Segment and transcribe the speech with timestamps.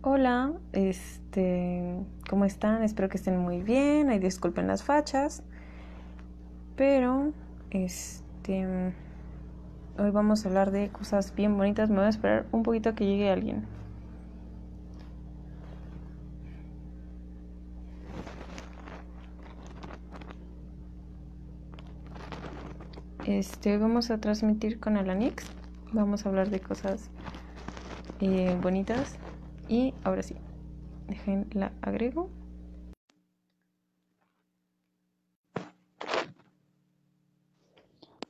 [0.00, 1.92] Hola, este,
[2.30, 2.84] ¿cómo están?
[2.84, 4.10] Espero que estén muy bien.
[4.10, 5.42] Ay, disculpen las fachas.
[6.76, 7.32] Pero,
[7.70, 8.92] este,
[9.98, 11.90] hoy vamos a hablar de cosas bien bonitas.
[11.90, 13.66] Me voy a esperar un poquito a que llegue alguien.
[23.26, 25.44] Este, hoy vamos a transmitir con Alanix.
[25.92, 27.10] Vamos a hablar de cosas
[28.20, 29.18] eh, bonitas.
[29.68, 30.34] Y ahora sí,
[31.08, 32.30] dejen la agrego.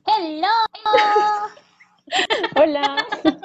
[0.05, 0.47] ¡Hello!
[2.55, 3.07] Hola.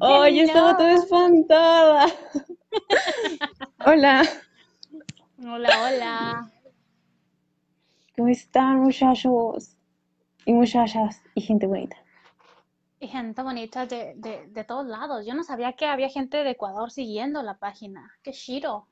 [0.00, 2.06] Oye, estaba toda espantada.
[3.86, 4.22] Hola.
[5.38, 6.50] Hola, hola.
[8.14, 9.76] ¿Cómo están, muchachos?
[10.44, 11.96] Y muchachas y gente bonita.
[13.06, 15.24] Y gente bonita de, de, de todos lados.
[15.24, 18.10] Yo no sabía que había gente de Ecuador siguiendo la página.
[18.20, 18.88] ¡Qué chido!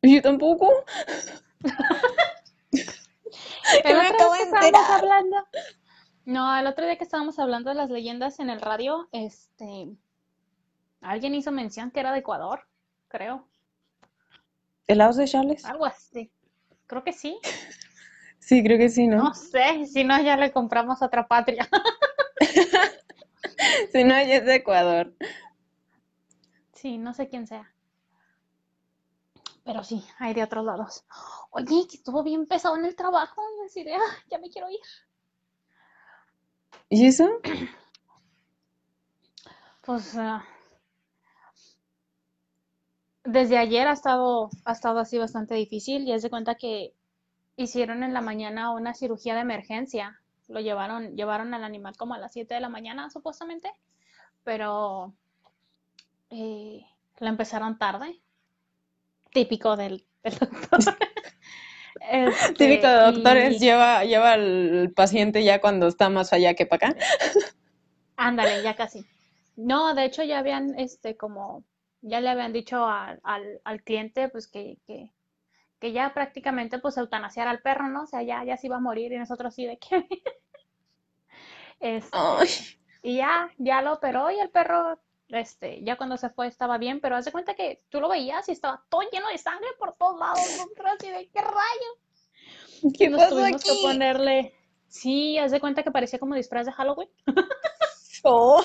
[0.00, 0.72] Yo tampoco.
[3.82, 5.36] El me otro acabo día de que estábamos hablando.
[6.24, 9.88] No, el otro día que estábamos hablando de las leyendas en el radio, este.
[11.00, 12.68] Alguien hizo mención que era de Ecuador,
[13.08, 13.48] creo.
[14.86, 15.64] ¿Helados de Charles?
[15.64, 16.30] Algo así.
[16.86, 17.40] Creo que sí.
[18.38, 19.16] Sí, creo que sí, ¿no?
[19.16, 21.68] No sé, si no, ya le compramos otra patria.
[23.92, 25.12] Si no, ya es de Ecuador.
[26.72, 27.72] Sí, no sé quién sea.
[29.64, 31.04] Pero sí, hay de otros lados.
[31.50, 33.42] Oye, que estuvo bien pesado en el trabajo.
[33.58, 34.78] Y así de, "Ah, ya me quiero ir.
[36.88, 37.28] ¿Y eso?
[39.82, 40.44] Pues ah,
[43.22, 46.02] desde ayer ha estado, ha estado así bastante difícil.
[46.02, 46.92] Y haz de cuenta que
[47.56, 50.20] hicieron en la mañana una cirugía de emergencia.
[50.48, 53.70] Lo llevaron, llevaron al animal como a las 7 de la mañana, supuestamente.
[54.44, 55.14] Pero
[56.30, 56.84] eh,
[57.18, 58.20] la empezaron tarde.
[59.32, 60.78] Típico del, del doctor.
[62.08, 66.66] Este, Típico de doctores, y- lleva, lleva al paciente ya cuando está más allá que
[66.66, 66.98] para acá.
[68.16, 69.04] Ándale, ya casi.
[69.56, 71.64] No, de hecho ya habían, este, como,
[72.02, 75.10] ya le habían dicho al, al, al cliente, pues que, que,
[75.80, 78.02] que ya prácticamente, pues, eutanasiar al perro, ¿no?
[78.02, 80.06] O sea, ya, ya se iba a morir y nosotros sí de que,
[81.80, 82.48] este, Ay,
[83.02, 87.00] y ya, ya lo operó y el perro, este, ya cuando se fue estaba bien,
[87.00, 89.94] pero haz de cuenta que tú lo veías y estaba todo lleno de sangre por
[89.96, 92.92] todos lados, nosotros así de, ¿qué rayos?
[92.98, 94.54] ¿qué Nos pasó tuvimos que ponerle,
[94.88, 97.08] sí, haz de cuenta que parecía como disfraz de Halloween.
[98.28, 98.60] Oh.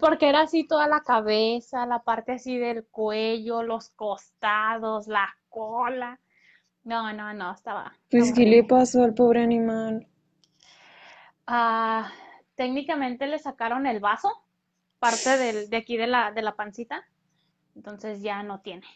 [0.00, 6.18] Porque era así toda la cabeza, la parte así del cuello, los costados, la cola.
[6.82, 10.08] No, no, no, estaba, Pues, ¿qué le pasó al pobre animal?
[11.46, 12.10] Ah,
[12.54, 14.30] técnicamente le sacaron el vaso,
[14.98, 17.04] parte del, de aquí de la, de la pancita,
[17.74, 18.86] entonces ya no tiene.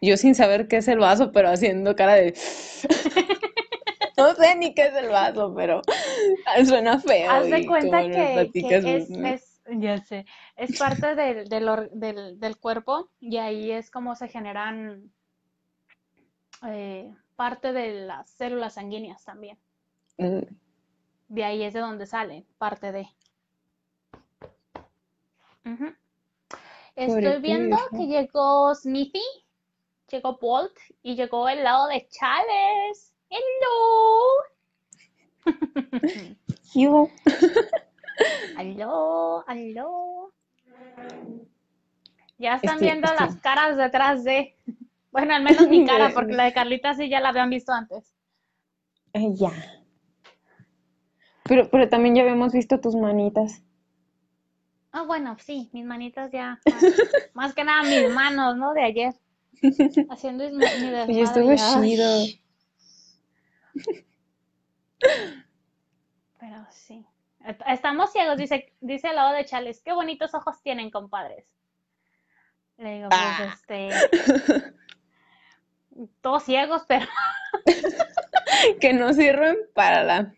[0.00, 2.34] Yo sin saber qué es el vaso, pero haciendo cara de...
[4.16, 5.80] No sé ni qué es el vaso, pero
[6.66, 10.26] suena feo Haz de cuenta que, es, es, ya sé,
[10.56, 15.12] es parte del, del, del cuerpo y ahí es como se generan
[16.66, 19.56] eh, parte de las células sanguíneas también.
[20.16, 20.40] Mm,
[21.28, 23.08] De ahí es de donde sale, parte de.
[26.96, 29.22] Estoy viendo que llegó Smithy,
[30.10, 30.72] llegó Bolt
[31.02, 33.14] y llegó el lado de Chales.
[33.30, 34.24] ¡Hello!
[36.74, 37.08] Yo.
[38.56, 39.44] ¡Aló!
[39.46, 40.32] ¡Aló!
[42.38, 44.56] Ya están Estoy- viendo estoy- las caras detrás de.
[45.12, 48.14] Bueno, al menos mi cara, porque la de Carlita sí ya la habían visto antes.
[49.12, 49.52] Ay, ya.
[51.48, 53.62] Pero, pero también ya habíamos visto tus manitas.
[54.92, 56.60] Ah, bueno, sí, mis manitas ya.
[57.34, 58.72] Más, que nada mis manos, ¿no?
[58.74, 59.14] De ayer.
[60.10, 60.64] Haciendo mi, mi
[61.08, 62.24] Oye, estuvo chido.
[66.40, 67.04] Pero sí.
[67.44, 69.80] Est- Estamos ciegos, dice, dice el lado de Chales.
[69.82, 71.44] Qué bonitos ojos tienen, compadres.
[72.78, 73.54] Le digo, pues, Ah.
[73.54, 73.90] este.
[76.20, 77.06] Todos ciegos, pero.
[78.80, 80.34] Que no sirven para la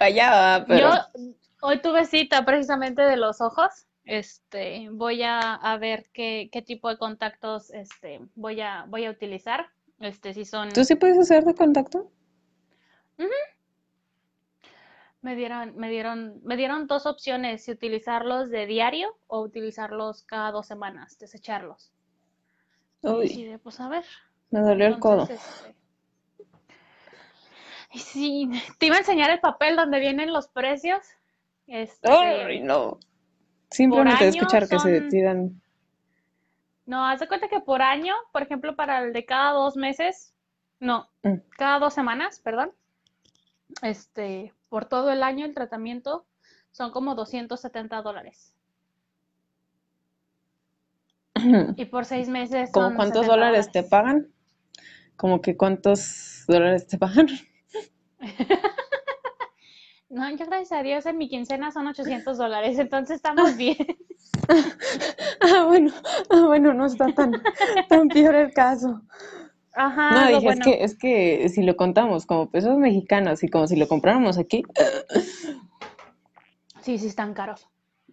[0.00, 1.20] fallada, pero Yo
[1.60, 3.86] hoy tuve cita precisamente de los ojos.
[4.06, 9.10] Este, voy a, a ver qué, qué tipo de contactos este, voy a, voy a
[9.10, 9.66] utilizar.
[10.00, 10.70] Este, si son.
[10.70, 12.10] ¿tú sí puedes hacer de contacto?
[15.20, 20.50] Me dieron, me dieron, me dieron dos opciones, si utilizarlos de diario o utilizarlos cada
[20.50, 21.92] dos semanas, desecharlos.
[23.02, 24.04] Y Uy, decidí, pues a ver.
[24.50, 25.28] me dolió el codo.
[25.28, 25.34] Este,
[25.68, 25.74] y
[27.94, 28.48] sí,
[28.78, 31.00] te iba a enseñar el papel donde vienen los precios.
[31.66, 32.98] Este, Ay, no.
[33.70, 35.60] Simplemente escuchar que se tiran.
[36.86, 40.34] No, haz de cuenta que por año, por ejemplo, para el de cada dos meses,
[40.80, 41.34] no, Mm.
[41.56, 42.72] cada dos semanas, perdón,
[43.82, 46.26] este, por todo el año el tratamiento
[46.72, 48.54] son como 270 dólares.
[51.76, 54.32] Y por seis meses ¿Cómo cuántos 70 dólares te pagan?
[55.16, 57.28] Como que cuántos dólares te pagan.
[60.10, 63.76] No, yo gracias a Dios en mi quincena son 800 dólares, entonces estamos bien.
[65.42, 65.92] Ah, bueno,
[66.28, 67.32] ah, bueno, no está tan,
[67.88, 69.00] tan peor el caso.
[69.72, 73.66] Ajá, No, dije, es que, es que si lo contamos como pesos mexicanos y como
[73.68, 74.64] si lo compráramos aquí,
[76.82, 77.68] Sí, sí, están caros.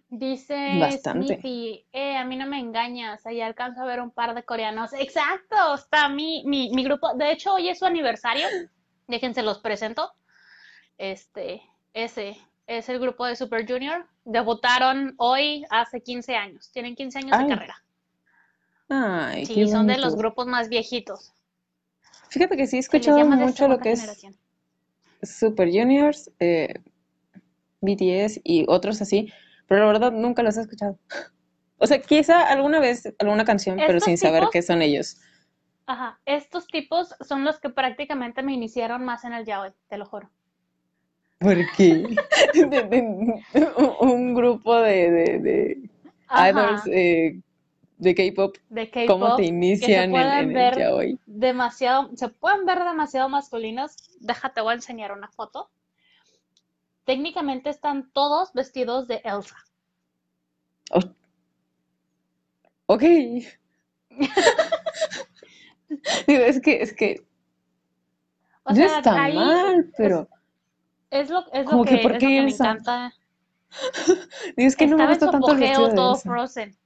[0.08, 1.34] Dice Bastante.
[1.34, 4.92] Smithy, eh, a mí no me engañas, ahí alcanzo a ver un par de coreanos.
[4.92, 7.12] Exacto, está mi, mi, mi grupo.
[7.14, 8.46] De hecho, hoy es su aniversario.
[9.08, 10.12] Déjense los presento.
[10.98, 11.62] Este,
[11.94, 14.06] ese es el grupo de Super Junior.
[14.24, 16.70] Debutaron hoy hace 15 años.
[16.72, 17.82] Tienen 15 años de carrera.
[18.90, 21.32] ay, Sí, son de los grupos más viejitos.
[22.28, 24.26] Fíjate que sí he escuchado mucho lo que es.
[25.22, 26.74] Super Juniors, eh,
[27.80, 29.32] BTS y otros así,
[29.66, 30.98] pero la verdad nunca los he escuchado.
[31.80, 35.20] O sea, quizá alguna vez alguna canción, pero sin saber qué son ellos.
[35.88, 40.04] Ajá, estos tipos son los que prácticamente me iniciaron más en el yaoi, te lo
[40.04, 40.30] juro.
[41.38, 42.14] Porque
[44.00, 45.90] un grupo de, de, de
[46.50, 47.40] idols eh,
[47.96, 48.56] de K-pop,
[49.06, 51.18] ¿cómo te que inician en, el ver yaoi?
[51.26, 53.96] demasiado, se pueden ver demasiado masculinos.
[54.20, 55.70] Déjate, voy a enseñar una foto.
[57.04, 59.56] Técnicamente están todos vestidos de Elsa.
[60.90, 61.00] Oh,
[62.86, 63.02] ok.
[66.26, 67.22] Digo, es que, es que
[68.64, 70.28] O no está ahí mal, pero
[71.10, 73.14] es lo, es lo como que que, ¿por es lo que me encanta.
[74.56, 76.28] Digo, es que no me Estaba gusta tanto el vestido de todo Elsa.
[76.28, 76.76] Frozen.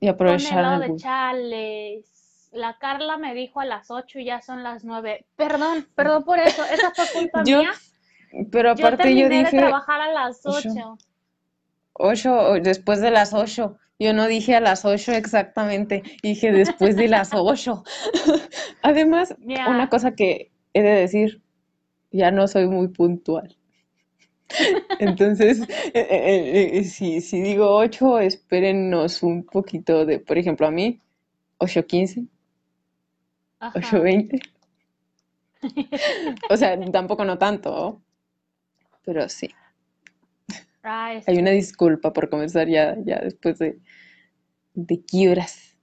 [0.00, 2.50] Y de chales.
[2.52, 5.26] La Carla me dijo a las 8 y ya son las 9.
[5.36, 6.64] Perdón, perdón por eso.
[6.64, 7.72] Esa fue culpa Yo, mía.
[8.50, 10.98] pero Yo aparte yo terminé de dije trabajar a las ocho, 8.
[11.98, 13.76] Ocho, después de las ocho.
[13.98, 17.82] Yo no dije a las ocho exactamente, dije después de las ocho.
[18.82, 21.42] Además, una cosa que he de decir,
[22.12, 23.56] ya no soy muy puntual.
[24.98, 25.60] Entonces,
[25.94, 31.00] eh, eh, eh, si, si digo 8, espérennos un poquito de, por ejemplo, a mí,
[31.58, 32.28] 8.15,
[33.60, 33.78] Ajá.
[33.78, 34.40] 8.20.
[36.50, 38.00] O sea, tampoco no tanto,
[39.04, 39.50] pero sí.
[40.82, 43.78] Ah, Hay una disculpa por comenzar ya, ya después de,
[44.74, 45.76] de qué horas.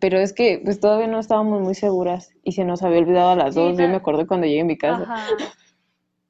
[0.00, 3.36] Pero es que pues todavía no estábamos muy seguras y se nos había olvidado a
[3.36, 3.78] las Sí, dos.
[3.78, 5.02] Yo me acuerdo cuando llegué a mi casa.
[5.02, 5.26] Ajá.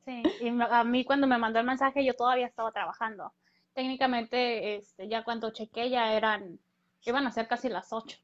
[0.04, 3.32] Sí, y a mí cuando me mandó el mensaje yo todavía estaba trabajando.
[3.72, 6.58] Técnicamente, este, ya cuando chequé ya eran,
[7.04, 8.18] iban a ser casi las 8.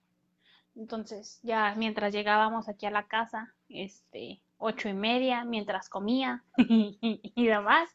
[0.74, 7.46] Entonces, ya mientras llegábamos aquí a la casa, este, ocho y media, mientras comía y
[7.46, 7.88] demás,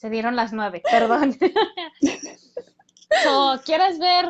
[0.00, 1.36] se dieron las nueve, perdón.
[3.24, 4.24] So, ¿quieres ver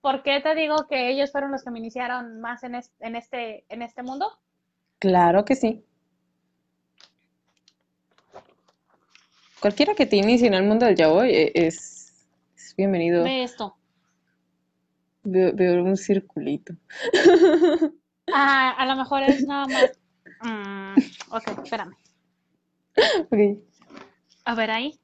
[0.00, 3.16] por qué te digo que ellos fueron los que me iniciaron más en es- en
[3.16, 4.30] este, en este mundo?
[5.00, 5.84] Claro que sí.
[9.60, 12.24] Cualquiera que te inicie en el mundo del yaoi eh, es,
[12.56, 13.24] es bienvenido.
[13.24, 13.76] Ve esto.
[15.24, 16.74] Veo, veo un circulito.
[18.32, 19.98] Ah, a lo mejor es nada más.
[20.42, 20.94] Mm,
[21.34, 21.96] ok, espérame.
[24.44, 24.98] A ver ahí.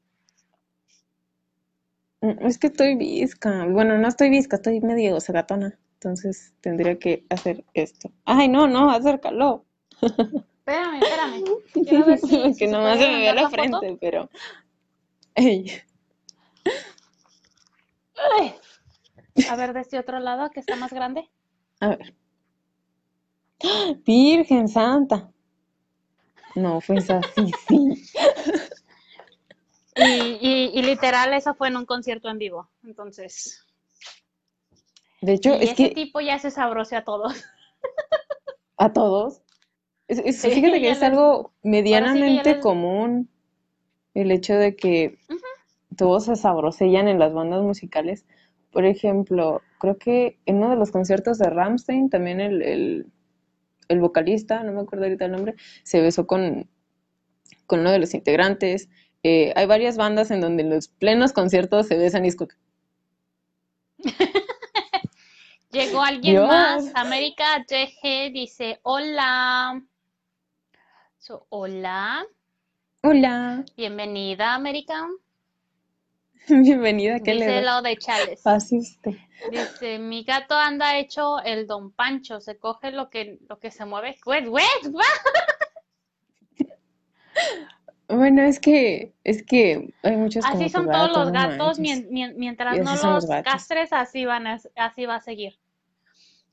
[2.20, 3.66] Mm, Es que estoy visca.
[3.66, 5.78] Bueno, no estoy visca, estoy medio sagatona.
[5.94, 8.10] Entonces tendría que hacer esto.
[8.24, 9.64] Ay, no, no, acércalo.
[10.00, 11.44] Espérame, espérame.
[11.72, 13.52] Quiero ver si, si Que se nomás se me ve la la foto.
[13.62, 14.30] frente, pero.
[15.34, 15.70] Ey.
[19.50, 21.28] A ver de este otro lado que está más grande.
[21.80, 22.14] A ver.
[24.06, 25.30] Virgen Santa.
[26.54, 28.04] No, fue esa sí, sí.
[29.96, 32.68] Y, y, y literal, eso fue en un concierto en vivo.
[32.84, 33.64] Entonces.
[35.20, 37.32] De hecho, Y es ese que tipo ya se sabroció a todos.
[38.76, 39.42] a todos.
[40.08, 43.28] Es, es- Sí, fíjate que es algo sí medianamente común
[44.14, 45.18] el hecho de que
[45.96, 48.26] todos se sabrosellan en las bandas musicales.
[48.72, 53.06] Por ejemplo, creo que en uno de los conciertos de Rammstein, también el, el,
[53.88, 56.68] el vocalista, no me acuerdo ahorita el nombre, se besó con,
[57.66, 58.88] con uno de los integrantes.
[59.22, 62.36] Eh, hay varias bandas en donde en los plenos conciertos se besan y es
[65.70, 66.92] Llegó alguien más.
[66.94, 69.82] América TG dice: Hola.
[71.18, 72.24] So, hola.
[73.02, 73.64] hola.
[73.76, 75.08] Bienvenida, América.
[76.48, 78.40] Bienvenida, ¿qué Dice le el lado de Chales.
[78.42, 79.12] Pase usted.
[79.50, 83.84] Dice, mi gato anda hecho el Don Pancho, se coge lo que, lo que se
[83.84, 84.16] mueve.
[84.26, 85.04] Wait, what?
[88.06, 91.78] Bueno, es que, es que hay muchos Así son todos gato, los gatos, manches.
[91.78, 95.58] mien- mien- mientras no los castres, así van a, así va a seguir.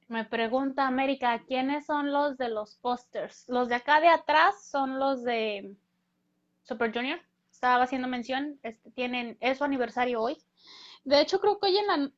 [0.07, 3.45] Me pregunta América, ¿quiénes son los de los pósters?
[3.49, 5.75] Los de acá de atrás son los de
[6.63, 7.19] Super Junior.
[7.61, 10.35] Estaba haciendo mención, este, tienen, es su aniversario hoy.
[11.03, 12.11] De hecho, creo que hoy en la,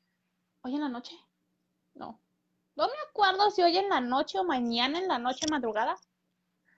[0.62, 1.17] hoy en la noche.
[1.95, 2.21] No.
[2.77, 5.97] No me acuerdo si hoy en la noche o mañana en la noche madrugada.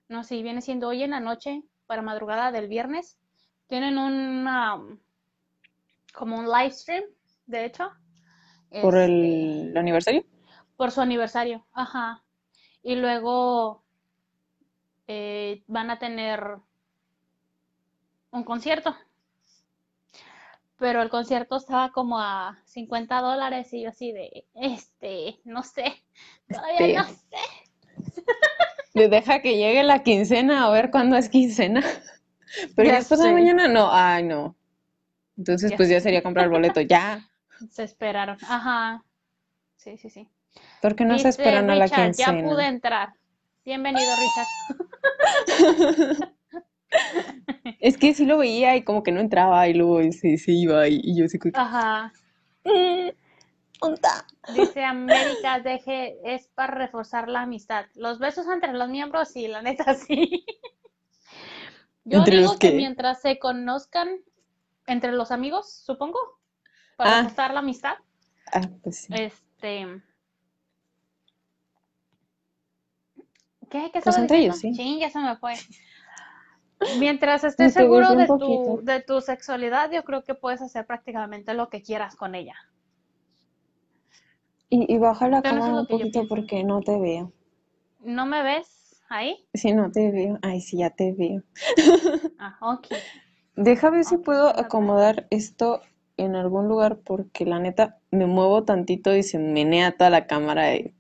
[0.08, 3.20] No, sí, viene siendo hoy en la noche para madrugada del viernes.
[3.68, 4.82] Tienen una
[6.16, 7.04] como un live stream,
[7.46, 7.92] de hecho.
[8.82, 10.26] ¿Por Este, el aniversario?
[10.76, 12.24] por su aniversario, ajá.
[12.82, 13.84] Y luego
[15.06, 16.58] eh, van a tener
[18.36, 18.96] un concierto.
[20.78, 26.04] Pero el concierto estaba como a 50 dólares y yo así de, este, no sé,
[26.50, 26.94] todavía Este.
[26.96, 28.16] no sé.
[28.94, 31.82] Le deja que llegue la quincena a ver cuándo es quincena.
[32.76, 33.32] Pero Ya sé.
[33.34, 34.56] mañana, no, ay, no.
[35.38, 37.30] Entonces, Ya pues ya sería comprar el boleto, ya.
[37.72, 39.04] Se esperaron, ajá.
[39.78, 40.30] Sí, sí, sí.
[40.82, 42.50] ¿Por qué no se esperan a la Richard, ya quincena?
[42.50, 43.14] pude entrar.
[43.66, 44.06] Bienvenido,
[45.58, 46.32] Richard.
[47.80, 50.88] Es que sí lo veía y como que no entraba y luego se, se iba
[50.88, 51.38] y, y yo sí.
[51.54, 52.12] Ajá.
[52.64, 53.10] "Mm,
[53.82, 54.26] ¿onta?".
[54.48, 57.86] Dice América, deje, es para reforzar la amistad.
[57.96, 60.46] Los besos entre los miembros, sí, la neta, sí.
[62.06, 64.20] Yo ¿Entre digo que mientras se conozcan
[64.88, 66.20] entre los amigos, supongo,
[66.96, 67.22] para Ah.
[67.24, 67.96] reforzar la amistad,
[68.54, 69.14] Ah, pues sí.
[69.14, 70.02] este...
[73.70, 73.90] ¿Qué?
[73.92, 74.72] ¿Qué Pues entre ellos, sí.
[74.74, 75.54] Chin, ya se me fue.
[76.94, 81.70] Mientras estés seguro de tu, de tu sexualidad, yo creo que puedes hacer prácticamente lo
[81.70, 82.56] que quieras con ella.
[84.70, 87.32] Y, y baja la Pero cámara un poquito porque no te veo.
[88.00, 89.50] ¿No me ves ahí?
[89.56, 90.38] Sí, no te veo.
[90.44, 91.42] Ay, sí, ya te veo.
[92.38, 92.88] Ah, ok.
[93.58, 95.82] Deja ver si puedo acomodar esto
[96.16, 100.76] en algún lugar porque la neta me muevo tantito y se menea toda la cámara
[100.76, 100.94] y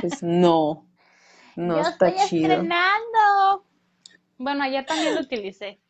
[0.00, 0.86] pues no,
[1.56, 2.54] no Yo está estoy chido.
[2.54, 3.07] estrenando.
[4.38, 5.80] Bueno, ayer también lo utilicé.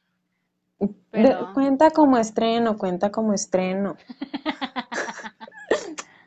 [1.13, 3.97] De- cuenta como estreno, cuenta como estreno.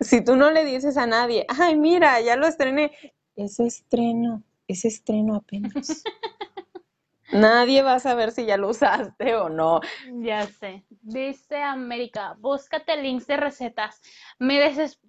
[0.01, 2.91] Si tú no le dices a nadie, ay, mira, ya lo estrené,
[3.35, 5.73] es estreno, es estreno apenas.
[7.31, 9.79] Nadie va a saber si ya lo usaste o no.
[10.15, 10.83] Ya sé.
[10.89, 14.01] Dice América, búscate links de recetas.
[14.39, 14.99] Me deses...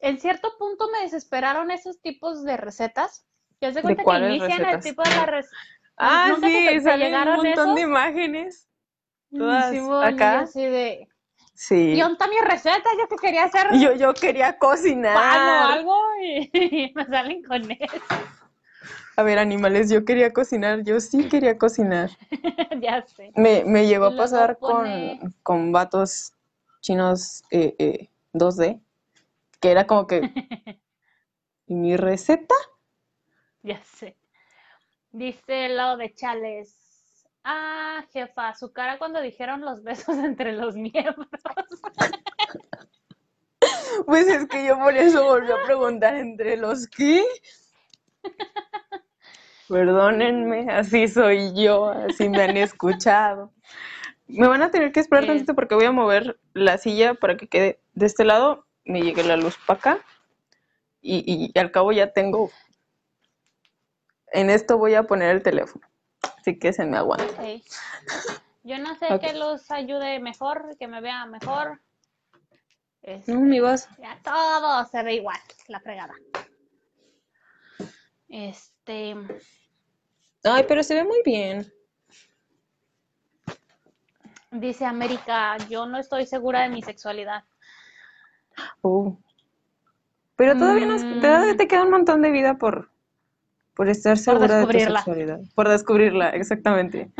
[0.00, 3.24] En cierto punto me desesperaron esos tipos de recetas.
[3.60, 5.56] Ya se cuenta que inician el tipo de la receta.
[6.02, 8.68] Ah, ¿Nunca te- sí, te salen un montón de imágenes.
[9.36, 10.40] Todas yo acá.
[10.40, 11.08] así de.
[11.54, 11.92] Sí.
[11.92, 12.88] ¿Y dónde está mi receta?
[12.98, 15.14] Yo que quería hacer Yo, yo quería cocinar.
[15.14, 18.14] pan o algo y, y me salen con eso.
[19.16, 22.10] A ver, animales, yo quería cocinar, yo sí quería cocinar.
[22.80, 23.32] ya sé.
[23.36, 26.32] Me, me llegó a pasar pone- con, con vatos
[26.80, 28.80] chinos eh, eh, 2D,
[29.60, 30.22] que era como que,
[31.66, 32.54] ¿y mi receta?
[33.62, 34.16] Ya sé.
[35.12, 36.76] Dice el lado de Chales.
[37.42, 41.28] Ah, jefa, su cara cuando dijeron los besos entre los miembros.
[44.06, 47.22] Pues es que yo por eso volví a preguntar entre los qué.
[49.68, 53.52] Perdónenme, así soy yo, así me han escuchado.
[54.26, 55.26] Me van a tener que esperar Eh.
[55.28, 59.22] tantito porque voy a mover la silla para que quede de este lado, me llegue
[59.22, 59.98] la luz para acá
[61.02, 62.50] y, y al cabo ya tengo,
[64.32, 65.86] en esto voy a poner el teléfono,
[66.38, 67.24] así que se me aguanta.
[67.24, 67.62] Ok.
[68.62, 69.20] Yo no sé Ok.
[69.22, 71.80] qué los ayude mejor, que me vea mejor.
[73.02, 73.88] Este, No, mi vaso.
[73.98, 76.14] ya todo se ve igual, la fregada.
[78.28, 79.16] Este,
[80.44, 81.72] Ay, pero se ve muy bien.
[84.52, 87.44] dice América, yo no estoy segura de mi sexualidad.
[88.82, 89.14] Uh.
[90.36, 91.20] Pero todavía, nos- Mm.
[91.20, 92.89] todavía te queda un montón de vida por,
[93.74, 94.98] por estar segura de tu descubrirla.
[94.98, 95.40] sexualidad.
[95.54, 97.10] Por descubrirla, exactamente.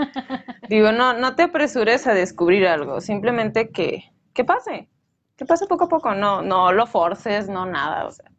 [0.68, 4.04] Digo, no, no te apresures a descubrir algo, simplemente que,
[4.34, 4.88] que pase,
[5.36, 8.30] que pase poco a poco, no, no lo forces, no nada, o sea.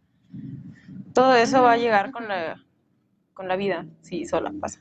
[1.13, 2.63] Todo eso va a llegar con la,
[3.33, 4.79] con la vida, sí, sola pasa.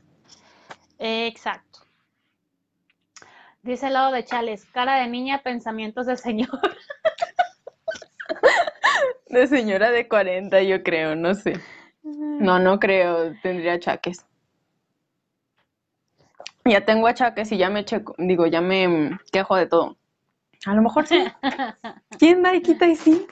[0.98, 1.80] Exacto.
[3.62, 6.48] Dice el lado de Chales, cara de niña, pensamientos de señor.
[9.28, 11.52] De señora de 40, yo creo, no sé.
[12.02, 14.24] No, no creo, tendría achaques.
[16.64, 19.96] Ya tengo achaques y ya me checo, digo, ya me quejo de todo.
[20.66, 21.24] A lo mejor sí.
[22.18, 23.26] ¿Quién da y quita y sí?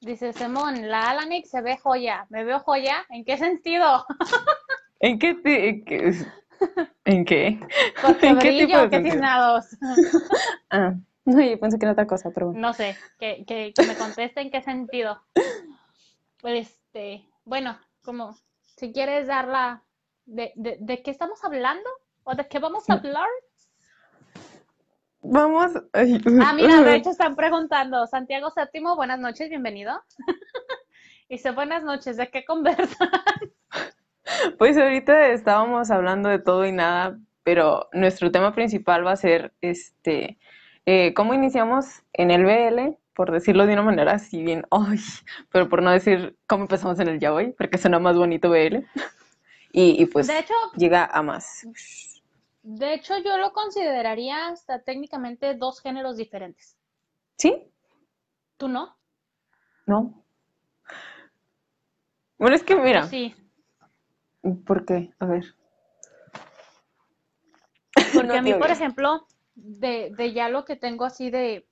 [0.00, 2.26] Dice Simón, la Alanix se ve joya.
[2.30, 3.04] ¿Me veo joya?
[3.10, 4.06] ¿En qué sentido?
[5.00, 5.34] ¿En qué?
[5.34, 6.14] te- en qué-
[7.04, 7.60] ¿En qué?
[8.22, 9.20] ¿En qué tipo de qué.
[10.70, 10.94] Ah,
[11.24, 12.60] no, yo pensé que era otra cosa, pero bueno.
[12.68, 15.22] No sé, que, que, que me conteste en qué sentido.
[16.42, 18.36] Este, bueno, como
[18.76, 19.82] si quieres darla
[20.24, 21.88] de, de, de qué estamos hablando
[22.24, 23.28] o de qué vamos a hablar.
[25.22, 25.72] Vamos.
[25.92, 30.02] ay, Ah, mira, de hecho están preguntando, Santiago Séptimo, buenas noches, bienvenido.
[31.28, 33.08] Dice, buenas noches, ¿de qué conversan?
[34.58, 39.52] Pues ahorita estábamos hablando de todo y nada, pero nuestro tema principal va a ser
[39.60, 40.38] este
[40.86, 44.98] eh, cómo iniciamos en el BL, por decirlo de una manera así bien, ay,
[45.50, 48.84] pero por no decir cómo empezamos en el yaoi, porque suena más bonito BL.
[49.72, 51.64] Y, y pues De hecho, llega a más.
[52.62, 56.76] de hecho yo lo consideraría hasta técnicamente dos géneros diferentes.
[57.38, 57.72] ¿Sí?
[58.56, 58.96] ¿Tú no?
[59.86, 60.24] ¿No?
[62.38, 63.34] Bueno, es que mira, Sí,
[64.66, 65.12] ¿por qué?
[65.20, 65.44] A ver.
[68.12, 71.68] porque No a mí, por ejemplo, de, de ya lo que tengo así de,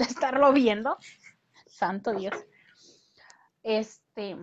[0.00, 0.96] de estarlo viendo,
[1.66, 2.34] santo Dios,
[3.62, 4.36] este,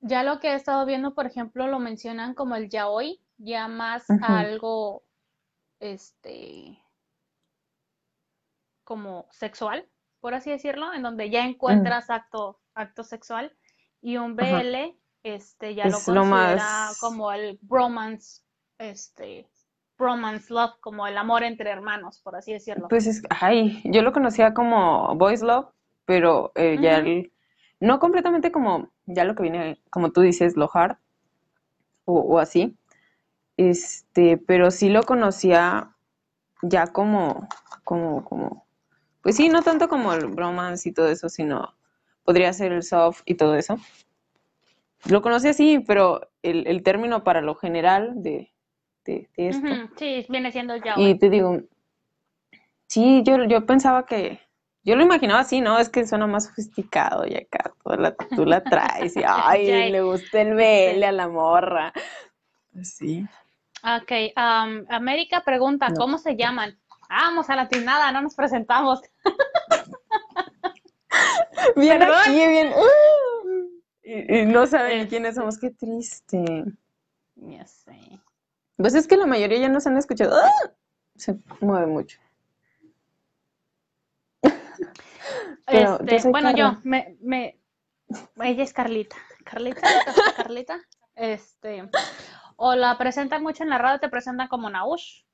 [0.00, 4.06] ya lo que he estado viendo, por ejemplo, lo mencionan como el yaoi, ya más
[4.22, 5.04] algo,
[5.78, 6.82] este,
[8.84, 9.88] como sexual,
[10.20, 13.56] por así decirlo, en donde ya encuentras acto, acto sexual,
[14.02, 14.34] y un.
[14.36, 18.42] BL, este, ya lo Es lo considera más- como el bromance,
[18.78, 19.48] este,
[20.00, 22.88] bromance love, como el amor entre hermanos, por así decirlo.
[22.88, 25.66] Pues es, ay, yo lo conocía como Boys Love,
[26.06, 27.32] pero eh, ya el-
[27.78, 30.96] no completamente como, ya lo que viene, como tú dices, lo hard,
[32.04, 32.76] o, o así,
[33.56, 35.94] este, pero sí lo conocía
[36.62, 37.46] ya como,
[37.84, 38.66] como, como,
[39.22, 41.74] pues sí, no tanto como el bromance y todo eso, sino
[42.24, 43.78] podría ser el soft y todo eso.
[45.06, 48.49] Lo conocí así, pero el, el término para lo general de,
[49.04, 49.66] de, de esto.
[49.66, 51.58] Ujú, Sí, viene siendo el Y te digo,
[52.86, 54.40] sí, yo, yo pensaba que,
[54.82, 55.78] yo lo imaginaba así, ¿no?
[55.78, 60.02] Es que suena más sofisticado y acá toda la- tú la traes y, ay, le
[60.02, 61.92] gusta el BL a la morra.
[62.82, 63.26] Sí.
[63.82, 65.96] Ok, am, América pregunta, No.
[65.96, 66.78] ¿cómo se llaman?
[67.08, 69.00] Vamos a la tiznada, no nos presentamos.
[71.76, 72.16] Bien ¿Perdón?
[72.20, 72.72] aquí, bien.
[72.72, 73.80] ¡uh!
[74.02, 76.64] y, y no saben quiénes somos, qué triste.
[77.36, 78.20] Ya sé.
[78.80, 80.40] Pues es que la mayoría ya nos han escuchado.
[80.42, 80.72] ¡Ah!
[81.16, 82.18] Se mueve mucho.
[85.66, 87.60] Pero Este, bueno, yo, me, me,
[88.42, 89.16] ella es Carlita.
[89.44, 90.80] Carlita, ¿estás Carlita?
[91.14, 91.90] Este,
[92.56, 95.24] o la presentan mucho en la radio, te presentan como Naush.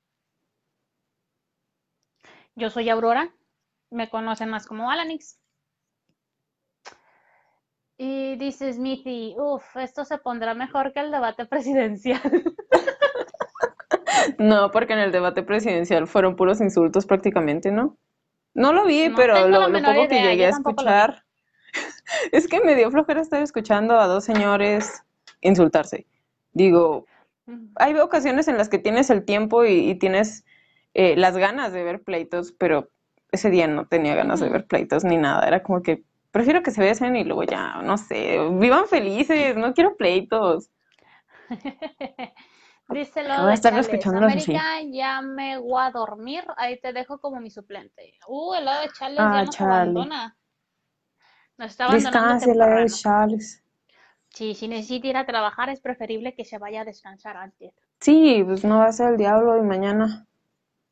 [2.56, 3.32] Yo soy Aurora,
[3.90, 5.38] me conocen más como Alanix.
[7.98, 12.20] Y dice Smithy, uff, esto se pondrá mejor que el debate presidencial.
[14.38, 17.96] No, porque en el debate presidencial fueron puros insultos prácticamente, ¿no?
[18.54, 21.24] No lo vi, No pero lo, lo poco que llegué a lo escuchar,
[22.32, 25.02] es que me dio flojera estar escuchando a dos señores
[25.42, 26.06] insultarse.
[26.52, 27.06] Digo,
[27.76, 30.44] hay ocasiones en las que tienes el tiempo y, y tienes
[30.94, 32.88] eh, las ganas de ver pleitos, pero
[33.30, 35.46] ese día no tenía ganas de ver pleitos ni nada.
[35.46, 39.74] Era como que prefiero que se besen y luego ya, no sé, vivan felices, no
[39.74, 40.70] quiero pleitos.
[42.88, 44.22] Dice lo Voy a de estarlo Chales.
[44.22, 48.14] América, ya me voy a dormir, ahí te dejo como mi suplente.
[48.28, 49.72] Uh, el lado de Chales Ah, ya nos chale.
[49.72, 50.36] abandona.
[51.58, 52.86] Nos está abandonando Descanse la de.
[52.86, 53.62] Charles.
[54.30, 57.72] Sí, si necesita ir a trabajar es preferible que se vaya a descansar antes.
[58.00, 60.26] Sí, pues no va a ser el diablo y mañana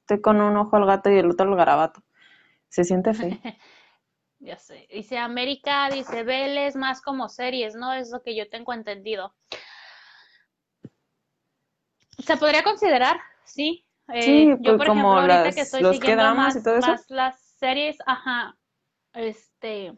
[0.00, 2.02] estoy con un ojo al gato y el otro al garabato.
[2.68, 3.30] Se siente feo.
[4.40, 4.86] Ya sé.
[4.92, 7.94] Dice América, dice Vélez, más como series, ¿no?
[7.94, 9.34] Es lo que yo tengo entendido.
[12.18, 13.84] Se podría considerar, sí.
[14.12, 16.58] Eh, Sí, yo, pues por como ejemplo, ahorita las- que estoy los siguiendo K-dramas y
[16.58, 16.90] más, todo eso.
[16.90, 18.56] más las series, ajá,
[19.14, 19.94] este,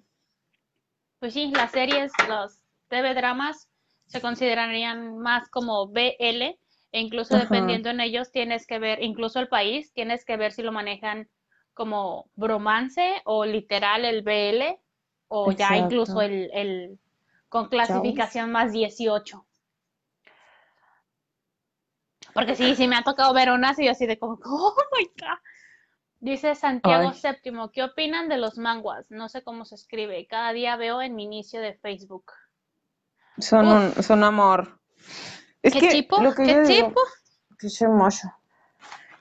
[1.19, 3.69] pues sí, las series, los TV dramas
[4.07, 6.59] se considerarían más como BL,
[6.93, 7.45] e incluso Ajá.
[7.45, 11.29] dependiendo en ellos tienes que ver, incluso el país, tienes que ver si lo manejan
[11.75, 14.79] como bromance o literal el BL,
[15.29, 16.99] o ya incluso el, el
[17.49, 19.46] con clasificación más 18.
[22.37, 25.07] Porque sí, sí me ha tocado ver unas y yo así de como, oh my
[25.19, 25.39] God.
[26.21, 27.13] Dice Santiago.
[27.15, 29.11] Séptimo, ¿qué opinan de los manguas?
[29.11, 30.27] No sé cómo se escribe.
[30.29, 32.33] Cada día veo en mi inicio de Facebook.
[33.39, 33.97] Son Uf.
[33.97, 34.79] un, son amor.
[35.63, 36.21] Es ¿Qué que tipo?
[36.23, 37.01] lo que ¿Qué digo- tipo?
[37.63, 38.29] es hermoso.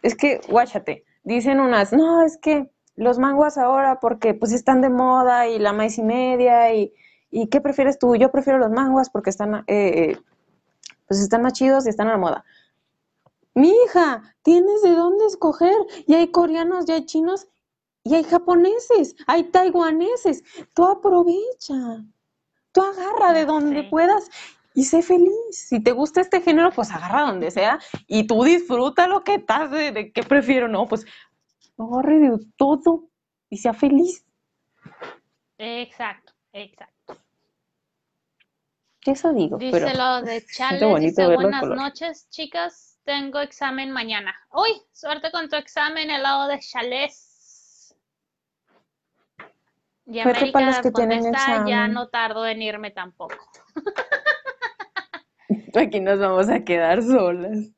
[0.02, 4.90] es que, guáchate, dicen unas, no, es que los manguas ahora porque pues están de
[4.90, 6.94] moda y la maíz y media y,
[7.32, 8.16] y ¿qué prefieres tú?
[8.16, 10.18] Yo prefiero los manguas porque están, eh,
[11.08, 12.46] pues están más chidos y están a la moda.
[13.56, 15.76] Mi hija, tienes de dónde escoger.
[16.06, 17.48] Y hay coreanos, y hay chinos,
[18.04, 20.44] y hay japoneses, hay taiwaneses.
[20.76, 22.06] Tú aprovecha.
[22.72, 24.30] Tú agarra de donde puedas
[24.76, 25.32] y sé feliz.
[25.52, 29.72] Si te gusta este género, pues agarra donde sea y tú disfruta lo que estás
[29.72, 31.06] de, de qué prefiero, no, pues
[31.78, 33.10] agarre de todo
[33.50, 34.26] y sea feliz.
[35.58, 37.18] Exacto, exacto.
[39.06, 39.58] Eso digo.
[39.58, 42.95] Díselo de Chale, dice buenas noches, chicas.
[43.06, 44.36] Tengo examen mañana.
[44.52, 47.96] Uy, suerte con tu examen, el lado de Chales.
[50.08, 51.32] Y América los que tienen
[51.68, 53.38] ya no tardo en irme tampoco.
[55.76, 57.72] Aquí nos vamos a quedar solas.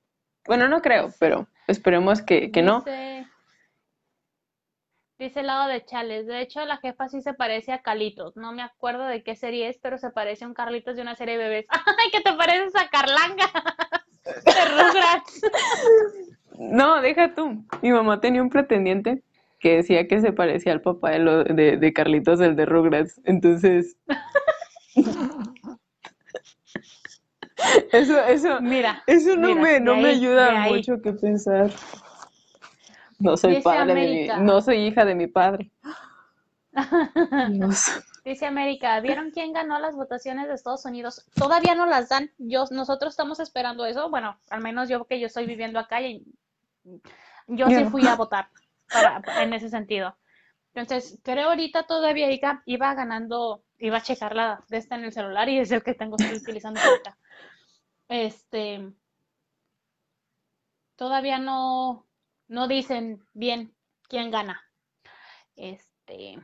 [0.46, 2.86] Bueno, no creo, pero esperemos que, no.
[5.20, 6.28] Dice el lado de Chales.
[6.28, 8.38] De hecho, la jefa sí se parece a Carlitos.
[8.38, 11.16] No me acuerdo de qué serie es, pero se parece a un Carlitos de una
[11.16, 11.66] serie de bebés.
[12.00, 13.52] ¡Ay, que te pareces a Carlanga!
[16.58, 17.64] No, deja tú.
[17.82, 19.24] Mi mamá tenía un pretendiente
[19.60, 23.22] que decía que se parecía al papá de, de, Carlitos, el de Rugrats.
[23.26, 23.96] Entonces.
[27.92, 31.72] eso, eso, mira, eso no me, no me ayuda mucho que pensar.
[33.20, 35.72] No soy padre de mi, no soy hija de mi padre.
[38.28, 41.26] Dice América, ¿vieron quién ganó las votaciones de Estados Unidos?
[41.34, 42.30] Todavía no las dan.
[42.38, 44.10] Yo, nosotros estamos esperando eso.
[44.10, 46.26] Bueno, al menos yo que yo estoy viviendo acá y
[47.48, 48.50] yo sí fui a votar
[49.40, 50.18] en ese sentido.
[50.74, 55.14] Entonces, creo ahorita todavía iba, iba ganando, iba a checar la de esta en el
[55.14, 57.18] celular y es el que tengo estoy utilizando ahorita.
[58.10, 58.92] Este,
[60.98, 62.06] todavía no,
[62.50, 63.74] no dicen bien
[64.10, 64.62] quién gana.
[65.56, 66.42] Este,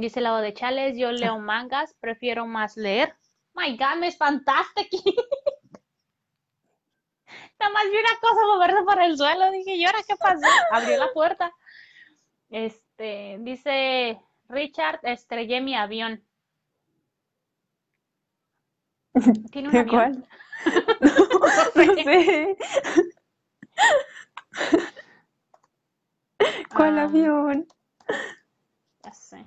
[0.00, 3.16] dice el lado de Chales, yo leo mangas, prefiero más leer.
[3.54, 5.02] My God, me espantaste aquí.
[7.58, 9.50] Nada más vi una cosa moverse por el suelo.
[9.50, 10.46] Dije, ¿y ahora qué pasó?
[10.72, 11.52] Abrió la puerta.
[12.48, 16.24] Este, dice Richard, estrellé mi avión.
[19.52, 20.26] ¿Tiene un avión?
[21.74, 22.56] no sé.
[26.74, 27.66] ¿Cuál avión?
[29.04, 29.46] Ya sé.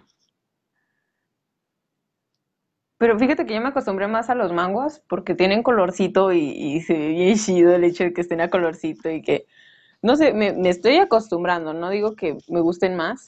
[3.04, 6.94] Pero fíjate que yo me acostumbré más a los mangos porque tienen colorcito y, se
[6.94, 9.46] ve bien chido el hecho de que estén a colorcito y que,
[10.02, 13.28] no sé, me, estoy acostumbrando, no digo que me gusten más,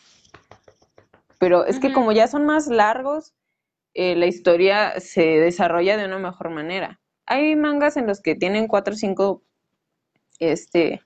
[1.40, 3.34] pero es que como ya son más largos,
[3.94, 7.02] eh, la historia se desarrolla de una mejor manera.
[7.26, 9.44] Hay mangas en los que tienen cuatro o cinco
[10.40, 11.02] este,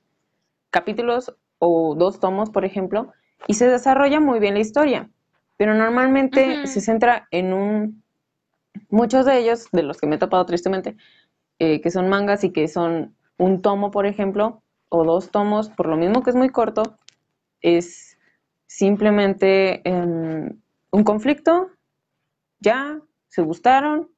[0.69, 3.13] capítulos o dos tomos, por ejemplo,
[3.47, 5.09] y se desarrolla muy bien la historia,
[5.57, 7.98] pero normalmente se centra en un,
[8.89, 10.95] muchos de ellos, de los que me he topado tristemente,
[11.59, 15.87] eh, que son mangas y que son un tomo, por ejemplo, o dos tomos, por
[15.87, 16.97] lo mismo que es muy corto,
[17.61, 18.17] es
[18.67, 20.59] simplemente em,
[20.91, 21.69] un conflicto,
[22.59, 24.09] ya, se gustaron,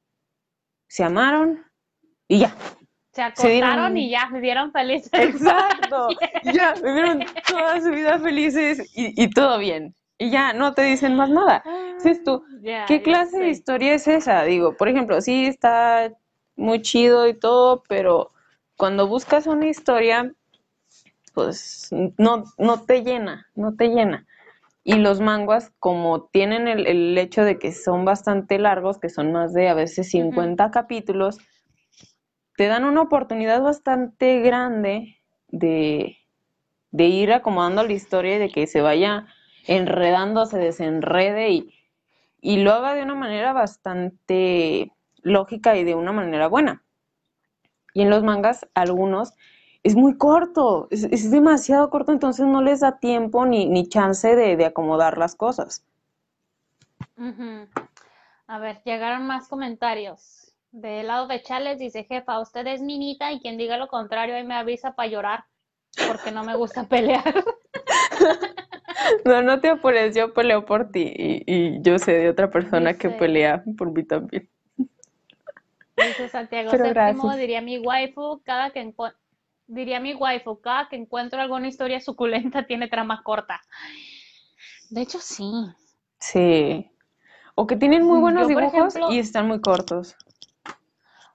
[0.88, 1.64] se amaron
[2.28, 2.56] y ya,
[3.12, 5.12] se acostaron y ya vivieron felices.
[5.12, 6.08] Exacto.
[6.54, 9.94] ya vivieron toda su vida felices y, todo bien.
[10.22, 11.64] Y ya no te dicen más nada.
[11.96, 12.44] Dices tú,
[12.86, 14.44] ¿qué clase de historia es esa?
[14.44, 16.12] Digo, por ejemplo, sí está
[16.54, 18.30] muy chido y todo, pero
[18.76, 20.32] cuando buscas una historia,
[21.34, 24.24] pues no, no te llena, no te llena.
[24.84, 29.52] Y los manguas, como tienen el, hecho de que son bastante largos, que son más
[29.52, 31.38] de a veces 50 capítulos,
[32.56, 35.16] te dan una oportunidad bastante grande
[35.48, 36.16] de,
[36.92, 39.26] ir acomodando la historia y de que se vaya
[39.66, 41.74] enredando, se desenrede y,
[42.40, 46.82] y lo haga de una manera bastante lógica y de una manera buena.
[47.94, 49.34] Y en los mangas, algunos,
[49.82, 54.64] es muy corto, es, demasiado corto, entonces no les da tiempo ni, ni chance de,
[54.64, 55.84] acomodar las cosas.
[58.46, 60.54] A ver, llegaron más comentarios.
[60.70, 64.44] Del lado de Chales dice, jefa, usted es minita y quien diga lo contrario ahí
[64.44, 65.44] me avisa para llorar,
[66.08, 67.44] porque no me gusta pelear.
[69.24, 73.10] No, no te apures, yo peleo por ti y, yo sé de otra persona que
[73.10, 74.48] pelea por mí también.
[75.96, 78.94] Dice Santiago Séptimo, diría mi waifu, cada que
[79.66, 83.60] diría mi waifu, cada que encuentro alguna historia suculenta tiene trama corta.
[84.90, 85.50] De hecho, sí.
[86.18, 86.90] Sí.
[87.54, 90.16] O que tienen muy buenos dibujos y están muy cortos.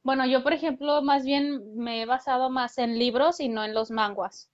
[0.03, 3.73] Bueno, yo por ejemplo, más bien me he basado más en libros y no en
[3.73, 4.49] los manguas.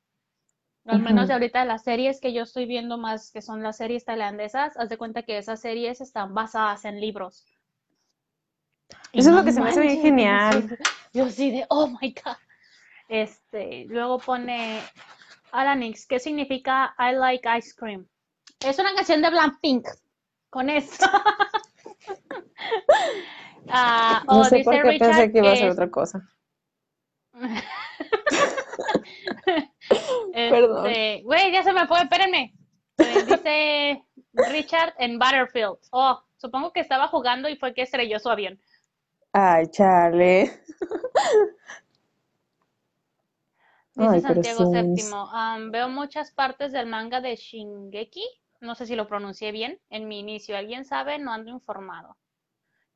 [0.86, 1.28] Al menos Ujú.
[1.28, 4.90] de ahorita las series que yo estoy viendo más, que son las series tailandesas, haz
[4.90, 7.46] de cuenta que esas series están basadas en libros.
[9.14, 10.78] Y Eso es lo que se me hace bien genial.
[11.14, 12.36] Yo sí de, oh my God.
[13.08, 14.82] Este, luego pone
[15.52, 18.08] Alanix, ¿qué significa I like ice cream?
[18.60, 19.88] Es una canción de Blackpink.
[20.50, 21.06] Con eso.
[23.76, 26.22] Ah, No o sé por qué Richard pensé que iba a ser otra cosa.
[30.34, 30.88] Perdón.
[30.88, 32.54] Este, güey, ya se me fue, espérenme.
[32.98, 34.04] Eh, dice
[34.52, 35.78] Richard en Battlefield.
[35.92, 38.60] Oh, supongo que estaba jugando y fue que estrelló su avión.
[39.32, 40.52] Ay, chale.
[43.96, 44.72] Dice Ay, Santiago.
[44.72, 45.04] VII.
[45.32, 48.28] "Am, veo muchas partes del manga de Shingeki.
[48.60, 50.58] No sé si lo pronuncié bien en mi inicio.
[50.58, 51.20] ¿Alguien sabe?
[51.20, 52.18] No ando informado.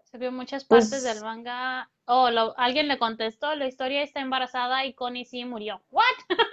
[0.10, 1.91] Se vio muchas partes del Pues, manga.
[2.06, 3.54] Oh, lo- alguien le contestó.
[3.56, 5.84] La historia está embarazada y Connie sí murió.
[5.91, 6.04] ¿What?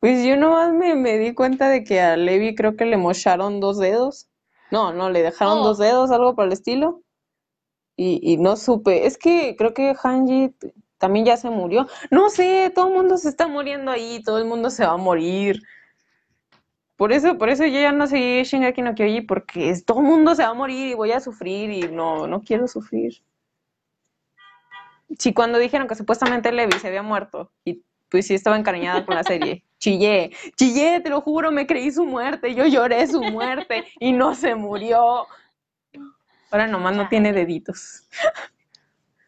[0.00, 3.60] pues yo nomás me, me di cuenta de que a Levi creo que le mocharon
[3.60, 4.28] dos dedos.
[4.70, 7.02] No, no, le dejaron dos Oh, dedos, algo por el estilo.
[7.96, 9.06] Y, y no supe.
[9.06, 10.54] Es que creo que Hanji
[10.98, 11.86] también ya se murió.
[12.10, 14.96] No sé, todo el mundo se está muriendo ahí, todo el mundo se va a
[14.96, 15.62] morir.
[17.00, 20.04] Por eso, por eso yo ya no seguí Shingeki no Kyoji, porque es- todo el
[20.04, 23.22] mundo se va a morir y voy a sufrir y no, no quiero sufrir.
[25.18, 29.14] Sí, cuando dijeron que supuestamente Levi se había muerto y pues sí estaba encariñada con
[29.14, 33.86] la serie, chillé, chillé, te lo juro, me creí su muerte, yo lloré su muerte
[33.98, 35.26] y no se murió.
[36.50, 38.06] Ahora nomás no tiene deditos.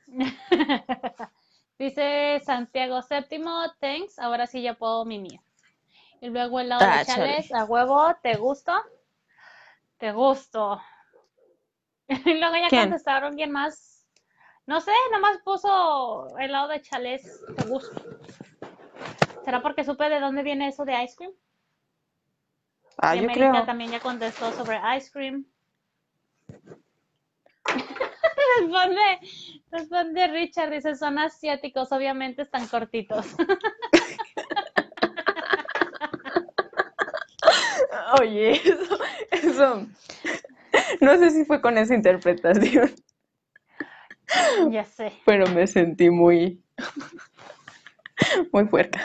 [1.79, 3.41] Dice Santiago VII,
[3.81, 5.41] thanks, ahora sí ya puedo mimir.
[6.23, 7.43] Y luego el lado de Ah, chale.
[7.43, 8.73] Chales, a huevo, ¿te gusto?
[9.99, 10.81] Te gusto.
[12.09, 12.83] Y luego ya ¿Quién?
[12.91, 14.07] contestaron bien más.
[14.67, 18.01] No sé, nomás puso el lado de Chales, te gusto.
[19.45, 21.33] ¿Será porque supe de dónde viene eso de ice cream?
[22.99, 23.67] Ah, Y yo América creo.
[23.67, 25.45] también ya contestó sobre ice cream.
[28.61, 29.19] Responde,
[29.73, 33.27] responde Richard, dice, son asiáticos, obviamente están cortitos.
[38.21, 38.99] Oye, eso,
[39.31, 39.87] eso,
[41.01, 42.93] no sé si fue con esa interpretación,
[44.71, 45.13] Ya sé.
[45.25, 46.63] pero me sentí muy,
[48.53, 49.01] muy puerca.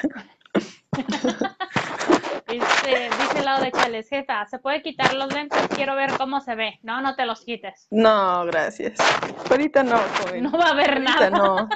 [2.49, 5.59] Dice, dice el lado de Chales, jefa, ¿se puede quitar los lentes?
[5.75, 6.79] Quiero ver cómo se ve.
[6.81, 7.87] No, no te los quites.
[7.91, 8.97] No, gracias.
[9.49, 10.43] Ahorita no, joven.
[10.43, 11.29] No va a haber Ahorita nada.
[11.29, 11.69] no.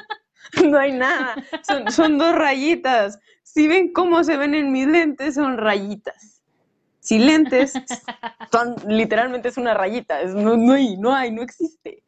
[0.69, 1.35] No hay nada.
[1.67, 3.19] Son, son dos rayitas.
[3.43, 6.40] Si ven cómo se ven en mis lentes, son rayitas.
[7.01, 7.73] Si lentes,
[8.51, 10.21] son literalmente es una rayita.
[10.21, 12.03] Es- no, no hay, no hay, no existe.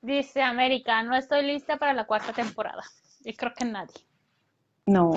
[0.00, 2.82] Dice América, no estoy lista para la cuarta temporada.
[3.24, 3.94] Y creo que nadie.
[4.86, 5.12] No.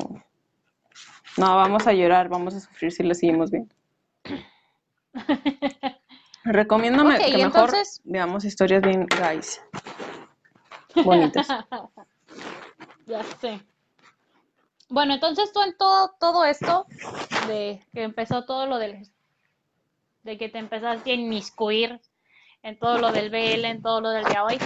[1.38, 3.74] No, vamos a llorar, vamos a sufrir si lo seguimos viendo.
[6.44, 9.62] Recomiéndome que mejor entonces, veamos historias bien guys,
[11.04, 11.48] bonitas.
[13.08, 13.60] ya sé.
[14.90, 16.86] Bueno, entonces tú en todo, todo esto,
[17.48, 19.10] de que empezó todo lo del,
[20.24, 22.00] de que te empezaste a inmiscuir
[22.62, 24.58] en todo lo del BL, en todo lo del yaoi,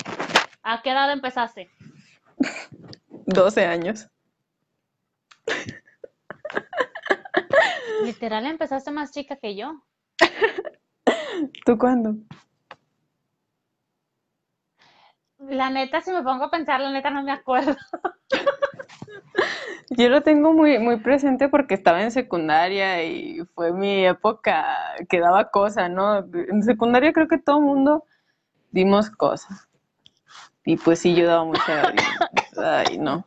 [0.63, 1.69] ¿a qué edad empezaste?
[3.25, 4.07] 12 años.
[8.03, 9.83] Literal empezaste más chica que yo.
[11.65, 12.15] ¿Tú cuándo?
[15.39, 17.75] La neta, si me pongo a pensar, la neta no me acuerdo.
[19.91, 24.65] Yo lo tengo muy, muy presente porque estaba en secundaria y fue mi época
[25.09, 26.19] que daba cosa, ¿no?
[26.19, 28.05] En secundaria creo que todo mundo
[28.71, 29.67] dimos cosas.
[30.63, 31.93] Y pues sí, yo daba mucha...
[32.57, 33.25] Ay, no.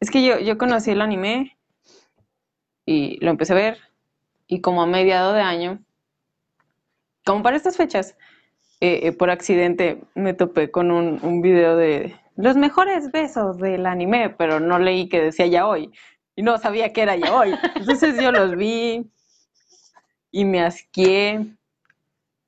[0.00, 1.56] Es que yo, yo conocí el anime
[2.84, 3.78] y lo empecé a ver
[4.48, 5.82] y como a mediado de año,
[7.24, 8.16] como para estas fechas,
[8.80, 13.86] eh, eh, por accidente me topé con un, un video de los mejores besos del
[13.86, 15.90] anime, pero no leí que decía ya hoy
[16.34, 17.58] y no sabía que era ya hoy.
[17.78, 19.10] Entonces yo los vi
[20.30, 21.46] y me asqué.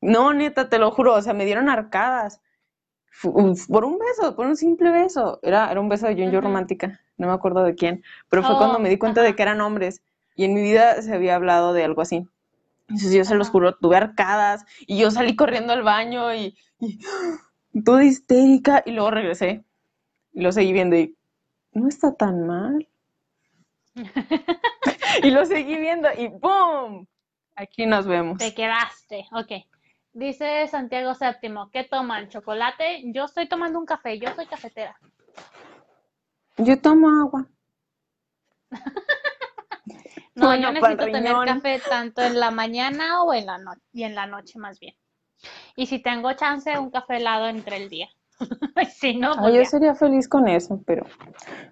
[0.01, 2.41] No, neta, te lo juro, o sea, me dieron arcadas.
[3.69, 5.41] Por un beso, por un simple beso.
[5.43, 6.41] Era, era un beso de Junjo Ujú.
[6.41, 9.43] romántica, no me acuerdo de quién, pero fue cuando Oh, me di cuenta de que
[9.43, 10.03] eran hombres
[10.37, 12.29] y en mi vida se había hablado de algo así.
[12.89, 16.57] Entonces yo se los juro, tuve arcadas y yo salí corriendo al baño y,
[17.73, 19.65] y toda histérica y luego regresé
[20.39, 21.17] y lo seguí viendo y
[21.73, 22.89] no está tan mal.
[25.25, 27.09] Y lo seguí viendo y ¡boom!
[27.57, 28.39] Aquí nos vemos.
[28.39, 29.65] Te quedaste, ok.
[30.13, 32.29] Dice Santiago VII, ¿qué toman?
[32.29, 33.03] ¿Chocolate?
[33.07, 34.97] Yo estoy tomando un café, yo soy cafetera.
[36.57, 37.47] Yo tomo agua.
[40.37, 44.05] No, Bueno, yo necesito tener café tanto en la mañana o en la noche, y
[44.05, 44.95] en la noche más bien.
[45.75, 48.09] Y si tengo chance, un café helado entre el día.
[48.95, 51.05] Si no, pues yo sería feliz con eso, pero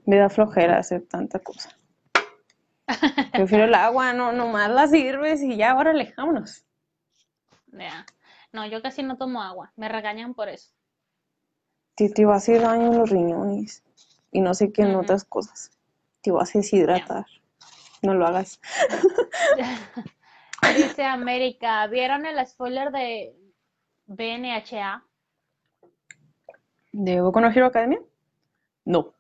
[0.05, 1.71] me da flojera hacer tanta cosa.
[3.33, 6.65] Prefiero el agua, no, nomás la sirves y ya, órale, vámonos.
[7.73, 8.07] Ya.
[8.53, 9.73] No, yo casi no tomo agua.
[9.77, 10.71] Me regañan por eso.
[11.95, 13.85] Te, te va a hacer daño en los riñones
[14.31, 15.71] y no sé qué en otras cosas.
[16.21, 17.27] Te vas a deshidratar.
[18.03, 18.61] No lo hagas.
[20.77, 23.35] Dice América, ¿vieron el spoiler de
[24.07, 25.06] BNHA?
[26.99, 28.01] ¿De Boku no Hero Academia?
[28.87, 29.13] No.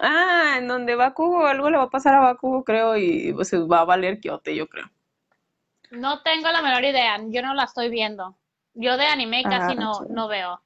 [0.00, 3.58] Ah, en donde Bakugo, algo le va a pasar a Bakugo, creo, y pues, se
[3.58, 4.86] va a valer Kyoto, yo creo.
[5.90, 8.34] No tengo la menor idea, yo no la estoy viendo.
[8.74, 10.04] Yo de anime casi Ah, no, sí.
[10.08, 10.60] no veo.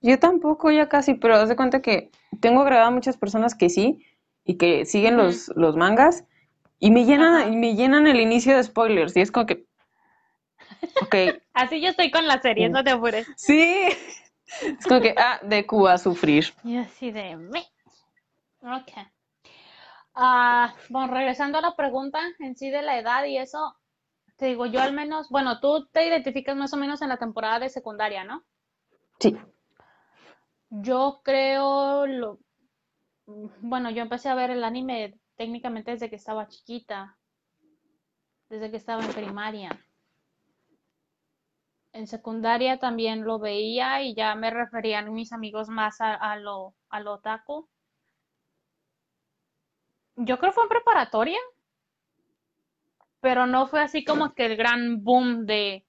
[0.00, 3.68] Yo tampoco, ya casi, pero haz de cuenta que tengo agregado a muchas personas que
[3.68, 4.04] sí
[4.44, 5.24] y que siguen Ujú.
[5.26, 6.24] los, los mangas
[6.78, 9.66] y me llenan, y me llenan el inicio de spoilers y es como que,
[11.02, 11.14] ok,
[11.54, 13.26] Así yo estoy con las series, no te apures.
[13.36, 13.88] sí,
[14.46, 16.46] es como que, ah, Deku va a sufrir.
[16.64, 17.66] Y así de me.
[18.62, 18.92] Ok.
[20.14, 23.76] Ah, bueno, regresando a la pregunta en sí de la edad y eso,
[24.36, 27.58] te digo, yo al menos, bueno, tú te identificas más o menos en la temporada
[27.58, 28.44] de secundaria, ¿no?
[29.18, 29.36] Sí,
[30.70, 32.38] Yo creo lo,
[33.26, 37.16] bueno, yo empecé a ver el anime técnicamente desde que estaba chiquita,
[38.48, 39.70] desde que estaba en primaria.
[41.94, 46.98] En secundaria también lo veía y ya me referían mis amigos más a, lo, a
[46.98, 47.68] lo otaku.
[50.16, 51.38] Yo creo que fue en preparatoria,
[53.20, 55.86] pero no fue así como que el gran boom de,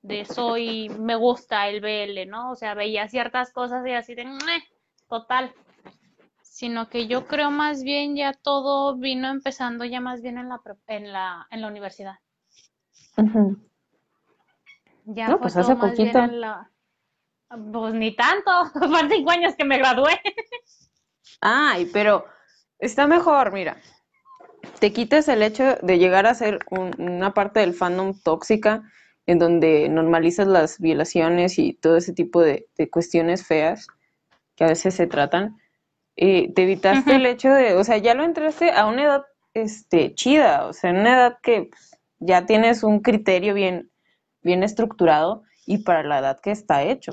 [0.00, 2.52] de soy, me gusta el BL, ¿no?
[2.52, 4.24] O sea, veía ciertas cosas y así de,
[5.06, 5.52] total.
[6.40, 10.62] Sino que yo creo más bien ya todo vino empezando ya más bien en la,
[10.86, 12.14] en la, en la universidad.
[15.04, 16.18] Ya No, fue pues todo hace más bien poquito.
[16.24, 16.70] en la...
[17.72, 18.50] Pues ni tanto,
[18.90, 20.20] van cinco años que me gradué.
[21.40, 22.24] Ay, pero
[22.78, 23.76] está mejor, mira.
[24.80, 28.82] Te quites el hecho de llegar a ser un- una parte del fandom tóxica,
[29.26, 33.86] en donde normalizas las violaciones y todo ese tipo de, de cuestiones feas
[34.56, 35.58] que a veces se tratan.
[36.16, 40.14] Y te evitaste el hecho de, o sea, ya lo entraste a una edad este,
[40.14, 43.90] chida, o sea, en una edad que pues, ya tienes un criterio bien,
[44.42, 47.12] bien estructurado y para la edad que está hecho.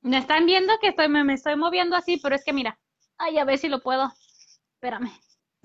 [0.00, 2.78] Me están viendo que estoy, me, me estoy moviendo así, pero es que mira,
[3.18, 4.12] ay, a ver si lo puedo.
[4.74, 5.10] Espérame.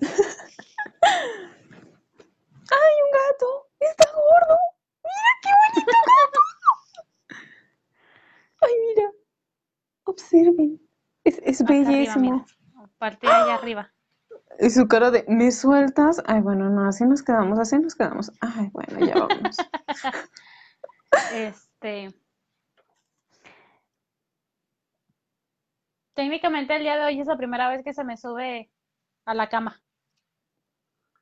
[2.70, 3.68] ¡Ay, un gato!
[3.78, 4.58] ¡Está gordo!
[5.04, 6.40] ¡Mira qué bonito gato!
[8.60, 9.12] ¡Ay, mira!
[10.04, 10.80] Observen.
[11.22, 12.44] Es, es arriba, bellísimo.
[12.76, 12.88] mira.
[12.98, 13.93] Parte de allá arriba.
[14.58, 16.22] Y su cara de, ¿me sueltas?
[16.26, 18.32] Ay, bueno, no, así nos quedamos, así nos quedamos.
[18.40, 19.56] Ay, bueno, ya vamos.
[21.32, 22.12] Este.
[26.14, 28.70] Técnicamente el día de hoy es la primera vez que se me sube
[29.24, 29.80] a la cama.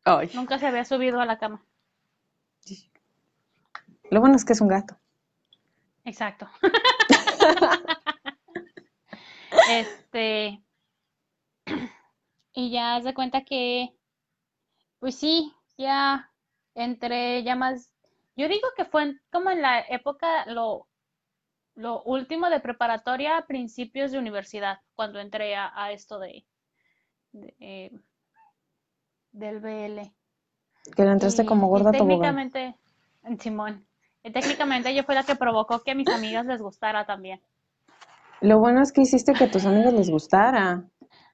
[0.05, 1.63] Ay, Nunca se había subido a la cama.
[4.11, 4.97] lo bueno es que es un gato.
[6.05, 6.49] Exacto.
[9.69, 10.63] Este.
[12.55, 13.91] Y ya de cuenta que,
[14.99, 16.31] pues sí, ya
[16.75, 17.93] entré ya más.
[18.37, 20.89] Yo digo que fue en- como en la época, lo,
[21.77, 26.47] lo último de preparatoria a principios de universidad, cuando entré a, a esto de,
[27.33, 27.93] de, eh,
[29.33, 30.13] del BL.
[30.97, 32.77] Que le entraste Y, como gorda técnicamente,
[33.41, 33.87] Simón,
[34.23, 37.41] y técnicamente yo fui la que provocó que a mis amigas les gustara también.
[38.43, 40.85] Lo bueno es que hiciste que a tus amigos les gustara.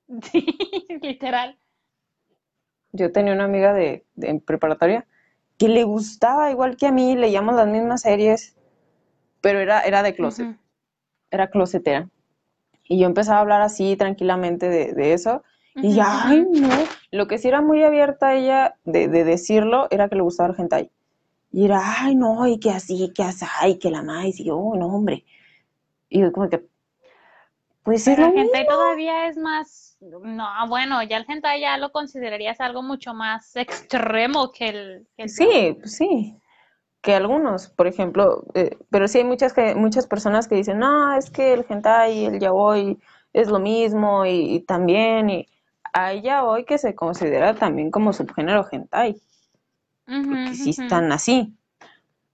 [0.23, 0.45] Sí,
[1.03, 1.59] literal.
[2.93, 4.05] Yo tenía una amiga de,
[4.45, 5.07] preparatoria
[5.59, 8.57] que le gustaba igual que a mí, leíamos las mismas series,
[9.43, 10.51] pero era, era de closet.
[11.31, 12.09] Era closetera.
[12.85, 15.43] Y yo empezaba a hablar así tranquilamente de, de eso.
[15.81, 16.29] Y Ujú, ya, ujú.
[16.29, 16.71] ay, no.
[17.13, 20.61] Lo que sí era muy abierta ella de, de decirlo era que le gustaba el
[20.61, 20.91] hentai.
[21.53, 24.41] Y era, ay, no, y que así, que así, y que la más.
[24.41, 25.25] Y yo, "Oh, no, hombre.
[26.11, 26.67] Y yo como que,
[27.83, 28.67] pues es Pero lo el hentai mismo.
[28.67, 34.53] todavía es más, no, bueno, ya el hentai ya lo considerarías algo mucho más extremo
[34.53, 36.39] que el, que el Sí, pues sí.
[37.01, 41.17] Que algunos, por ejemplo, eh, pero sí hay muchas, que, muchas personas que dicen, no,
[41.17, 42.99] es que el hentai y el yaoi
[43.33, 45.49] es lo mismo y, y también, y
[45.93, 49.21] hay yaoi que se considera también como subgénero hentai,
[50.07, 51.55] porque sí están así.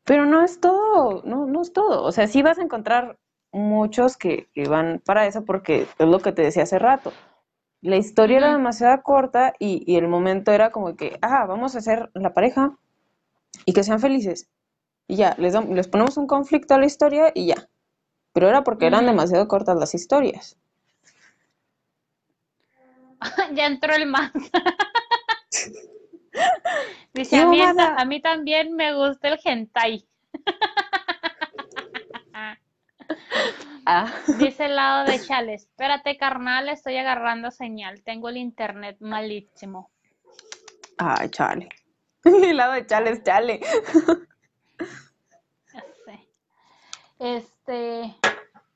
[0.04, 2.02] Pero no es todo, no, no es todo.
[2.02, 3.18] O sea, sí vas a encontrar
[3.52, 7.12] muchos que, que van para eso porque es lo que te decía hace rato.
[7.85, 11.80] La historia era demasiado corta y, y el momento era como que, ah, vamos a
[11.80, 12.78] hacer la pareja
[13.66, 14.49] y que sean felices.
[15.07, 15.55] Y ya, les,
[15.89, 17.68] ponemos un conflicto a la historia y ya.
[18.32, 20.57] Pero era porque eran demasiado cortas las historias.
[23.53, 24.32] Ya entró el más.
[27.12, 30.07] Dice, ¿Qué a mí, a mí también me gusta el hentai.
[33.87, 39.91] Ah, Dice el lado de Chale, espérate carnal, estoy agarrando señal, tengo el internet malísimo.
[40.99, 41.68] ay, chale.
[42.24, 43.61] El lado de chale es chale.
[47.18, 48.14] Este,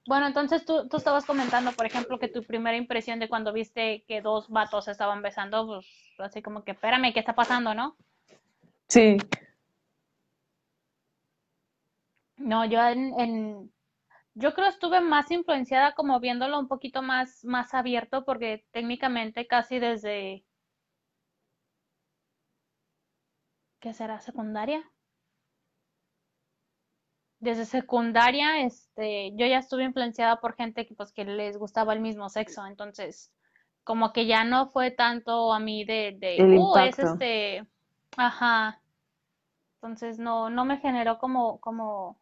[0.07, 4.05] bueno, entonces tú, tú estabas comentando, por ejemplo, que tu primera impresión de cuando viste
[4.07, 5.87] que dos vatos estaban besando, pues
[6.19, 7.97] así como que, espérame, ¿qué está pasando, no?
[8.89, 9.17] Sí,
[12.37, 13.73] No, yo en, en-
[14.39, 19.81] yo creo estuve más influenciada como viéndolo un poquito más, más abierto, porque técnicamente casi
[19.81, 20.45] desde,
[23.81, 24.21] ¿qué será?
[24.21, 24.89] ¿Secundaria?
[27.41, 32.01] Desde secundaria, este, yo ya estuve influenciada por gente que pues que les gustaba el
[32.01, 33.33] mismo sexo, entonces
[33.83, 37.67] como que ya no fue tanto a mí de, uh, es este,
[38.17, 38.81] ajá,
[39.77, 42.21] entonces no, no me generó como, como,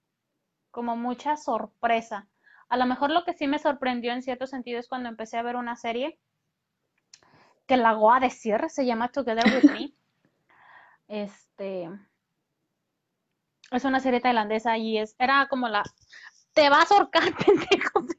[0.76, 2.28] como mucha sorpresa.
[2.68, 5.42] A lo mejor lo que sí me sorprendió en cierto sentido es cuando empecé a
[5.42, 6.20] ver una serie
[7.66, 9.94] que la voy a decir, se llama Together with Me.
[11.08, 11.88] Este,
[13.70, 15.82] es una serie tailandesa y es, era como la,
[16.52, 18.04] te vas a ahorcar, pendejo.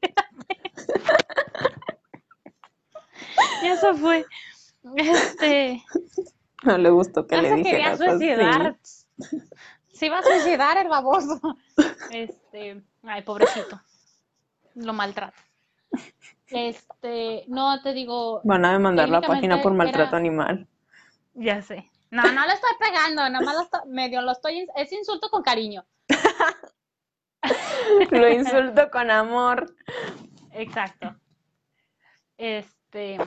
[3.62, 4.24] Y eso fue,
[4.96, 5.82] este,
[6.64, 8.30] no le gustó que le dijeras así.
[9.98, 11.40] Se iba a suicidar el baboso.
[12.10, 13.80] Este, ay, pobrecito.
[14.74, 15.36] Lo maltrato.
[16.46, 20.66] Este, no te digo, Van a demandar la página por maltrato era- animal.
[21.34, 21.90] ya sé.
[22.10, 25.42] No, no le estoy pegando, nada más lo estoy- medio lo estoy, es insulto con
[25.42, 25.84] cariño.
[28.10, 29.74] Lo insulto con amor.
[30.52, 31.14] Exacto.
[32.36, 33.18] Este,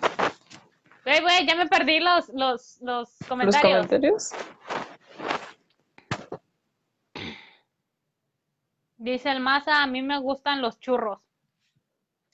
[1.05, 4.32] güey, güey, ya me perdí los, los, los Los comentarios.
[9.02, 11.20] Dice el Maza, a mí me gustan los churros.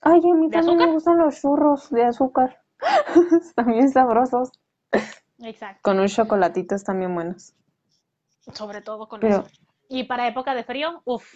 [0.02, 2.62] Ay, a mí ¿De también me gustan los churros de azúcar.
[3.42, 4.52] Están bien sabrosos.
[5.40, 5.80] Exacto.
[5.82, 7.54] Con un chocolatito están bien buenos.
[8.52, 9.48] Sobre todo con Pero, eso.
[9.88, 11.34] Y para época de frío, uff.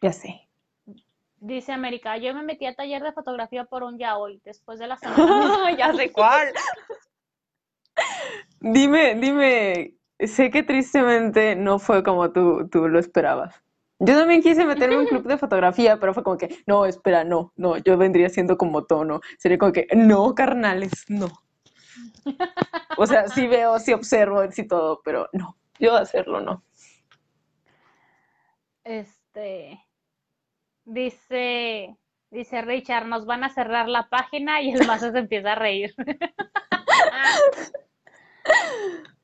[0.00, 0.48] ya sé.
[1.40, 4.86] Dice América, yo me metí a taller de fotografía por un ya hoy, después de
[4.86, 5.72] la semana.
[5.76, 6.52] ya sé cuál.
[8.60, 13.60] Dime, dime, sé que tristemente no fue como tú, tú lo esperabas.
[14.00, 17.24] Yo también quise meterme en un club de fotografía, pero fue como que, no, espera,
[17.24, 19.20] no, no, yo vendría siendo como tono.
[19.38, 21.28] Sería como que, no, carnales, no.
[22.96, 26.62] O sea, sí veo, sí observo, sí todo, pero no, yo hacerlo no.
[28.84, 29.80] Este,
[30.84, 31.96] dice,
[32.30, 35.94] dice Richard, nos van a cerrar la página y el mazo se empieza a reír.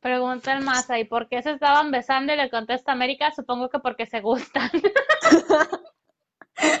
[0.00, 2.32] Pregunta el Maza, ¿y por qué se estaban besando?
[2.32, 4.70] Y le contesta América, supongo que porque se gustan.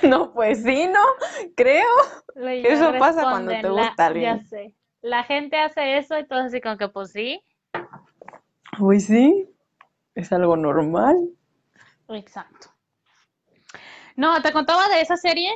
[0.02, 1.00] No, pues sí, ¿no?
[1.56, 1.86] Creo.
[2.34, 4.38] Eso pasa cuando te gusta alguien.
[4.38, 4.74] Ya sé.
[5.00, 7.40] La gente hace eso y todo así como que pues sí.
[8.76, 9.48] Pues sí,
[10.14, 11.16] es algo normal.
[12.08, 12.70] Exacto.
[14.16, 15.50] No, te contaba de esa serie,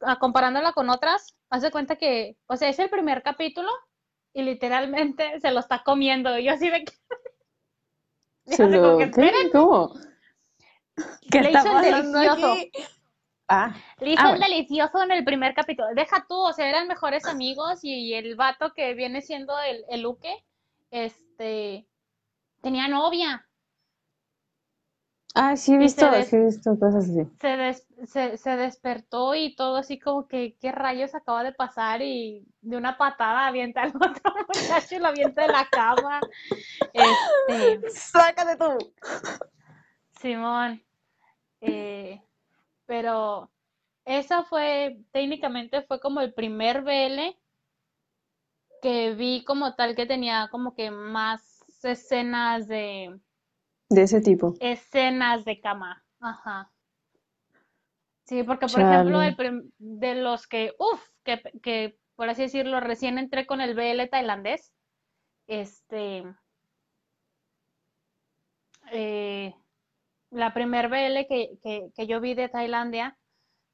[0.00, 3.68] ah, comparándola con otras, haz de cuenta que, o sea, es el primer capítulo
[4.36, 6.38] y literalmente se lo está comiendo.
[6.38, 6.92] Y yo así de que...
[8.54, 9.32] Se lo- que, ¿qué?
[9.50, 9.94] ¿Cómo?
[11.32, 11.82] ¿Qué Le está hizo el
[12.12, 12.52] delicioso.
[12.52, 12.72] aquí?
[13.48, 14.46] Ah, Le hizo Ah, el bueno.
[14.54, 15.88] delicioso en el primer capítulo.
[15.94, 20.06] Deja tú, o sea, eran mejores amigos y el vato que viene siendo el, el
[20.90, 21.86] este,
[22.60, 23.45] tenía novia.
[25.36, 27.26] Ah, sí he visto, sí he visto cosas así.
[27.40, 32.02] se, des- se, se despertó y todo así como que, ¿qué rayos acaba de pasar?
[32.02, 36.20] Y de una patada avienta al otro muchacho y lo avienta de la cama.
[36.92, 38.92] Este, Sácate tú.
[40.20, 40.82] Simón.
[41.60, 42.20] Eh,
[42.86, 43.50] pero
[44.04, 47.36] esa fue, técnicamente fue como el primer BL
[48.82, 53.18] que vi como tal que tenía como que más escenas de,
[53.88, 54.54] De ese tipo.
[54.60, 56.04] escenas de cama.
[56.20, 56.72] Ajá.
[58.24, 63.18] Sí, porque por ejemplo, el de los que, uff, que, que por así decirlo, recién
[63.18, 64.72] entré con el BL tailandés,
[65.46, 66.24] este,
[68.90, 69.54] eh,
[70.30, 73.18] la primer BL que, que, que yo vi de Tailandia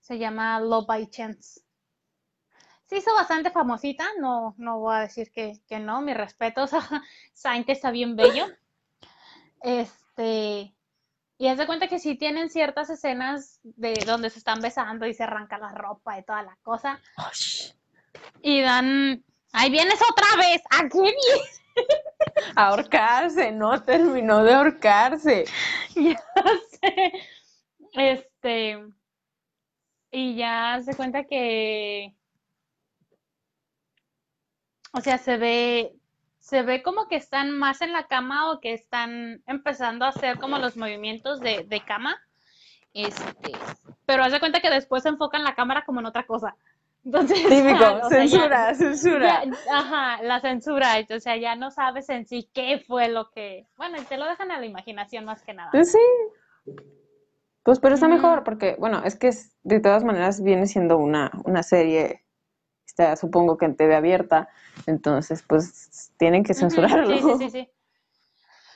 [0.01, 1.61] Se llama Love by Chance.
[2.87, 6.71] Se hizo bastante famosita, no, no voy a decir que, que no, mis respetos.
[7.33, 8.47] Saben que está bien bello.
[10.15, 10.75] Este,
[11.39, 15.15] y haz de cuenta que sí tienen ciertas escenas de donde se están besando y
[15.15, 17.01] se arranca la ropa y toda la cosa.
[18.43, 21.63] Y dan, ahí vienes otra vez, ¿a qué vienes?
[22.57, 25.45] ahorcarse, no terminó de ahorcarse.
[25.95, 26.17] Ya
[26.81, 27.13] sé.
[27.93, 28.79] Este,
[30.11, 32.15] y ya se cuenta que,
[34.95, 35.95] o sea, se ve,
[36.43, 40.39] se ve como que están más en la cama o que están empezando a hacer
[40.39, 42.17] como los movimientos de, de cama.
[42.93, 43.53] Este,
[44.05, 46.57] pero haz de cuenta que después se enfocan la cámara como en otra cosa.
[47.05, 49.45] Entonces, Típico, o sea, censura, ya- censura.
[49.45, 53.67] ya- ajá, la censura, o sea, ya no sabes en sí qué fue lo que,
[53.77, 55.71] bueno, y te lo dejan a la imaginación más que nada.
[55.71, 56.73] Pues sí.
[57.63, 61.31] Pues pero está mejor, porque, bueno, es que es- de todas maneras viene siendo una,
[61.45, 62.22] una serie,
[62.93, 64.49] está, supongo que en TV abierta,
[64.87, 67.39] entonces pues tienen que censurarlo.
[67.39, 67.69] Sí, sí, sí.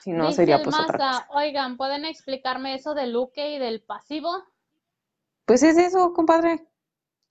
[0.06, 1.26] Si no, Dice sería pues otra Maza, cosa.
[1.30, 4.30] oigan, ¿pueden explicarme eso del Luque y del pasivo?
[5.44, 6.64] Pues es eso, compadre.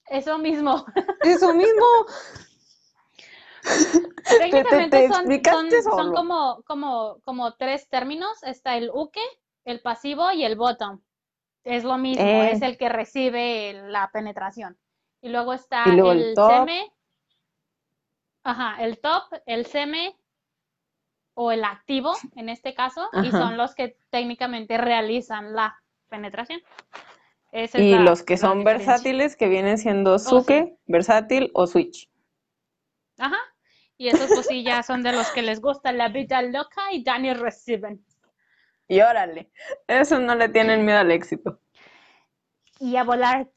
[0.10, 0.86] Eso mismo.
[1.24, 1.86] Eso mismo.
[4.40, 8.44] Técnicamente te son, explicaste son, son como, como, como tres términos.
[8.44, 9.22] Está el uke,
[9.64, 11.02] el pasivo y el bottom.
[11.64, 12.52] Es lo mismo, Eh.
[12.52, 14.78] es el que recibe la penetración.
[15.26, 16.94] Y luego está Y luego el el seme,
[18.44, 20.16] ajá, el top, el seme
[21.34, 26.62] o el activo en este caso, y son los que técnicamente realizan la penetración.
[27.52, 32.08] Esa Y los que son versátiles, que vienen siendo Suke, versátil o Switch.
[33.18, 33.40] Ajá.
[33.98, 37.04] Y esos pues sí ya son de los que les gusta la vida loca y
[37.04, 38.06] Dani reciben.
[38.88, 39.50] Y órale,
[39.88, 41.60] esos no le tienen miedo al éxito.
[42.80, 43.48] Y a volar.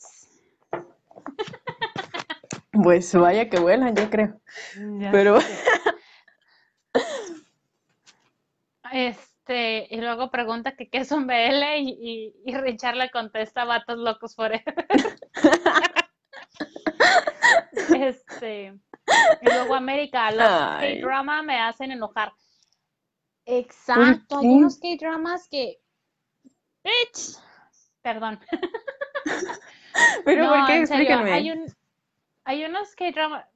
[2.83, 4.41] Pues vaya que vuelan, yo creo.
[5.11, 5.39] Pero
[8.93, 13.65] Este, y luego pregunta que qué es un BL y, y, y Richard le contesta
[13.65, 14.87] vatos locos forever.
[17.97, 18.75] Este,
[19.41, 20.47] y luego América, los.
[20.47, 22.33] K-drama me hacen enojar.
[23.47, 25.81] Exacto, hay unos K-dramas que.
[26.85, 27.39] Bitch.
[28.03, 28.39] Perdón.
[30.25, 30.81] Pero No, ¿por qué?
[30.81, 31.33] Explíquenme.
[31.33, 31.67] hay un,
[32.49, 33.47] hay unos K-drama.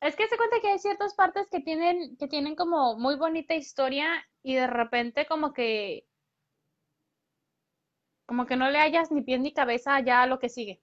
[0.00, 3.54] Es que se cuenta que hay ciertas partes que tienen, que tienen como muy bonita
[3.54, 4.06] historia
[4.42, 6.06] y de repente como que,
[8.26, 10.80] como que no le hayas ni pies ni cabeza ya a lo que sigue.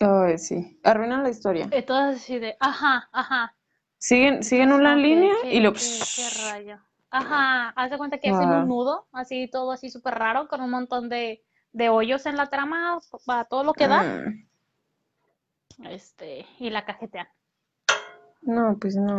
[0.00, 0.80] Ay, sí.
[0.82, 1.68] Arruinan la historia.
[1.70, 3.54] Entonces así de, ajá, ajá.
[3.98, 5.74] Siguen, siguen una línea ¿qué- y lo...
[5.74, 5.80] qué-
[6.16, 6.78] qué rayo?
[7.10, 8.62] Ajá, haz de cuenta que hacen Ah.
[8.62, 12.46] un nudo, así todo así súper raro, con un montón de, de hoyos en la
[12.48, 14.47] trama, para todo lo que da, Mm,
[15.84, 17.28] este, y la cajetean.
[18.42, 19.16] No, pues no.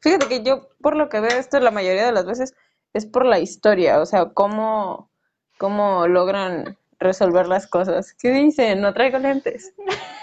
[0.00, 2.54] Fíjate que yo, por lo que veo esto la mayoría de las veces,
[2.92, 5.10] es por la historia, o sea, cómo,
[5.58, 8.14] cómo logran resolver las cosas.
[8.14, 8.80] ¿Qué dicen?
[8.80, 9.74] No traigo lentes.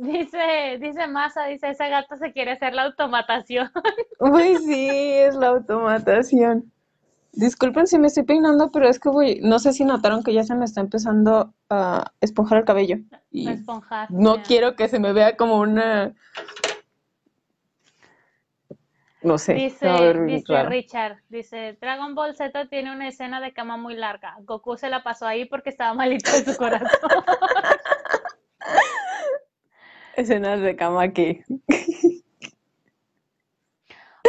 [0.00, 3.68] Dice, dice Masa, dice, esa gata se quiere hacer la automatación.
[4.20, 6.72] Uy, sí, es la automatación.
[7.32, 10.42] Disculpen si me estoy peinando, pero es que voy, no sé si notaron que ya
[10.44, 12.96] se me está empezando a esponjar el cabello
[13.30, 14.10] y Esponjar.
[14.10, 16.14] no quiero que se me vea como una,
[19.22, 20.62] no sé, Dice, a ver dice.
[20.64, 24.36] Richard, dice, Dragon Ball Z tiene una escena de cama muy larga.
[24.42, 26.88] Goku se la pasó ahí porque estaba malito de su corazón.
[30.16, 31.44] Escenas de cama que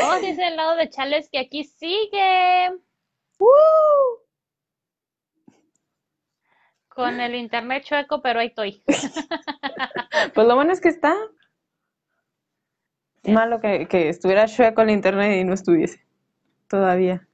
[0.02, 2.70] Oh, dice el lado de Chales que aquí sigue
[7.00, 8.84] con el internet chueco, pero ahí estoy.
[10.34, 11.16] Pues lo bueno es que está.
[13.24, 16.04] Malo que, que estuviera chueco el internet y no estuviese.
[16.68, 17.26] Todavía.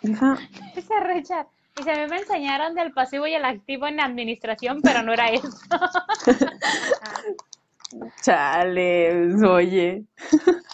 [0.00, 0.38] Deja.
[0.74, 5.12] Dice Richard, a mí me enseñaron del pasivo y el activo en administración, pero no
[5.12, 5.48] era eso.
[8.22, 10.04] Chale, oye.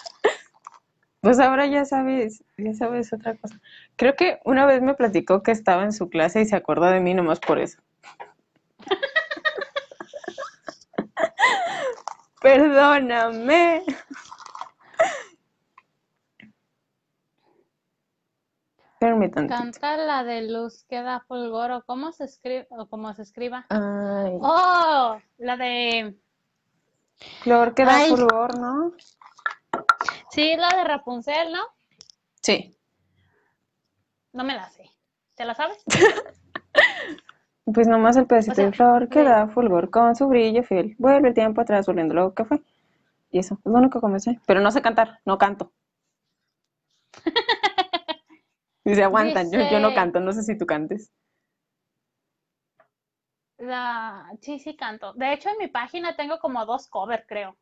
[1.21, 3.61] Pues ahora ya sabes, ya sabes otra cosa.
[3.97, 7.01] Creo que una vez me platicó que estaba en su clase y se acordó de
[7.01, 7.81] mí nomás por eso.
[12.43, 13.83] Perdóname.
[18.99, 19.47] Tantito.
[19.49, 23.67] Canta la de luz que da fulgor, o cómo se escribe, o cómo se escriba.
[23.69, 26.17] Ay, Oh, la de,
[27.43, 28.11] Flor que da Ay.
[28.11, 28.93] fulgor, ¿no?
[30.31, 31.61] sí, la de Rapunzel, ¿no?
[32.43, 32.77] Sí.
[34.37, 34.85] No me la sé.
[35.35, 35.83] ¿Te la sabes?
[37.75, 40.95] Pues nomás el pedacito O sea, de flor que da fulgor con su brillo fiel.
[40.99, 42.63] Vuelve el tiempo atrás volviendo lo que fue.
[43.33, 44.39] Y eso, es lo único que me sé.
[44.47, 45.73] Pero no sé cantar, no canto.
[48.85, 51.11] Y se aguantan, yo, yo no canto, no sé si tú cantes.
[53.57, 54.31] La...
[54.41, 55.13] Sí, sí canto.
[55.15, 57.57] De hecho, en mi página tengo como dos covers, creo.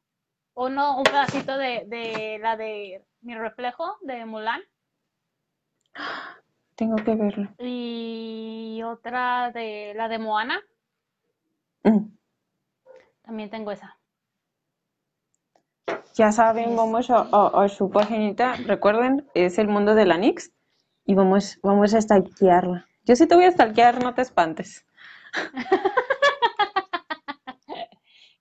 [0.53, 4.61] Uno, un pedacito de, de la de Mi Reflejo, de Mulan,
[6.77, 7.49] Tengo que verlo.
[7.59, 10.61] y otra de la de Moana.
[11.85, 12.07] Mm.
[13.23, 13.97] También tengo esa.
[16.15, 18.55] Ya saben, vamos a, a- a su paginita.
[18.67, 20.53] Recuerden, es el mundo de la Nix.
[21.07, 22.87] Y vamos, vamos a stalkearla.
[23.05, 24.85] Yo sí te voy a stalkear, no te espantes.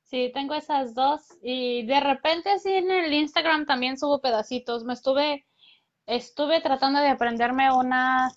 [0.03, 1.21] Sí, tengo esas dos.
[1.41, 4.83] Y de repente así en el Instagram también subo pedacitos.
[4.83, 5.43] Me estuve,
[6.05, 8.31] estuve tratando de aprenderme una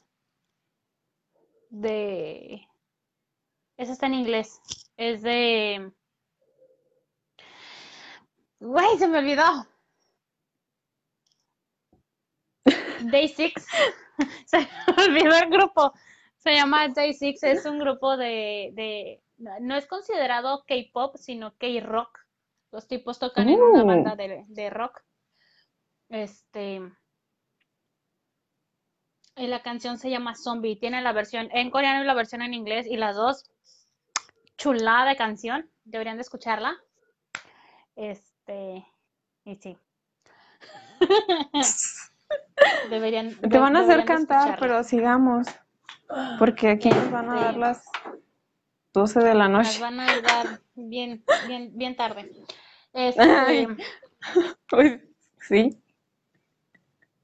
[1.71, 2.67] de...
[3.77, 4.61] Esa está en inglés.
[4.97, 5.93] Es de...
[8.61, 9.67] Güey, se me olvidó.
[13.11, 13.67] Day Six.
[14.47, 15.93] Se me olvidó el grupo.
[16.39, 17.43] Se llama Day Six.
[17.43, 19.23] Es un grupo de, de...
[19.37, 22.19] No es considerado K-pop, sino K-rock.
[22.73, 23.87] Los tipos tocan en una Uh.
[23.87, 25.03] banda de, de rock.
[26.09, 26.81] Este...
[29.37, 30.76] Y la canción se llama Zombie.
[30.76, 32.87] Tiene la versión en coreano y la versión en inglés.
[32.87, 33.45] Y las dos,
[34.57, 35.70] chulada de canción.
[35.84, 36.74] Deberían de escucharla.
[37.97, 38.87] Este,
[39.45, 39.76] y sí.
[42.91, 45.47] Deberían, Te van a hacer cantar, pero sigamos.
[46.39, 47.84] Porque aquí nos van a dar las
[48.95, 49.80] 12 de la Las noche.
[49.80, 52.30] van a dar bien, bien, bien tarde.
[52.99, 53.68] Este,
[54.72, 55.03] Uy,
[55.39, 55.78] sí.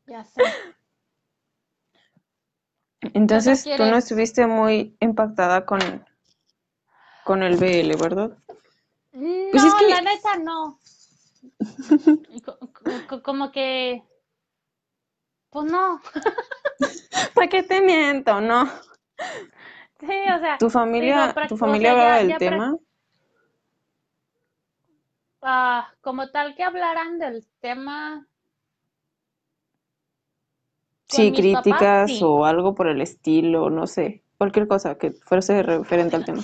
[0.07, 0.43] ya sé.
[3.15, 5.81] Entonces tú no estuviste muy impactada con,
[7.25, 8.37] con el BL, ¿verdad?
[9.13, 10.79] No, Pues es que- la neta no.
[12.45, 14.03] Co- co- co- Como que,
[15.51, 16.01] pues no.
[17.35, 18.67] ¿Para qué te miento, no?
[20.01, 22.77] Sí, o sea, ¿Tu familia, Digo, tu familia hablaba del tema?
[25.43, 28.27] ah, como tal que hablaran del tema
[31.13, 32.21] Sí, papás, críticas sí.
[32.23, 34.25] o algo por el estilo, no sé.
[34.39, 36.43] Cualquier cosa que fuese referente al tema.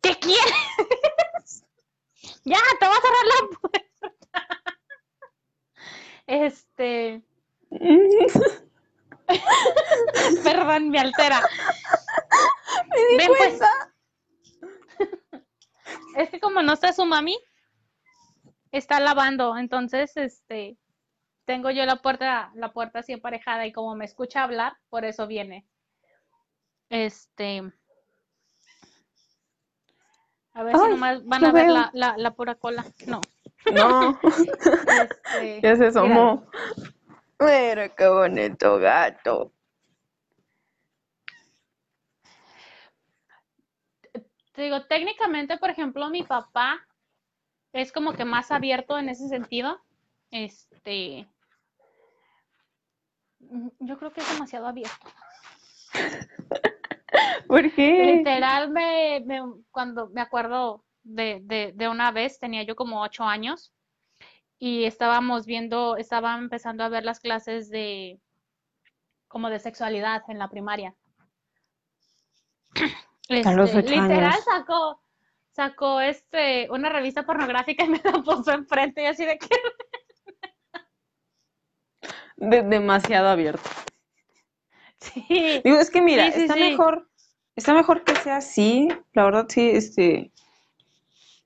[0.00, 0.54] ¿Qué quieres?
[2.46, 3.80] Ya, te voy a cerrar la puerta.
[6.26, 7.22] Este,
[10.44, 11.40] perdón, me altera.
[13.18, 13.60] Ven, pues.
[16.16, 17.36] Es que como no está su mami,
[18.70, 20.78] está lavando, entonces, este,
[21.44, 25.26] tengo yo la puerta, la puerta así emparejada y como me escucha hablar, por eso
[25.26, 25.66] viene.
[26.88, 27.62] Este,
[30.52, 32.84] a ver si nomás van a ver la, la, la pura cola.
[33.06, 33.20] No,
[33.72, 36.46] No, este, ya se asomó.
[37.40, 39.52] Mira qué bonito gato.
[44.52, 46.86] Te digo, técnicamente, por ejemplo, mi papá
[47.72, 49.82] es como que más abierto en ese sentido.
[50.30, 51.26] Este,
[53.80, 55.06] yo creo que es demasiado abierto.
[57.46, 58.16] ¿Por qué?
[58.16, 63.24] Literal, me, me- cuando me acuerdo de, de, de una vez, tenía yo como ocho
[63.24, 63.72] años
[64.58, 68.18] y estábamos viendo, estaba empezando a ver las clases de
[69.28, 70.94] como de sexualidad en la primaria.
[73.44, 74.44] A los Este, ocho literal años.
[74.44, 75.00] sacó,
[75.50, 79.48] sacó este, una revista pornográfica y me la puso enfrente y así de que
[82.36, 83.68] De- demasiado abierto.
[85.00, 86.60] sí, Digo, es que mira, Sí, sí, está sí.
[86.60, 87.08] mejor,
[87.56, 90.30] está mejor que sea así, la verdad sí, este,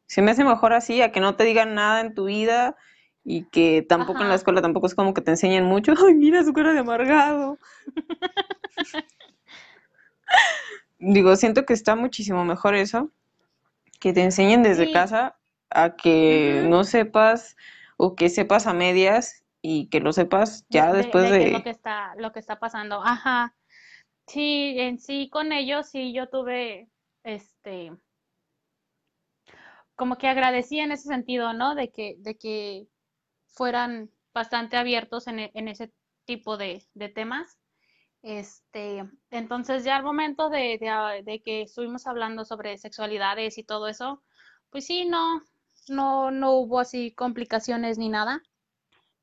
[0.07, 2.77] se me hace mejor así a que no te digan nada en tu vida
[3.25, 5.93] y que tampoco en la escuela tampoco es como que te enseñen mucho.
[6.07, 7.59] Ay, mira su cara de amargado.
[10.99, 13.11] Digo, siento que está muchísimo mejor eso,
[14.01, 15.37] que te enseñen desde casa
[15.71, 17.57] a que no sepas
[17.97, 21.51] o que sepas a medias y que lo sepas ya de, después de de...
[21.51, 23.03] lo que está, lo que está pasando.
[23.05, 23.55] Ajá.
[24.27, 26.89] Sí, en sí con ellos sí yo tuve
[27.25, 27.93] este
[29.95, 31.75] como que agradecí en ese sentido, ¿no?
[31.75, 32.89] De que, de que
[33.49, 35.93] fueran bastante abiertos en, e- en ese
[36.25, 37.59] tipo de, de temas.
[38.23, 43.65] Este, entonces ya al momento de, de, ah, de que estuvimos hablando sobre sexualidades y
[43.65, 44.23] todo eso,
[44.71, 45.43] pues sí, no,
[45.89, 48.43] no, no hubo así complicaciones ni nada.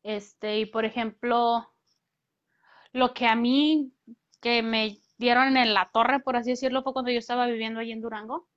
[0.06, 1.68] Este, y por ejemplo,
[2.93, 3.91] lo que a mí
[4.39, 7.91] que me dieron en la torre, por así decirlo, fue cuando yo estaba viviendo allí
[7.91, 8.47] en Durango.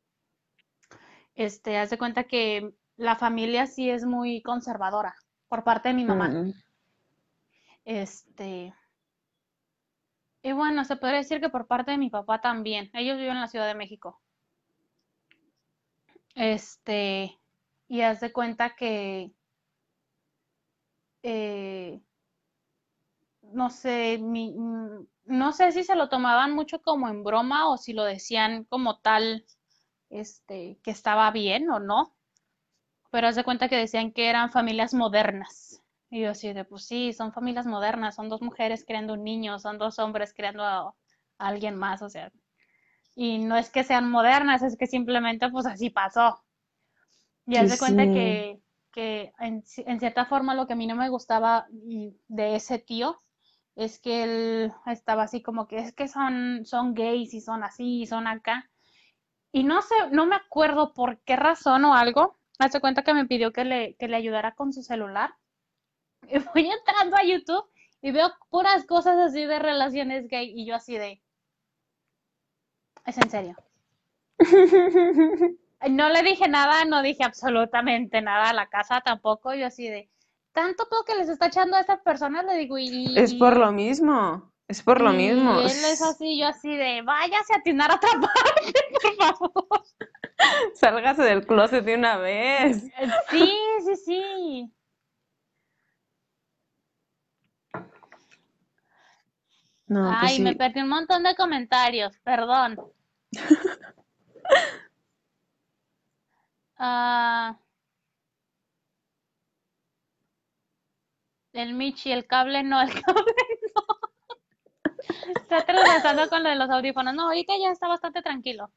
[1.35, 5.15] Este, haz de cuenta que la familia sí es muy conservadora
[5.49, 6.29] por parte de mi mamá.
[6.29, 6.53] Mm,
[7.87, 8.75] Este,
[10.43, 12.91] y bueno, se podría decir que por parte de mi papá también.
[12.93, 14.21] Ellos viven en la Ciudad de México.
[16.35, 17.39] Este,
[17.89, 19.33] y haz de cuenta que,
[21.23, 22.01] eh,
[23.53, 27.77] no sé, mi- mm, no sé si se lo tomaban mucho como en broma o
[27.77, 29.45] si lo decían como tal,
[30.11, 32.15] este, que estaba bien o no.
[33.11, 35.83] Pero haz de cuenta que decían que eran familias modernas.
[36.11, 39.59] Y yo así de, pues sí, son familias modernas, son dos mujeres creando un niño,
[39.59, 40.95] son dos hombres creando a, a
[41.39, 42.33] alguien más, o sea,
[43.17, 46.43] y no es que sean modernas, es que simplemente pues así pasó.
[47.47, 48.13] Y haz de cuenta sí.
[48.13, 48.61] que,
[48.99, 53.23] que en, en cierta forma lo que a mí no me gustaba de ese tío
[53.77, 58.01] es que él estaba así como que es que son, son gays y son así
[58.03, 58.69] y son acá.
[59.53, 62.37] Y no sé, no me acuerdo por qué razón o algo.
[62.59, 65.31] Hace cuenta que me pidió que le, que le ayudara con su celular.
[66.29, 67.71] Y voy entrando a YouTube
[68.03, 71.23] y veo puras cosas así de relaciones gay y yo así de,
[73.07, 73.57] es en serio.
[75.89, 79.55] No le dije nada, no dije absolutamente nada a la casa tampoco.
[79.55, 80.11] Yo así de,
[80.53, 83.71] tanto todo que les está echando a estas personas, le digo, y, Es por lo
[83.71, 85.61] mismo, es por lo y mismo.
[85.61, 89.85] él es así, yo así de, váyase a atinar a otra parte, por favor.
[90.75, 92.83] Sálgase del closet de una vez.
[93.31, 93.53] Sí,
[93.85, 94.73] sí, sí.
[99.87, 100.57] No, pues Ay, me sí.
[100.59, 102.79] perdí un montón de comentarios, perdón.
[106.79, 107.59] Ah,
[111.53, 113.35] el Michi, el cable no, el cable
[113.75, 113.83] no.
[115.41, 117.15] Está tratando con lo de los audífonos.
[117.15, 118.73] No, ahorita ya está bastante tranquilo.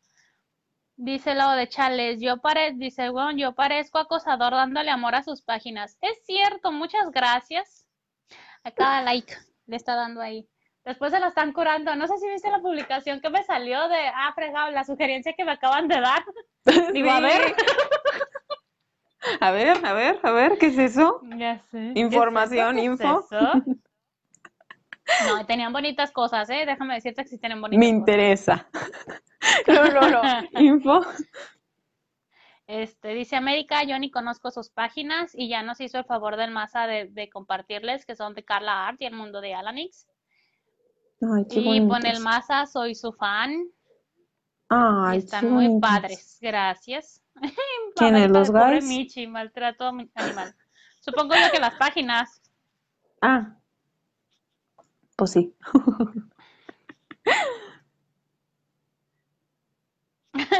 [0.95, 5.41] Dice lo de Chales, yo pare, dice, bueno, yo parezco acosador dándole amor a sus
[5.41, 5.97] páginas.
[6.01, 7.87] Es cierto, muchas gracias.
[8.63, 9.35] A cada like
[9.65, 10.47] le está dando ahí.
[10.85, 11.95] Después se lo están curando.
[11.95, 15.45] No sé si viste la publicación que me salió de, ah, fregado, la sugerencia que
[15.45, 16.23] me acaban de dar.
[16.93, 17.55] Digo, a ver.
[19.39, 21.21] A ver, a ver, a ver, ¿qué es eso?
[21.37, 21.77] Ya sé.
[21.77, 22.97] ¿Qué es Información, eso?
[22.97, 23.19] ¿Qué es info.
[23.31, 23.51] eso?
[25.27, 26.63] No, tenían bonitas cosas, ¿eh?
[26.65, 27.99] Déjame decirte que sí tienen Me bonitas cosas.
[27.99, 28.69] interesa.
[29.67, 30.21] No, no, no.
[30.61, 31.01] Info.
[32.67, 36.51] Este, dice América, yo ni conozco sus páginas y ya nos hizo el favor del
[36.51, 40.07] masa de, de compartirles, que son de Carla Art y el mundo de Alanix.
[41.21, 43.65] Ay, qué Y pone el masa, soy su fan.
[44.73, 47.21] Ay, están muy padres, gracias.
[47.97, 48.85] ¿Quiénes, los guys?
[48.85, 50.55] Michi, maltrato a mi- animal.
[51.01, 52.41] Supongo yo que las páginas.
[53.21, 53.57] Ah,
[55.17, 55.53] pues sí.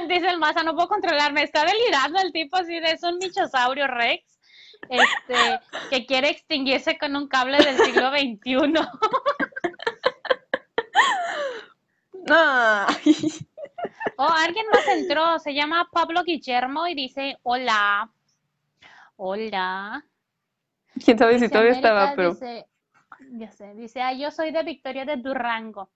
[0.09, 3.87] Dice el masa, no puedo controlarme, está delirando el tipo así de es un michosaurio
[3.87, 4.39] Rex,
[4.89, 5.59] este,
[5.89, 8.73] que quiere extinguirse con un cable del siglo XXI.
[12.29, 13.47] Ay.
[14.17, 18.11] Oh, alguien más entró, se llama Pablo Guillermo y dice, hola,
[19.15, 20.05] hola.
[21.05, 22.67] Quién sabe si Dice todavía estaba, pero dice,
[23.31, 25.91] ya sé, dice, ah, yo soy de Victoria de Durango.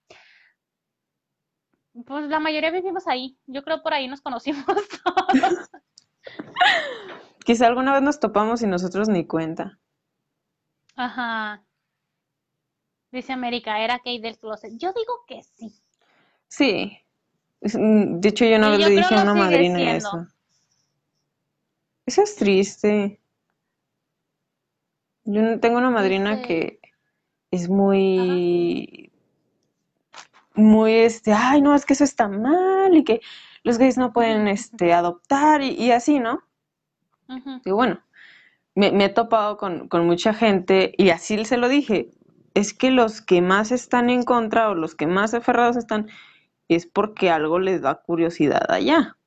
[2.05, 4.65] Pues la mayoría vivimos ahí, yo creo por ahí nos conocimos
[5.03, 5.69] todos.
[7.45, 9.79] quizá alguna vez nos topamos y nosotros ni cuenta.
[10.95, 11.63] Ajá.
[13.11, 14.73] Dice América, era Kate del closet.
[14.77, 15.81] Yo digo que sí.
[16.47, 17.04] Sí.
[17.61, 19.93] Mm, De hecho, yo una vez yo le dije a una madrina siendo.
[19.97, 20.27] eso.
[22.07, 23.19] Eso es triste.
[25.25, 26.79] Yo tengo una madrina que
[27.51, 27.69] es
[28.17, 28.43] ajá.
[28.49, 29.11] muy,
[30.55, 33.21] muy, este, ay, no, es que eso está mal y que
[33.63, 36.43] los gays no pueden, este, adoptar y, y así, ¿no?
[37.65, 38.01] Y bueno,
[38.75, 42.11] me, me he topado con, con mucha gente y así se lo dije.
[42.53, 46.09] Es que los que más están en contra o los que más aferrados están
[46.68, 49.18] es porque algo les da curiosidad allá.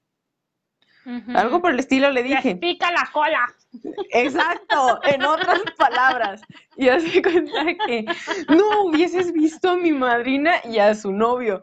[1.35, 2.57] Algo por el estilo le Les dije.
[2.57, 3.47] pica la cola.
[4.11, 6.43] Exacto, en otras palabras.
[6.77, 8.05] Y hace cuenta que
[8.51, 11.63] no hubieses visto a mi madrina y a su novio.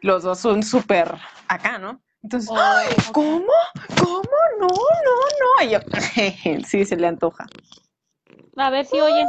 [0.00, 1.14] Los dos son súper
[1.48, 2.00] acá, ¿no?
[2.22, 2.48] Entonces.
[3.12, 3.44] ¿Cómo?
[3.98, 4.22] ¿Cómo?
[4.60, 5.64] No, no, no.
[5.66, 5.78] Y yo,
[6.66, 7.46] sí, se le antoja.
[8.56, 9.26] A ver si oyen.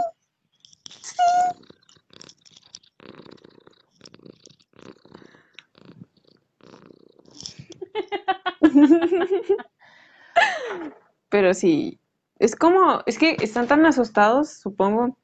[11.30, 12.00] Pero sí,
[12.40, 15.18] es como, es que están tan asustados, supongo,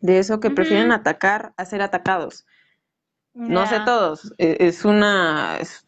[0.00, 2.46] de eso que prefieren atacar a ser atacados.
[3.34, 5.86] No sé todos, e- es una es,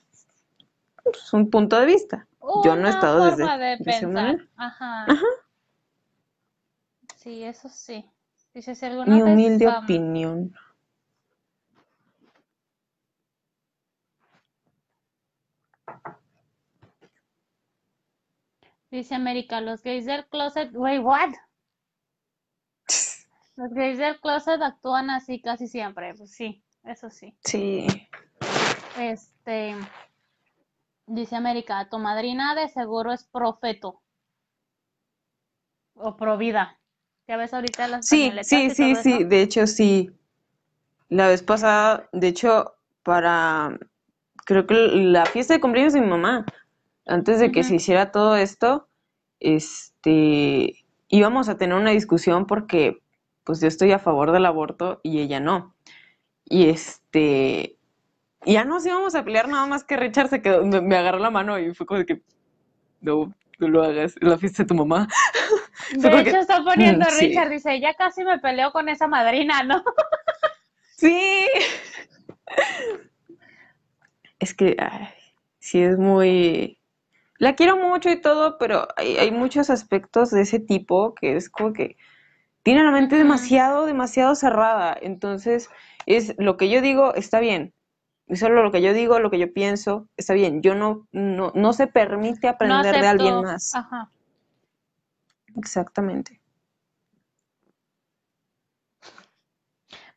[1.13, 2.27] es un punto de vista.
[2.65, 4.49] Yo no he estado desde, forma de pensar.
[4.57, 5.05] Ajá.
[5.07, 5.27] Ajá.
[7.17, 8.05] Sí, eso sí.
[8.55, 10.55] Dice, si Mi alguna vez, humilde opinión.
[18.97, 21.31] Dice América, los gays del closet, wait, what?
[23.57, 26.15] Los gays del closet actúan así casi siempre.
[26.15, 27.37] Pues sí, eso sí.
[27.45, 27.87] Sí.
[28.99, 29.77] Este,
[31.07, 34.01] dice América, tu madrina de seguro es profeto
[35.95, 36.79] o provida.
[37.29, 39.29] Ya ves ahorita las Sí, sí, sí, sí, eso.
[39.29, 40.11] de hecho sí.
[41.09, 43.79] La vez pasada, de hecho, para,
[44.47, 46.47] creo que la fiesta de cumpleaños de mi mamá,
[47.07, 48.89] antes de que se hiciera todo esto,
[49.41, 53.03] este, íbamos a tener una discusión porque,
[53.45, 55.75] pues yo estoy a favor del aborto y ella no.
[56.45, 57.77] Y este,
[58.45, 61.59] ya nos íbamos a pelear nada más que Richard se quedó, me, agarró la mano
[61.59, 62.23] y fue como de que,
[63.01, 65.09] no, no lo hagas, la fiesta de tu mamá.
[65.93, 67.27] De que, hecho, está poniendo sí.
[67.27, 69.83] Richard, dice, ya casi me peleo con esa madrina, ¿no?
[70.97, 71.49] Sí.
[74.39, 75.09] Es que ay,
[75.59, 76.79] sí es muy...
[77.43, 81.51] La quiero mucho y todo, pero hay, hay muchos aspectos de ese tipo que es
[81.51, 81.97] como que
[82.63, 84.97] tiene la mente demasiado, demasiado cerrada.
[85.03, 85.69] Entonces,
[86.07, 87.75] es lo que yo digo está bien.
[88.29, 90.63] Y solo lo que yo digo, lo que yo pienso, está bien.
[90.63, 93.75] Yo no, no, no se permite No aprender de alguien más.
[93.75, 94.09] Ajá.
[95.57, 96.41] Exactamente.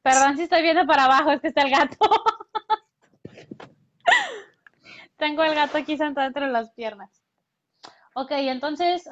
[0.03, 1.97] Perdón si estoy viendo para abajo, es que está el gato.
[5.18, 7.22] Tengo el gato aquí sentado entre las piernas.
[8.13, 9.07] Ok, entonces,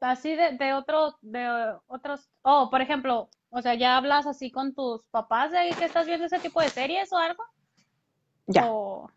[0.00, 4.74] así de, de otro, de otros, oh, por ejemplo, o sea, ¿ya hablas así con
[4.74, 7.42] tus papás de ahí que estás viendo ese tipo de series o algo?
[8.46, 8.70] Ya.
[8.70, 9.10] O...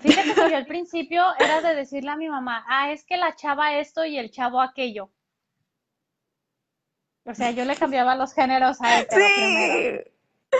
[0.00, 3.34] Fíjate que yo al principio era de decirle a mi mamá, ah, es que la
[3.34, 5.10] chava esto y el chavo aquello.
[7.28, 10.02] O sea, yo le cambiaba los géneros a hetero primero.
[10.50, 10.58] Sí.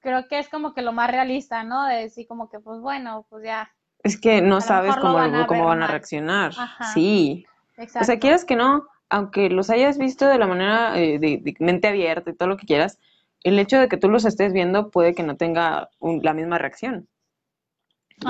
[0.00, 1.86] Creo que es como que lo más realista, ¿no?
[1.86, 3.70] De decir como que, pues bueno, pues ya,
[4.02, 6.52] Es que no sabes cómo, van a cómo van a reaccionar.
[6.56, 7.46] Ajá, Sí.
[7.46, 8.20] O sea, exacto.
[8.20, 12.30] quieras que no, aunque los hayas visto de la manera eh, de, de mente abierta
[12.30, 12.98] y todo lo que quieras,
[13.42, 16.58] el hecho de que tú los estés viendo puede que no tenga un- la misma
[16.58, 17.08] reacción.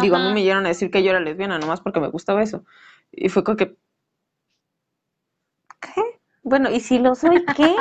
[0.00, 2.42] Digo, a mí me llegaron a decir que yo era lesbiana, nomás porque me gustaba
[2.42, 2.64] eso.
[3.12, 3.76] Y fue como que,
[5.80, 6.13] ¿qué?
[6.44, 7.74] Bueno, ¿y si lo soy, qué?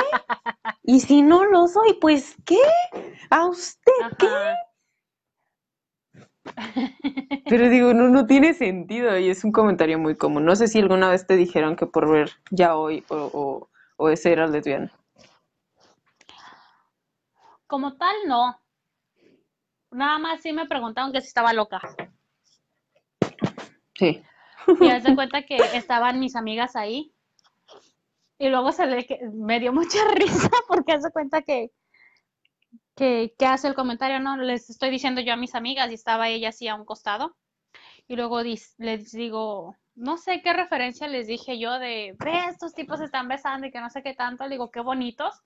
[0.82, 2.60] ¿Y si no lo soy, pues qué?
[3.30, 4.26] ¿A usted qué?
[4.26, 4.56] Ajá.
[7.48, 10.44] Pero digo, no, no tiene sentido y es un comentario muy común.
[10.44, 14.08] No sé si alguna vez te dijeron que por ver ya hoy o, o, o
[14.08, 14.90] ese era lesbiana.
[17.66, 18.58] Como tal, no.
[19.90, 21.80] Nada más sí me preguntaron que si estaba loca.
[23.94, 24.22] Sí.
[24.80, 27.13] Y haz de cuenta que estaban mis amigas ahí.
[28.38, 31.70] Y luego se le me dio mucha risa porque haz de cuenta que,
[32.96, 36.28] que, que hace el comentario, no, les estoy diciendo yo a mis amigas y estaba
[36.28, 37.36] ella así a un costado.
[38.06, 42.98] Y luego les digo, no sé qué referencia les dije yo de, ve, estos tipos
[42.98, 44.44] se están besando y que no sé qué tanto.
[44.44, 45.42] Le digo, qué bonitos.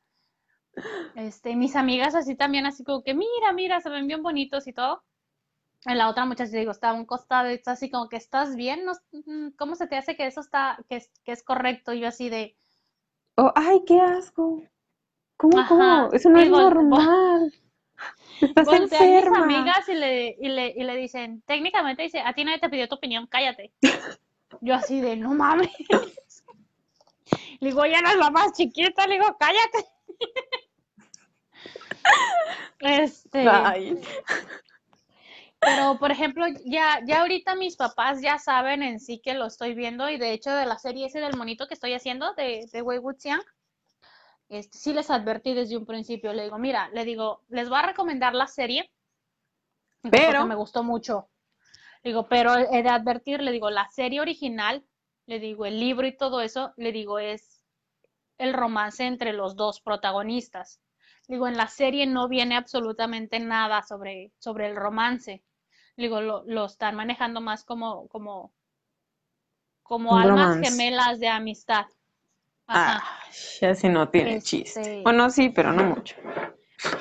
[1.15, 4.73] Este, mis amigas así también, así como que, mira, mira, se ven bien bonitos y
[4.73, 5.05] todo.
[5.85, 8.57] En la otra muchacha, digo, está a un costado y está así como que, ¿estás
[8.57, 8.81] bien?
[9.13, 11.93] Mm, ¿cómo se te hace que eso está, que que es correcto?
[11.95, 12.57] Yo así de,
[13.41, 14.65] Oh, ay, qué asco.
[15.37, 15.69] ¿Cómo, Ajá.
[15.69, 16.13] cómo?
[16.13, 17.55] Eso no es normal.
[18.41, 19.45] Estás volteé a mis enferma.
[19.45, 22.89] amigas y le, y le, y le dicen, técnicamente dice, a ti nadie te pidió
[22.89, 23.73] tu opinión, cállate.
[24.61, 25.71] Yo así de, no mames.
[27.61, 29.87] Le digo, ya no es la más chiquita, le digo, cállate.
[32.81, 33.45] Este.
[35.61, 39.75] Pero por ejemplo, ya, ya ahorita mis papás ya saben en sí que lo estoy
[39.75, 42.83] viendo y de hecho de la serie ese del monito que estoy haciendo de, de
[42.83, 43.43] Wayward Young,
[44.49, 47.83] este, sí les advertí desde un principio, le digo, mira, le digo, les voy a
[47.83, 48.91] recomendar la serie
[50.11, 51.29] Pero- me gustó mucho.
[52.05, 54.85] Le digo, pero he de advertir, le digo, la serie original,
[55.27, 57.65] le digo, el libro y todo eso, le digo, es
[58.39, 60.81] el romance entre los dos protagonistas.
[61.27, 65.43] Digo, en la serie no viene absolutamente nada sobre, sobre el romance.
[65.99, 68.53] Digo, lo, lo están manejando más como, como,
[69.83, 71.87] como almas gemelas de amistad.
[72.69, 73.03] Ajá.
[73.03, 73.31] Ah,
[73.61, 75.01] ya si no tiene Este- chiste.
[75.03, 76.15] Bueno, sí, pero no mucho.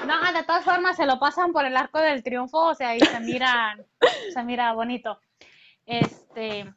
[0.07, 2.99] No, de todas formas se lo pasan por el arco del triunfo, o sea, y
[2.99, 3.85] se miran,
[4.33, 5.21] se mira bonito.
[5.85, 6.73] Este,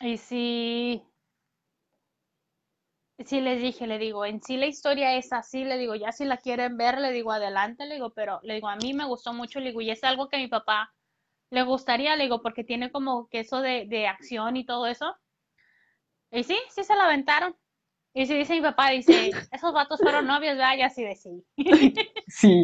[0.00, 1.04] y sí,
[3.24, 6.24] sí les dije, le digo, en sí la historia es así, le digo, ya si
[6.24, 9.32] la quieren ver, le digo, adelante, le digo, pero le digo, a mí me gustó
[9.32, 10.94] mucho, le digo, y es algo que a mi papá
[11.50, 15.16] le gustaría, le digo, porque tiene como que eso de, de acción y todo eso.
[16.30, 17.56] Y sí, sí se la aventaron.
[18.14, 20.76] Y si dice mi papá, dice, esos vatos fueron novios, ¿verdad?
[20.76, 21.44] Y así de sí.
[22.28, 22.62] Sí.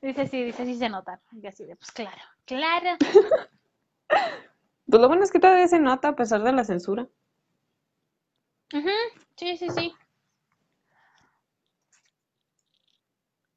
[0.00, 1.20] Dice, sí, dice, sí se nota.
[1.30, 2.96] Y así de, pues claro, claro.
[4.84, 7.08] Pues lo bueno es que todavía se nota a pesar de la censura.
[8.72, 8.90] Ujú,
[9.36, 9.92] Sí, sí, sí.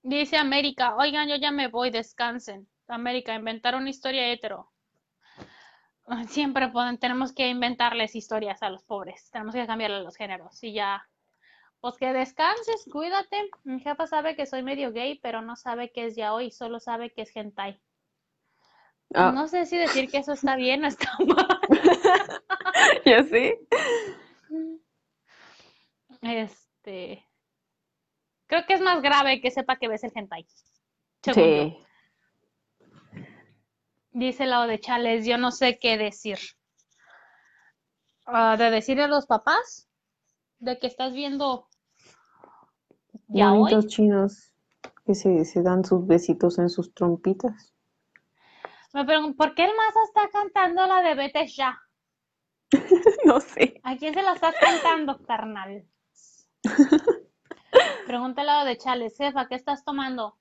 [0.04, 2.70] Dice América, oigan, yo ya me voy, descansen.
[2.88, 4.72] América, inventar una historia hetero.
[6.30, 9.30] Siempre pueden, tenemos que inventarles historias a los pobres.
[9.32, 10.64] Tenemos que cambiarle los géneros.
[10.64, 11.08] Y ya,
[11.82, 13.50] pues que descanses, cuídate.
[13.64, 16.80] Mi jefa sabe que soy medio gay, pero no sabe que es ya hoy, solo
[16.80, 17.80] sabe que es hentai.
[19.16, 21.60] Ah, No sé si decir que eso está bien o está mal.
[23.06, 23.60] ya sé.
[26.26, 27.24] Este,
[28.48, 30.48] creo que es más grave que sepa que ves el hentai.
[31.22, 31.78] Sí.
[34.12, 36.40] Dice lo de Chales, yo no sé qué decir.
[38.26, 39.88] Ah, de decirle a los papás
[40.58, 41.68] de que estás viendo
[43.28, 43.60] ya hoy.
[43.60, 44.54] Bonitos chinos
[45.06, 47.74] que se, se dan sus besitos en sus trompitas.
[48.94, 51.80] Me pregunto, ¿por qué el Maza está cantando la de Vete ya?
[53.26, 53.80] No sé.
[53.84, 55.86] ¿A quién se la estás cantando, carnal?
[58.08, 60.38] Pregúntale a lo de Chales, Cefa, ¿qué estás tomando?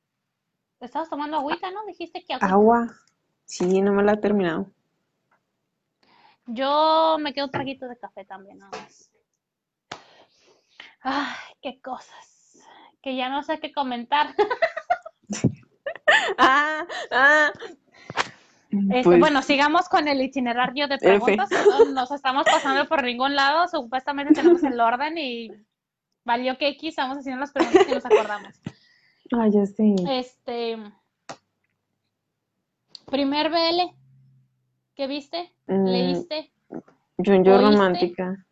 [0.80, 1.84] ¿Estabas tomando agüita, no?
[1.86, 2.54] Dijiste que agüita.
[2.54, 2.88] Agua.
[3.44, 4.70] Sí, no me la he terminado.
[6.46, 9.10] Yo me quedo un traguito de café también, nada más.
[11.00, 12.58] Ay, qué cosas.
[13.02, 14.34] Que ya no sé qué comentar.
[16.38, 17.52] Ah, ah.
[18.70, 21.06] Este, Pues, bueno, sigamos con el itinerario de F.
[21.06, 21.48] preguntas.
[21.50, 23.68] No nos estamos pasando por ningún lado.
[23.68, 25.50] Supuestamente tenemos el orden y
[26.24, 26.90] valió que X.
[26.90, 28.48] Estamos haciendo las preguntas que nos acordamos.
[29.32, 29.94] ah, ya sé.
[30.08, 30.78] Este.
[33.06, 33.94] Primer BL.
[34.94, 35.52] ¿Qué viste?
[35.66, 36.52] Mm, ¿Leíste?
[37.18, 38.44] Junjo romántica.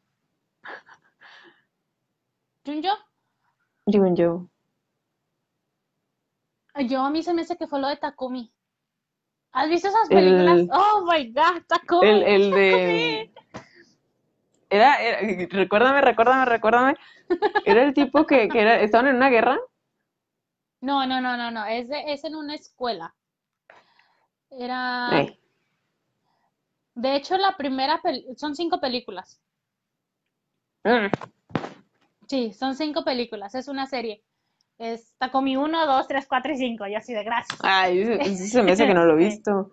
[2.64, 2.90] ¿Junjo?
[3.86, 4.48] Junjo.
[6.86, 8.52] Yo a mí se me hace que fue lo de Takumi.
[9.52, 10.68] ¿Has visto esas El- películas?
[10.72, 12.08] Oh my God, Takumi.
[12.08, 13.31] El, el de.
[14.72, 16.96] Era, era- recuérdame, recuérdame, recuérdame.
[17.66, 19.58] Era el tipo que, que era, estaban en una guerra.
[20.80, 21.66] No, no, no, no, no.
[21.66, 23.14] Es, de, es en una escuela.
[24.50, 25.10] Era.
[25.10, 25.38] Ay,
[26.94, 28.00] De hecho, la primera
[28.36, 29.40] son cinco películas.
[30.84, 31.06] mm,
[32.26, 33.54] Sí, son cinco películas.
[33.54, 34.24] Es una serie.
[34.78, 36.86] Es Takomi 1, 2, 3, 4 y 5.
[36.86, 37.60] Y así de gracias.
[37.62, 39.70] Ay, ese se me hace que no lo he visto.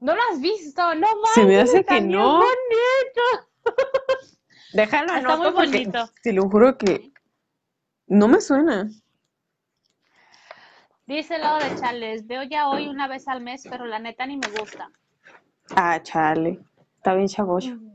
[0.00, 0.94] ¿No lo has visto?
[0.94, 2.38] No Se me hace está que no.
[2.38, 3.50] bonito.
[4.76, 6.10] Déjalo Está anoto muy bonito.
[6.22, 7.10] te lo juro que
[8.08, 8.86] no me suena.
[11.06, 14.36] Dice lado de Charles, veo ya hoy una vez al mes, pero la neta ni
[14.36, 14.90] me gusta.
[15.74, 16.60] Ah, chale.
[16.98, 17.28] Está bien.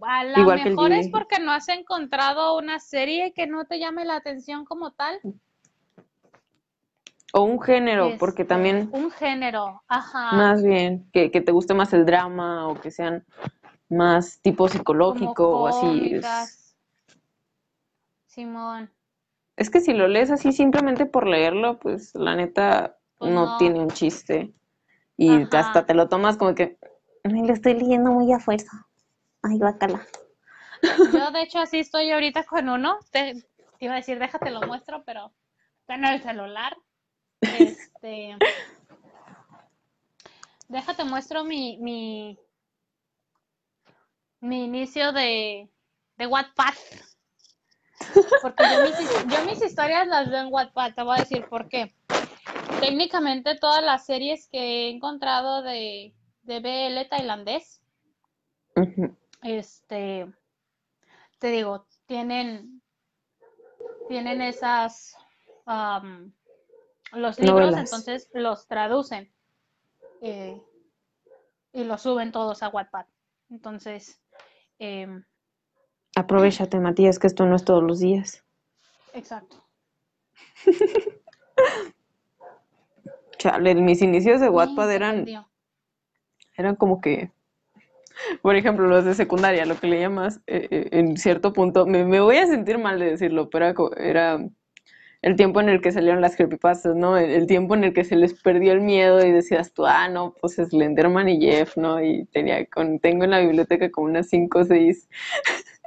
[0.01, 3.65] A lo Igual que el mejor es porque no has encontrado una serie que no
[3.65, 5.19] te llame la atención como tal.
[7.33, 11.75] O un género, porque Este, también, un género, ajá, más bien, que, que te guste
[11.75, 13.23] más el drama o que sean
[13.91, 16.15] más tipo como psicológico o así.
[16.15, 16.60] Es.
[18.31, 18.89] Simón,
[19.57, 23.57] es que si lo lees así simplemente por leerlo, pues la neta Pues no no.
[23.57, 24.53] tiene un chiste.
[25.17, 25.59] Y Ajá.
[25.59, 26.77] hasta te lo tomas como que,
[27.25, 28.87] "Ay, lo estoy leyendo muy a fuerza.
[29.43, 30.07] Ay, bacala.
[31.13, 33.33] yo de hecho así estoy ahorita con uno, te,
[33.77, 35.33] te iba a decir déjate lo muestro, pero
[35.81, 36.75] está en el celular.
[37.41, 38.37] Este,
[40.69, 42.39] déjate muestro mi, mi,
[44.39, 45.69] mi inicio de,
[46.17, 46.73] de Wattpad.
[48.41, 51.67] Porque yo mis, yo mis historias las veo en Wattpad, te voy a decir por
[51.69, 51.95] qué.
[52.79, 57.81] Técnicamente todas las series que he encontrado de, de BL tailandés,
[59.43, 60.31] este,
[61.39, 62.81] te digo, tienen,
[64.07, 65.15] tienen esas,
[67.13, 67.79] los libros, Novelas.
[67.79, 69.31] entonces los traducen
[70.21, 70.61] eh,
[71.73, 73.05] y los suben todos a Wattpad.
[73.49, 74.21] Entonces,
[74.79, 75.23] em,
[76.15, 78.43] Aprovechate, Matías, que esto no es todos los días.
[79.13, 79.57] exacto.
[83.37, 85.25] Chale, mis inicios de Wattpad eran,
[86.55, 87.31] eran como que,
[88.43, 92.05] por ejemplo, los de secundaria, lo que le llamas, eh, eh, en cierto punto, me,
[92.05, 94.37] me voy a sentir mal de decirlo, pero era,
[95.21, 97.17] el tiempo en el que salieron las creepypastas, ¿no?
[97.17, 100.07] El, el tiempo en el que se les perdió el miedo y decías tú, ah,
[100.09, 102.03] no, pues Slenderman y Jeff, ¿no?
[102.03, 105.09] Y tenía, con, tengo en la biblioteca como unas 5 o 6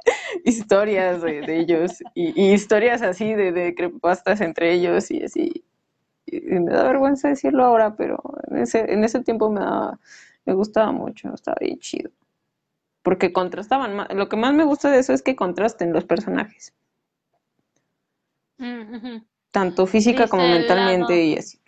[0.45, 5.63] historias de, ellos y, historias así de, de creepypastas entre ellos y así.
[6.31, 9.99] me da vergüenza decirlo ahora, pero en ese, en ese tiempo me daba,
[10.45, 12.11] me gustaba mucho, estaba bien chido.
[13.01, 16.73] Porque contrastaban, lo que más me gusta de eso es que contrasten los personajes.
[18.57, 19.17] Mm,
[19.51, 21.59] Tanto física como mentalmente y así.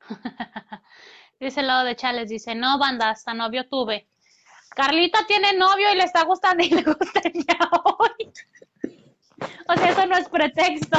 [1.40, 4.08] dice el lado de Chales, dice, no, banda, hasta novio tuve.
[4.74, 8.32] Carlita tiene novio y le está gustando y le gusta ya hoy.
[9.68, 10.98] O sea, eso no es pretexto.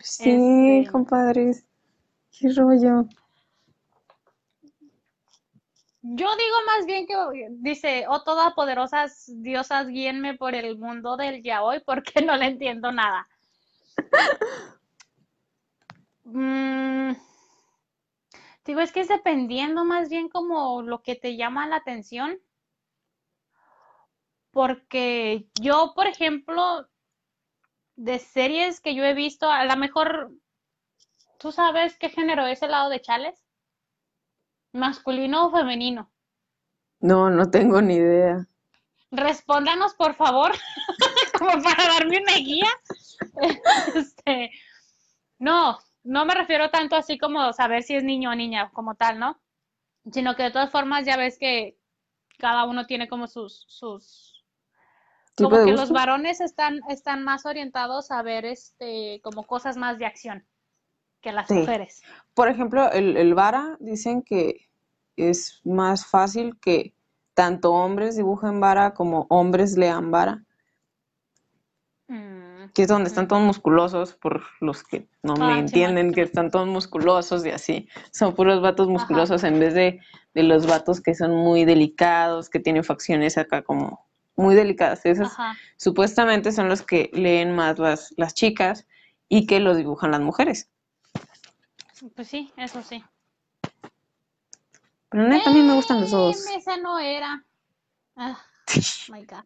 [0.00, 0.92] Sí, este...
[0.92, 1.64] compadres.
[2.38, 3.06] Qué rollo.
[6.02, 7.14] Yo digo más bien que
[7.58, 13.28] dice, oh todopoderosas diosas, guíenme por el mundo del yaoi porque no le entiendo nada.
[16.30, 17.12] Mm,
[18.68, 22.38] digo, es que es dependiendo más bien como lo que te llama la atención.
[24.50, 26.86] Porque yo, por ejemplo,
[27.96, 30.32] de series que yo he visto, a lo mejor,
[31.38, 33.42] ¿tú sabes qué género es el lado de Chales?
[34.72, 36.12] ¿Masculino o femenino?
[37.00, 38.46] No, no tengo ni idea.
[39.10, 40.52] Respóndanos, por favor,
[41.38, 42.68] como para darme una guía.
[43.94, 44.50] Este,
[45.38, 45.78] no,
[46.08, 49.38] no me refiero tanto así como saber si es niño o niña como tal, ¿no?
[50.10, 51.76] Sino que de todas formas ya ves que
[52.38, 54.42] cada uno tiene como sus, sus
[55.36, 60.06] como que los varones están, están más orientados a ver este como cosas más de
[60.06, 60.46] acción
[61.20, 62.00] que las mujeres.
[62.32, 64.70] Por ejemplo, el, el vara dicen que
[65.16, 66.94] es más fácil que
[67.34, 70.44] tanto hombres dibujen vara como hombres lean vara.
[72.74, 76.50] Que es donde están todos musculosos, por los que no me ah, entienden, que están
[76.50, 77.88] todos musculosos y así.
[78.10, 80.00] Son puros vatos musculosos en vez de,
[80.34, 84.06] de, los vatos que son muy delicados, que tienen facciones acá como
[84.36, 85.04] muy delicadas.
[85.04, 85.32] Esos
[85.76, 88.86] supuestamente son los que leen más las, las chicas
[89.28, 90.70] y que los dibujan las mujeres.
[92.14, 93.04] Pues sí, eso sí.
[95.10, 96.46] Pero neta, a mí me gustan los dos.
[96.46, 97.44] Ese no era.
[98.16, 98.38] Ah,
[99.10, 99.44] my God.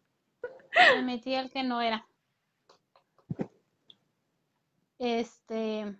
[0.95, 2.05] Me metí al que no era.
[4.97, 5.95] Este.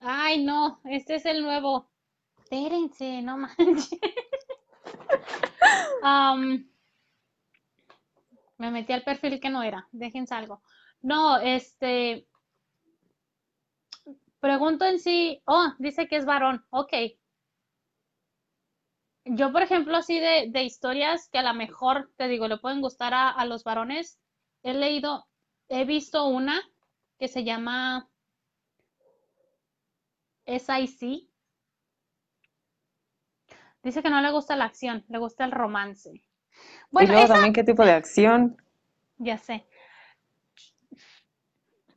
[0.00, 1.90] Ay, no, este es el nuevo.
[2.38, 3.90] Espérense, no manches.
[6.02, 6.64] um,
[8.58, 9.88] me metí al perfil que no era.
[9.92, 10.62] Déjense algo.
[11.02, 12.26] No, este.
[14.40, 15.42] Pregunto en sí.
[15.46, 16.64] Oh, dice que es varón.
[16.70, 16.92] Ok.
[19.28, 22.80] Yo, por ejemplo, así de, de historias que a lo mejor, te digo, le pueden
[22.80, 24.20] gustar a, a los varones,
[24.62, 25.26] he leído,
[25.68, 26.62] he visto una
[27.18, 28.08] que se llama
[30.46, 31.28] SIC.
[33.82, 36.22] Dice que no le gusta la acción, le gusta el romance.
[36.90, 38.56] Bueno, y luego también qué tipo de acción.
[39.18, 39.66] Ya sé.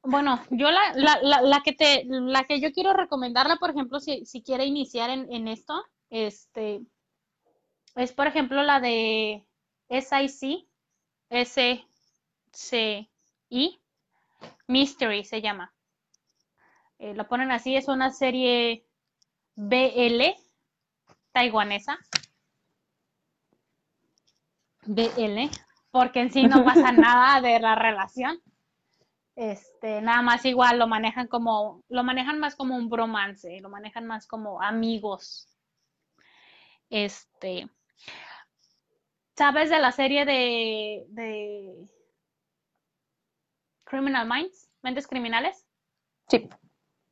[0.01, 4.25] Bueno, yo la, la, la, que te, la que yo quiero recomendarla, por ejemplo, si,
[4.25, 6.81] si quiere iniciar en, en esto, este,
[7.95, 9.45] es por ejemplo la de
[9.89, 10.67] SIC,
[11.29, 11.79] S-C-I,
[14.67, 15.73] Mystery se llama.
[16.99, 18.85] Eh, lo ponen así, es una serie
[19.55, 20.21] BL
[21.31, 21.97] taiwanesa.
[24.85, 25.49] BL,
[25.91, 28.41] porque en sí no pasa nada de la relación.
[29.35, 34.05] Este, nada más igual lo manejan como, lo manejan más como un bromance, lo manejan
[34.05, 35.47] más como amigos.
[36.89, 37.69] Este,
[39.35, 41.89] ¿sabes de la serie de, de
[43.83, 44.69] Criminal Minds?
[44.81, 45.65] ¿Mentes criminales?
[46.27, 46.49] Sí.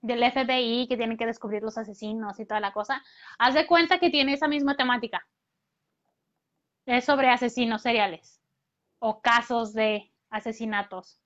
[0.01, 3.03] Del FBI que tienen que descubrir los asesinos y toda la cosa.
[3.39, 5.27] Haz de cuenta que tiene esa misma temática.
[6.85, 8.41] Es sobre asesinos seriales
[8.99, 11.19] o casos de asesinatos.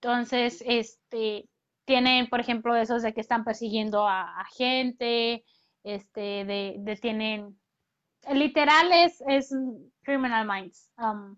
[0.00, 1.48] Entonces, este,
[1.84, 5.44] tienen, por ejemplo, esos de que están persiguiendo a, gente,
[5.84, 7.58] este, de, detienen,
[8.32, 9.54] literal es, es
[10.02, 10.90] Criminal Minds.
[10.98, 11.36] Um,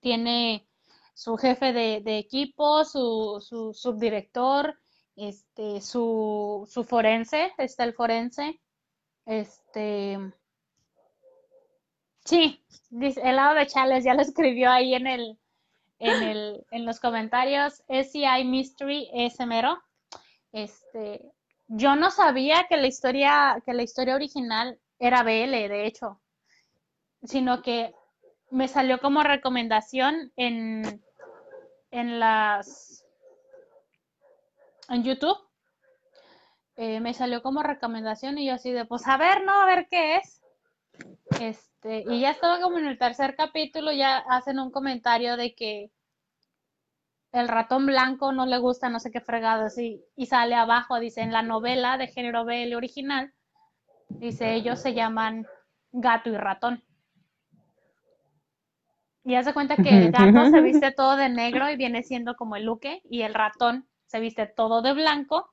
[0.00, 0.68] tiene
[1.14, 4.78] su jefe de, equipo, su, su subdirector,
[5.16, 8.60] este, su, su forense, está el forense,
[9.28, 10.18] este,
[12.24, 15.38] sí, el lado de Chales ya lo escribió ahí en el,
[15.98, 17.82] en, el, en los comentarios.
[17.88, 19.82] SCI Mystery es mero.
[20.52, 21.30] Este,
[21.66, 26.20] yo no sabía que la historia, que la historia original era BL, de hecho,
[27.22, 27.94] sino que
[28.50, 31.02] me salió como recomendación en,
[31.90, 33.04] en las
[34.88, 35.38] en YouTube.
[36.76, 39.88] eh, me salió como recomendación y yo así de, pues a ver, no, a ver
[39.90, 40.40] qué es.
[41.40, 45.90] Este, y ya estaba como en el tercer capítulo, ya hacen un comentario de que
[47.32, 51.20] el ratón blanco no le gusta no sé qué fregado así, y sale abajo, dice,
[51.20, 53.32] en la novela de género BL original,
[54.08, 55.46] dice, ellos se llaman
[55.92, 56.82] gato y ratón.
[59.24, 62.56] Y hace cuenta que el gato se viste todo de negro y viene siendo como
[62.56, 65.52] el Luque, y el ratón se viste todo de blanco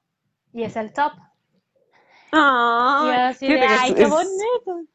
[0.54, 1.12] y es el top.
[2.32, 4.90] y así de, ay, qué bonito.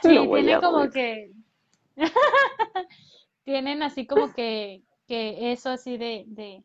[0.00, 1.32] Sí, tiene como que.
[3.44, 6.64] Tienen así como que, que eso así de, de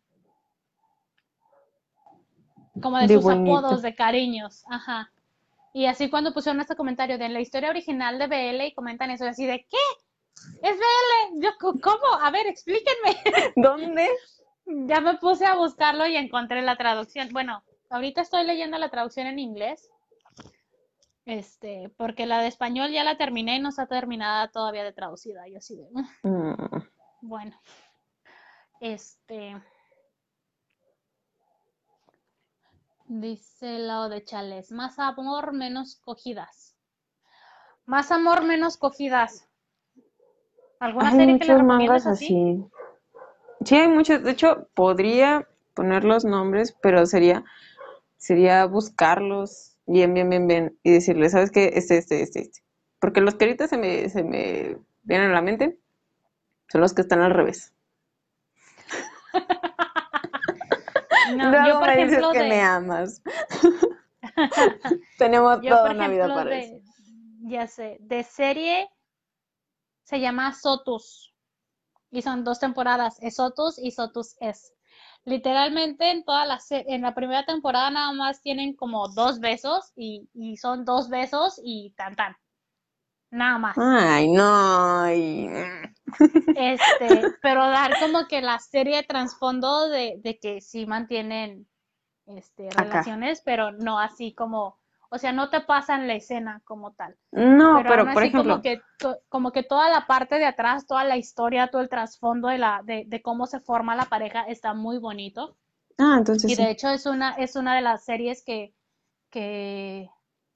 [2.82, 5.12] como de, sus apodos, de cariños, ajá.
[5.74, 9.26] Y así cuando pusieron este comentario de la historia original de BL y comentan eso,
[9.26, 9.78] así de, ¿qué?
[10.64, 11.42] ¿Es BL?
[11.44, 12.22] Yo, ¿cómo?
[12.22, 13.18] A ver, explíquenme.
[13.56, 14.10] ¿Dónde?
[14.66, 17.30] Ya me puse a buscarlo y encontré la traducción.
[17.32, 19.90] Bueno, ahorita estoy leyendo la traducción en inglés.
[21.26, 25.48] Este, porque la de español ya la terminé y no está terminada todavía de traducida.
[25.48, 25.88] Yo así de.
[26.24, 26.84] Mm.
[27.22, 27.60] Bueno.
[28.80, 29.56] Este.
[33.10, 36.76] Dice lado de Chales, más amor, menos cogidas.
[37.88, 39.50] Más amor, menos cogidas.
[40.80, 42.64] ¿Alguna serie que le mangas así?
[43.66, 44.22] Sí, hay muchos.
[44.22, 47.44] De hecho, podría poner los nombres, pero sería,
[48.18, 51.72] sería buscarlos bien, bien, bien, bien y decirles, ¿sabes qué?
[51.74, 52.62] Este, este, este, este.
[53.00, 55.80] Porque los que ahorita se me, se me vienen a la mente
[56.72, 57.74] son los que están al revés.
[61.36, 63.22] No, yo, por me ejemplo, dices que me amas.
[65.18, 66.82] Tenemos toda una vida para eso.
[67.42, 68.90] Ya sé, de serie
[70.04, 71.34] se llama Sotus
[72.12, 74.74] y son dos temporadas, es Sotus y Sotus es.
[75.26, 80.30] Literalmente en toda la en la primera temporada nada más tienen como dos besos y,
[80.34, 82.36] y son dos besos y tan tan.
[83.32, 83.78] Nada más.
[83.78, 85.06] Ay, no.
[86.56, 91.68] Este, pero dar como que la serie de trasfondo de, de que sí mantienen
[92.26, 94.80] este, relaciones, pero no así como,
[95.10, 97.16] o sea, no te pasan la escena como tal.
[97.32, 98.54] No, pero, por ejemplo.
[98.54, 98.82] Como que,
[99.30, 102.82] como que toda la parte de atrás, toda la historia, todo el trasfondo de, la,
[102.84, 105.58] de, de cómo se forma la pareja está muy bonito.
[105.98, 106.50] Ah, entonces.
[106.50, 108.74] Y de hecho es una, es una de las series que,
[109.30, 110.10] que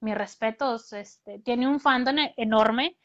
[0.04, 2.96] mis respetos, este, tiene un fandom e-, enorme.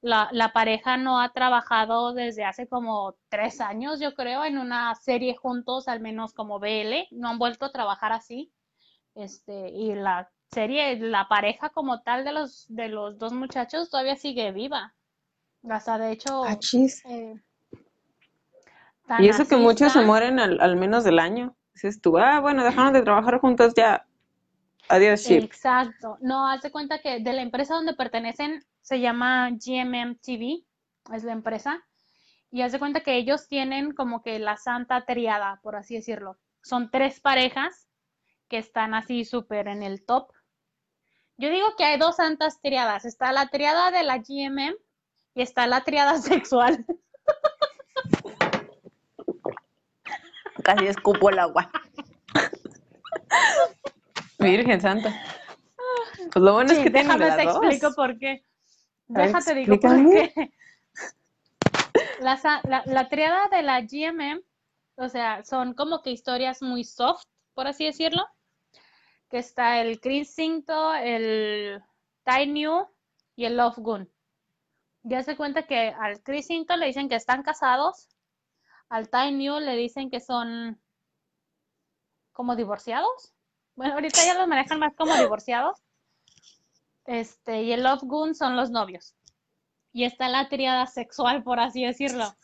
[0.00, 4.94] La, la, pareja no ha trabajado desde hace como tres años, yo creo, en una
[4.94, 7.08] serie juntos, al menos como BL.
[7.10, 8.52] No han vuelto a trabajar así.
[9.14, 14.14] Este, y la serie, la pareja como tal de los, de los dos muchachos todavía
[14.14, 14.94] sigue viva.
[15.68, 16.44] Hasta de hecho.
[16.44, 16.56] Ah,
[17.08, 17.34] eh,
[19.18, 21.56] y eso que muchos se mueren al, al menos del año.
[21.74, 24.06] Dices tú, ah, bueno, dejaron de trabajar juntos ya
[24.88, 25.34] Adiós, sí.
[25.34, 26.16] Exacto.
[26.20, 30.64] No, haz de cuenta que de la empresa donde pertenecen se llama GMM TV,
[31.12, 31.84] es la empresa.
[32.50, 36.38] Y haz de cuenta que ellos tienen como que la santa triada, por así decirlo.
[36.62, 37.88] Son tres parejas
[38.48, 40.32] que están así súper en el top.
[41.36, 43.04] Yo digo que hay dos santas triadas.
[43.04, 44.74] Está la triada de la GMM
[45.34, 46.86] y está la triada sexual.
[50.64, 51.70] Casi escupo el agua.
[54.38, 55.12] Virgen Santa.
[56.32, 58.44] Pues lo bueno es que déjame te explico por qué.
[59.06, 60.52] Déjate digo por qué.
[62.20, 62.38] La,
[62.84, 64.42] la, triada de la GMM,
[64.96, 67.24] o sea, son como que historias muy soft,
[67.54, 68.26] por así decirlo.
[69.30, 71.82] Que está el Crisingto, el
[72.26, 72.88] New
[73.36, 74.10] y el Love Gun.
[75.02, 78.08] Ya se cuenta que al Crisingto le dicen que están casados,
[78.88, 80.80] al New le dicen que son
[82.32, 83.34] como divorciados
[83.78, 85.80] bueno, ahorita ya los manejan más como divorciados.
[87.04, 89.14] Este, y el Love Goon son los novios.
[89.92, 92.34] Y está la triada sexual, por así decirlo.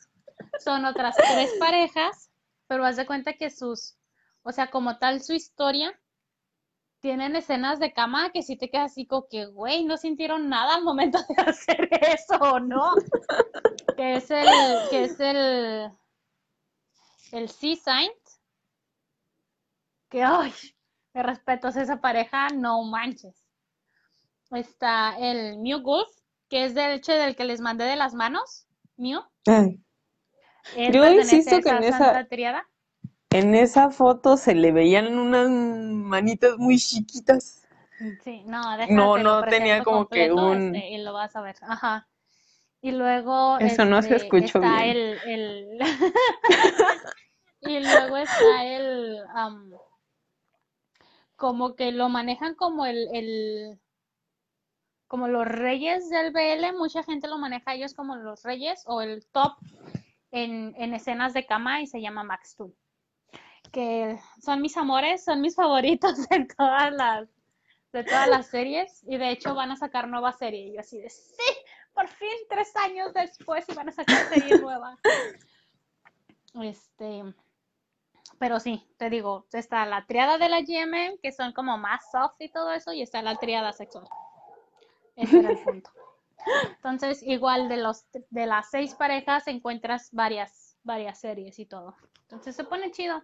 [0.61, 2.31] Son otras tres parejas,
[2.69, 3.97] pero haz de cuenta que sus,
[4.45, 6.01] o sea, como tal su historia,
[7.01, 10.77] tienen escenas de cama que si te quedas así como que, güey, no sintieron nada
[10.77, 12.93] al momento de hacer eso, ¿no?
[13.97, 14.47] que es el,
[14.89, 15.91] que es el,
[17.33, 18.15] el Sea Saint,
[20.09, 20.55] que, ay,
[21.15, 23.47] de respetos esa pareja, no manches.
[24.51, 26.11] Está el Mew Golf,
[26.49, 28.67] que es del che del que les mandé de las manos,
[28.97, 29.23] Mew.
[30.77, 32.27] Yo insisto que en esa,
[33.31, 37.63] en esa foto se le veían unas manitas muy chiquitas.
[38.23, 40.75] Sí, no, déjate, No, no tenía como que un...
[40.75, 42.09] Este, y lo vas a ver, ajá.
[42.81, 43.59] Y luego...
[43.61, 44.97] Eso no se este, escuchó está bien.
[44.97, 45.79] El, el...
[47.61, 49.23] y luego está el...
[51.37, 53.81] como que lo manejan como el, el,
[55.07, 59.03] como los reyes del BL, mucha gente lo maneja a ellos como los reyes o
[59.03, 59.57] el top
[60.31, 62.75] en, en escenas de cama y se llama Max Tool.
[63.73, 67.29] Que son mis amores, son mis favoritos de todas las,
[67.93, 70.69] de todas las series y de hecho van a sacar nueva serie.
[70.69, 71.53] Y yo así de, sí,
[71.93, 74.97] por fin, tres años después y van a sacar serie nueva.
[76.63, 77.25] Este,
[78.39, 82.37] pero sí, te digo, está la triada de la GM, que son como más soft
[82.41, 84.07] y todo eso, y está la triada sexual.
[85.17, 85.91] Ese era el punto.
[86.77, 91.97] Entonces, igual de los de las seis parejas encuentras varias, varias series y todo.
[92.23, 93.23] Entonces se pone chido.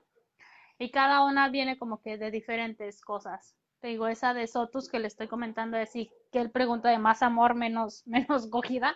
[0.79, 3.55] Y cada una viene como que de diferentes cosas.
[3.81, 7.23] Te digo, esa de Sotus que le estoy comentando así, que él pregunta de más
[7.23, 8.95] amor, menos, menos cogida,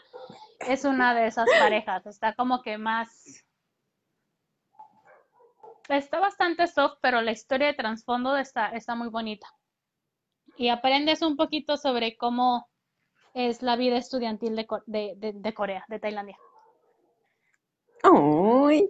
[0.61, 2.07] es una de esas parejas.
[2.07, 3.45] Está como que más.
[5.89, 9.47] Está bastante soft, pero la historia de trasfondo está, está muy bonita.
[10.57, 12.67] Y aprendes un poquito sobre cómo
[13.35, 16.39] es la vida estudiantil de, de, de, Corea, de Tailandia.
[18.03, 18.89] ¡Ay!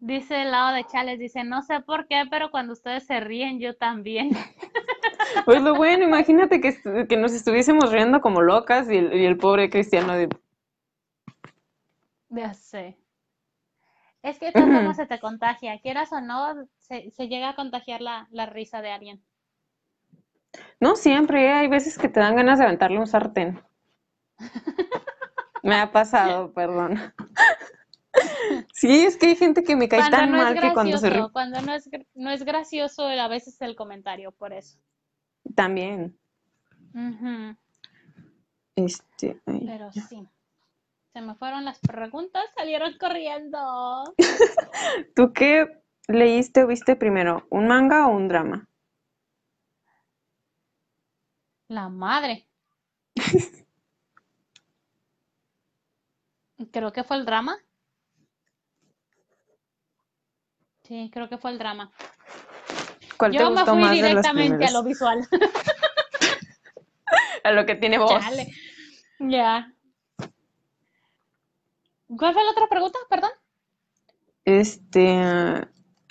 [0.00, 3.60] Dice el lado de Chales, dice, no sé por qué, pero cuando ustedes se ríen,
[3.60, 4.30] yo también.
[5.46, 9.36] Pues lo bueno, imagínate que, que nos estuviésemos riendo como locas y el, y el
[9.36, 10.28] pobre cristiano de...
[12.28, 12.96] Ya sé.
[14.24, 18.26] Es que todo se te contagia, quieras o no, se, se llega a contagiar la,
[18.30, 19.22] la risa de alguien.
[20.80, 21.52] No siempre, ¿eh?
[21.52, 23.62] hay veces que te dan ganas de aventarle un sartén.
[25.62, 26.98] Me ha pasado, perdón.
[28.72, 31.28] Sí, es que hay gente que me cae tan mal que cuando se ríe.
[31.30, 34.78] Cuando no es, no es gracioso, a veces el comentario, por eso.
[35.54, 36.16] También.
[38.74, 39.38] Este.
[39.44, 40.26] Pero sí.
[41.14, 44.02] Se me fueron las preguntas, salieron corriendo.
[45.14, 47.46] ¿Tú qué leíste o viste primero?
[47.50, 48.68] ¿Un manga o un drama?
[51.68, 52.48] La madre.
[56.72, 57.58] creo que fue el drama.
[60.82, 61.92] Sí, creo que fue el drama.
[63.16, 65.20] ¿Cuál Yo te gustó me fui directamente a lo visual.
[67.44, 68.20] a lo que tiene voz.
[69.20, 69.73] Ya.
[72.18, 72.98] ¿Cuál fue la otra pregunta?
[73.08, 73.30] Perdón.
[74.44, 75.20] Este,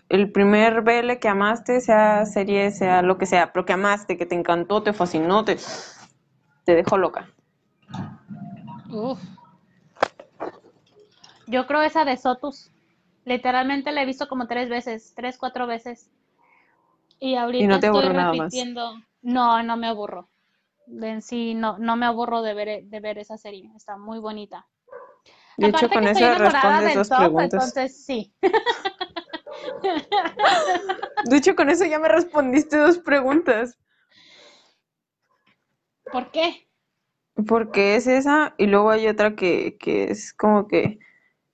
[0.09, 4.25] el primer BL que amaste, sea serie, sea lo que sea, pero que amaste, que
[4.25, 5.57] te encantó, te fascinó, te,
[6.65, 7.29] te dejó loca.
[8.89, 9.19] Uf.
[11.47, 12.69] Yo creo esa de Sotus.
[13.25, 16.09] Literalmente la he visto como tres veces, tres, cuatro veces.
[17.19, 18.95] Y ahorita no te estoy repitiendo.
[19.21, 20.27] No, no me aburro.
[20.87, 23.71] En sí, no, no me aburro de ver, de ver esa serie.
[23.75, 24.67] Está muy bonita.
[25.57, 27.53] De hecho, con eso respondes dos preguntas.
[27.53, 28.33] Entonces, sí.
[31.25, 33.77] De hecho, con eso ya me respondiste dos preguntas.
[36.11, 36.67] ¿Por qué?
[37.47, 40.99] Porque es esa y luego hay otra que, es como que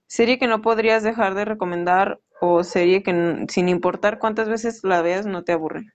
[0.07, 5.01] serie que no podrías dejar de recomendar o serie que sin importar cuántas veces la
[5.01, 5.85] veas no te aburre.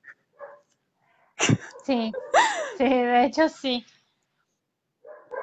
[1.85, 2.12] Sí,
[2.78, 3.85] sí, de hecho sí.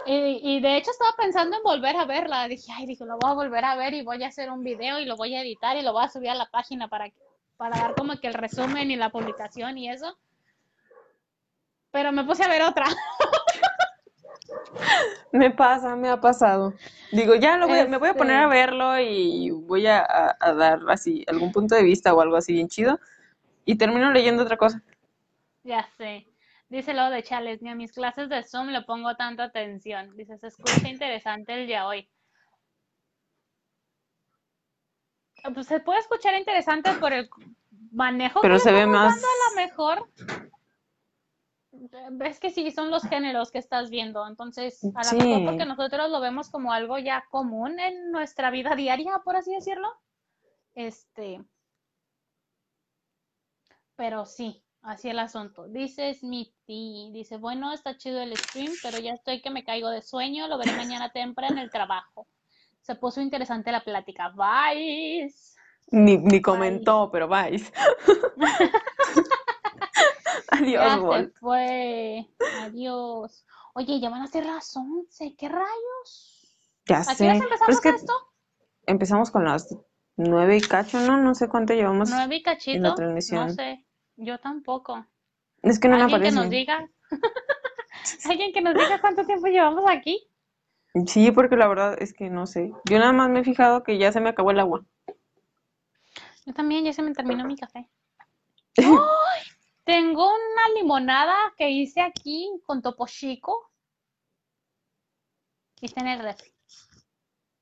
[0.05, 2.47] Y, de hecho estaba pensando en volver a verla.
[2.47, 4.99] Dije, ay, dije, lo voy a volver a ver y voy a hacer un video
[4.99, 7.11] y lo voy a editar y lo voy a subir a la página para,
[7.57, 10.17] para dar como que el resumen y la publicación y eso.
[11.91, 12.85] Pero me puse a ver otra.
[15.31, 16.73] me pasa, me ha pasado.
[17.11, 20.53] Digo, ya lo voy, me voy a poner a este verlo y voy a, a,
[20.53, 22.99] dar así algún punto de vista o algo así bien chido.
[23.65, 24.81] Y termino leyendo otra cosa.
[25.63, 26.25] Ya sé.
[26.71, 30.15] Dice lo de Chales, ni a mis clases de Zoom le pongo tanta atención.
[30.15, 32.09] Dice, se escucha interesante el día hoy.
[35.43, 37.29] Ah, pues se puede escuchar interesante por el
[37.91, 40.09] manejo pero se ve más a lo mejor
[42.11, 46.11] ves que sí son los géneros que estás viendo entonces a lo mejor porque nosotros
[46.11, 49.89] lo vemos como algo ya común en nuestra vida diaria por así decirlo
[50.75, 51.43] este
[53.95, 55.67] pero sí Así el asunto.
[55.67, 60.01] Dice Smithy, dice, bueno, está chido el stream, pero ya estoy que me caigo de
[60.01, 62.27] sueño, lo veré mañana temprano en el trabajo.
[62.81, 64.29] Se puso interesante la plática.
[64.29, 65.31] Bye.
[65.91, 67.63] Ni, ni comentó, pero bye.
[70.49, 72.27] Adiós, ya fue.
[72.61, 73.45] Adiós.
[73.73, 75.35] Oye, ya van a ser las 11.
[75.35, 76.57] ¿Qué rayos?
[76.87, 77.27] Ya sé.
[77.27, 78.13] empezamos esto?
[78.87, 79.75] Empezamos con las
[80.17, 81.17] nueve y cacho, ¿no?
[81.17, 83.47] No sé cuánto llevamos nueve y cachito, en la transmisión.
[83.47, 83.85] No sé.
[84.23, 85.03] Yo tampoco.
[85.63, 86.29] Es que no me aparece.
[86.29, 86.87] que nos diga?
[88.29, 90.27] ¿Alguien que nos diga cuánto tiempo llevamos aquí?
[91.07, 92.71] Sí, porque la verdad es que no sé.
[92.85, 94.85] Yo nada más me he fijado que ya se me acabó el agua.
[96.45, 97.89] Yo también, ya se me terminó mi café.
[98.77, 99.41] ¡Ay!
[99.85, 103.71] Tengo una limonada que hice aquí con topo chico.
[105.79, 106.53] Y está en el refri.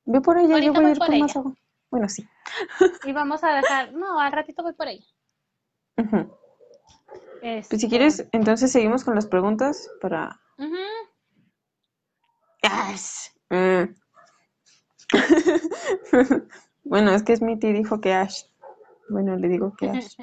[0.04, 1.40] Ve por ella, yo Ahorita voy a voy ir por más ella.
[1.40, 1.54] agua.
[1.90, 2.28] Bueno, sí.
[3.06, 3.94] Y vamos a dejar.
[3.94, 5.06] No, al ratito voy por ella.
[7.42, 10.40] Pues si Este, quieres, entonces seguimos con las preguntas para...
[12.64, 13.30] Ash.
[13.52, 13.96] Mm.
[16.84, 18.44] Bueno, es que Smithy dijo que Ash.
[19.10, 20.18] Bueno, le digo que Ash.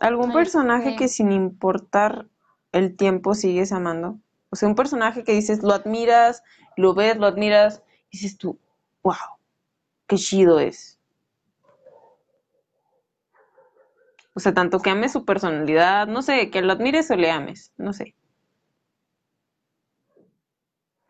[0.00, 2.26] ¿Algún personaje que sin importar
[2.72, 4.18] el tiempo sigues amando?
[4.50, 6.42] O sea, un personaje que dices, lo admiras,
[6.76, 8.58] lo ves, lo admiras, y dices tú,
[9.02, 9.14] wow,
[10.06, 10.98] qué chido es.
[14.34, 17.72] O sea, tanto que ames su personalidad, no sé, que lo admires o le ames,
[17.76, 18.14] no sé.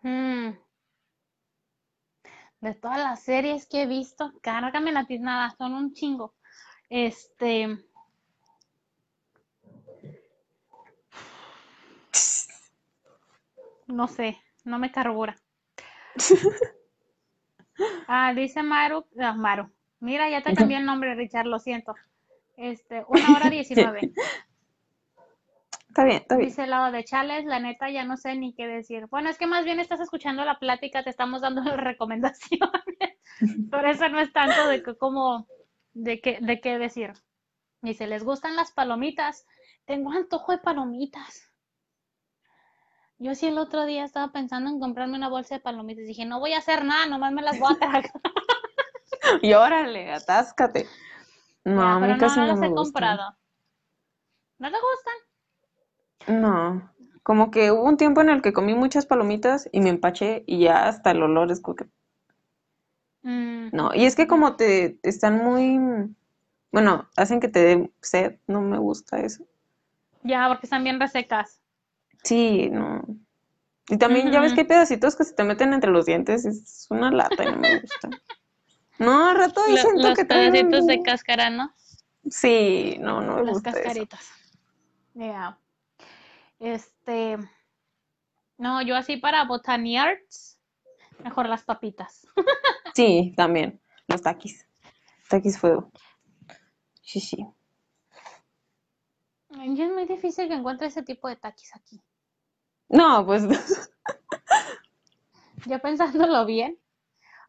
[0.03, 0.51] Mm.
[2.61, 6.35] De todas las series que he visto, cárgame la tiznada, son un chingo.
[6.91, 7.79] Este.
[13.87, 15.37] No sé, no me carbura.
[18.07, 19.69] Ah, dice Maru, ah, Maru.
[19.99, 21.97] Mira, ya te cambié el nombre, Richard, lo siento.
[22.57, 24.13] Este, una hora diecinueve.
[25.89, 26.49] Está bien, está bien.
[26.49, 29.07] Dice el lado de Chales, la neta ya no sé ni qué decir.
[29.13, 32.69] Bueno, es que más bien estás escuchando la plática, te estamos dando las recomendaciones.
[33.71, 35.47] Por eso no es tanto de que como
[35.93, 37.13] de qué de qué decir.
[37.81, 39.47] Dice, ¿les gustan las palomitas?
[39.85, 41.53] Tengo antojo de palomitas.
[43.19, 46.07] Yo sí el otro día estaba pensando en comprarme una bolsa de palomitas.
[46.07, 48.11] Dije, no voy a hacer nada, nomás me las voy a tragar.
[49.43, 50.89] Y órale, atáscate.
[51.65, 52.75] No, Ya, a mí pero no, casi no no las me he gustan.
[52.75, 53.37] comprado.
[54.59, 55.15] ¿No te gustan?
[56.27, 56.93] No,
[57.23, 60.59] como que hubo un tiempo en el que comí muchas palomitas y me empaché y
[60.65, 61.87] ya hasta el olor es como que...
[63.25, 65.79] Mm, No, y es que como te están muy...
[66.73, 69.45] Bueno, hacen que te dé sed, no me gusta eso.
[70.25, 71.61] ya, porque están bien resecas.
[72.25, 73.03] Sí, no.
[73.89, 76.87] Y también ya ves que hay pedacitos que se te meten entre los dientes, es
[76.91, 78.17] una lata y no me gusta.
[78.99, 81.75] No, al rato ahí Lo- los que pedacitos de cáscara, ¿no?
[82.31, 84.27] Sí, no, no Las cascaritas.
[85.15, 85.59] Ya.
[86.59, 87.39] Este.
[88.57, 90.59] No, yo así para botanearts,
[91.23, 92.27] mejor las papitas.
[92.95, 94.69] Sí, también, los taquis.
[95.29, 95.91] Taquis fuego.
[97.03, 97.45] Sí, sí.
[99.51, 102.01] Es muy difícil que encuentre ese tipo de taquis aquí.
[102.89, 103.43] No, pues
[105.67, 106.79] Yo pensándolo bien.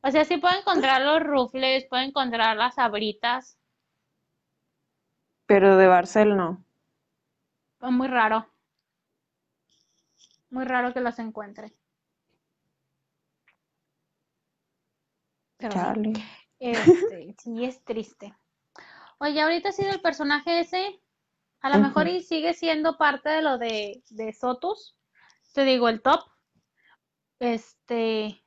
[0.05, 3.57] O sea, sí puedo encontrar los rufles, puedo encontrar las sabritas.
[5.47, 6.63] pero de Barcel no.
[7.81, 8.47] Es muy raro.
[10.51, 11.73] Muy raro que los encuentre.
[15.57, 15.77] Pero sí.
[15.79, 16.13] Chale.
[16.59, 18.35] Este, sí, es triste.
[19.17, 21.01] Oye, ahorita sí del personaje ese,
[21.61, 24.95] a lo mejor y sigue siendo parte de lo de, de Sotus.
[25.53, 26.21] Te digo, el top.
[27.39, 28.44] Este,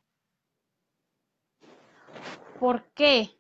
[2.59, 3.31] ¿por qué?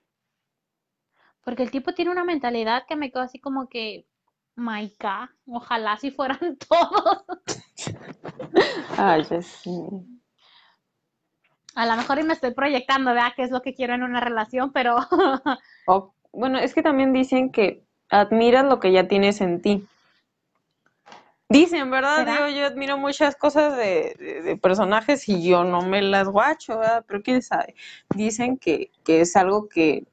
[1.44, 4.06] Porque el tipo tiene una mentalidad que me quedo así como que,
[4.56, 7.24] my God, ojalá si fueran todos.
[8.98, 9.70] Ay, sí.
[11.74, 13.32] A lo mejor y me estoy proyectando, ¿verdad?
[13.36, 14.72] ¿Qué es lo que quiero en una relación?
[14.72, 14.96] Pero
[15.86, 19.86] O- bueno, es que también dicen que admiras lo que ya tienes en ti.
[21.50, 22.26] Dicen, ¿verdad?
[22.26, 26.78] Digo, yo admiro muchas cosas de, de- de personajes y yo no me las guacho,
[26.78, 27.04] ¿verdad?
[27.06, 27.74] Pero quién sabe.
[28.14, 30.06] Dicen que, que es algo que,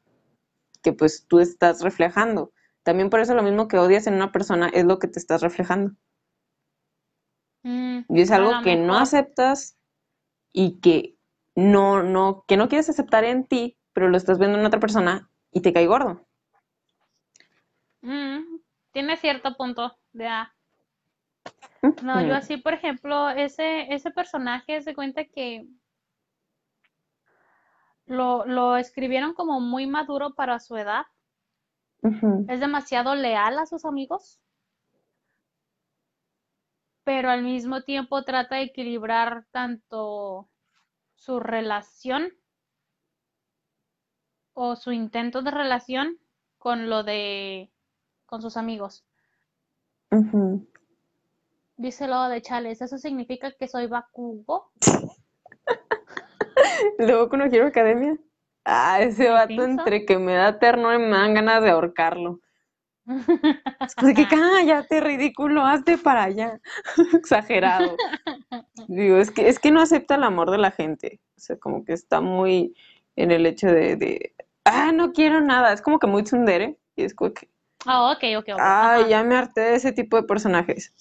[0.83, 2.51] que pues tú estás reflejando.
[2.83, 5.41] También por eso lo mismo que odias en una persona es lo que te estás
[5.41, 5.95] reflejando.
[7.63, 9.77] mm, Y es algo que no aceptas
[10.53, 11.17] y que
[11.55, 15.29] no, no, que no quieres aceptar en ti, pero lo estás viendo en otra persona
[15.51, 16.25] y te cae gordo.
[18.01, 18.59] Mm,
[18.93, 20.54] tiene cierto punto de A.
[22.03, 25.67] No, yo así, por ejemplo, ese, ese personaje se cuenta que
[28.05, 31.05] lo, lo escribieron como muy maduro para su edad.
[32.47, 34.39] Es demasiado leal a sus amigos,
[37.03, 40.49] pero al mismo tiempo trata de equilibrar tanto
[41.15, 42.31] su relación
[44.53, 46.19] o su intento de relación
[46.59, 47.71] con lo de
[48.27, 49.03] con sus amigos.
[51.77, 54.71] Dice lo de Chales, ¿eso significa que soy Bakugo?
[56.99, 58.17] Luego con Hero Academia.
[58.63, 62.39] Ah, ese vato entre que me da ternura y me dan ganas de ahorcarlo.
[63.05, 66.59] Es como de que cállate, ridículo, hazte para allá.
[67.13, 67.95] Exagerado.
[68.87, 71.19] Digo, es que, es que no acepta el amor de la gente.
[71.37, 72.73] O sea, como que está muy
[73.15, 74.33] en el hecho de, de,
[74.63, 75.73] ah, no quiero nada.
[75.73, 76.79] Es como que muy tsundere.
[76.95, 77.49] Y es como que,
[77.85, 78.59] Ah, ok, ok, ok.
[78.59, 79.07] Ay, ajá.
[79.09, 80.91] ya me harté de ese tipo de personajes.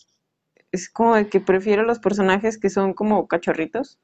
[0.74, 4.00] Es como de que prefiero los personajes que son como cachorritos.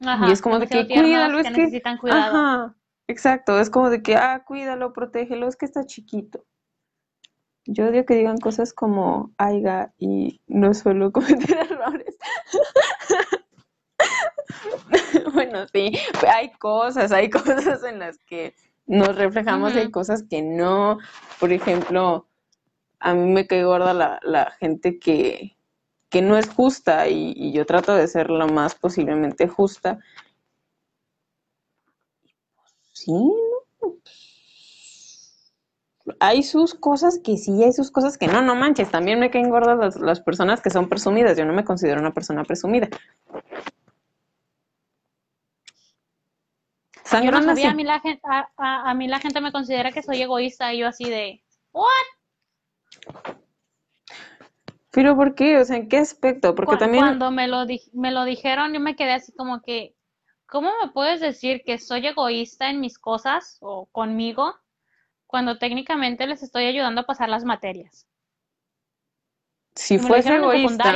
[0.00, 2.36] Ajá, Y es como de que cuídalo, es que necesitan cuidado.
[2.36, 2.74] Ajá,
[3.06, 3.58] exacto.
[3.58, 6.44] Es como de que, ah, cuídalo, protégelo, es que está chiquito.
[7.64, 12.18] Yo odio que digan cosas como aiga y no suelo cometer errores.
[15.32, 15.98] Bueno, sí,
[16.30, 18.54] hay cosas, hay cosas en las que
[18.86, 20.98] nos reflejamos y hay cosas que no.
[21.40, 22.27] Por ejemplo,
[23.00, 25.56] a mí me cae gorda la, la gente que,
[26.08, 29.98] que no es justa y, y yo trato de ser lo más posiblemente justa.
[32.92, 33.94] Sí, ¿no?
[36.20, 38.90] Hay sus cosas que sí, hay sus cosas que no, no manches.
[38.90, 41.36] También me caen gordas las, las personas que son presumidas.
[41.36, 42.88] Yo no me considero una persona presumida.
[47.22, 49.92] Yo no sabía, a mí la gente, a, a- a mí la gente me considera
[49.92, 51.42] que soy egoísta y yo así de,
[51.72, 51.84] ¿what?
[54.90, 55.58] Pero ¿por qué?
[55.58, 56.54] O sea, ¿en qué aspecto?
[56.54, 59.62] Porque Cu- también Cuando me lo, di- me lo dijeron, yo me quedé así como
[59.62, 59.94] que,
[60.46, 64.54] ¿cómo me puedes decir que soy egoísta en mis cosas o conmigo
[65.26, 68.06] cuando técnicamente les estoy ayudando a pasar las materias?
[69.74, 70.92] si fuese egoísta,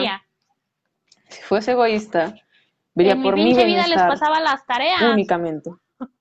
[1.28, 2.34] si fuese egoísta,
[2.94, 5.12] vería En por mi pinche vida les pasaba las tareas.
[5.12, 5.70] únicamente.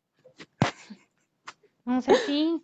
[1.85, 2.63] No sé si.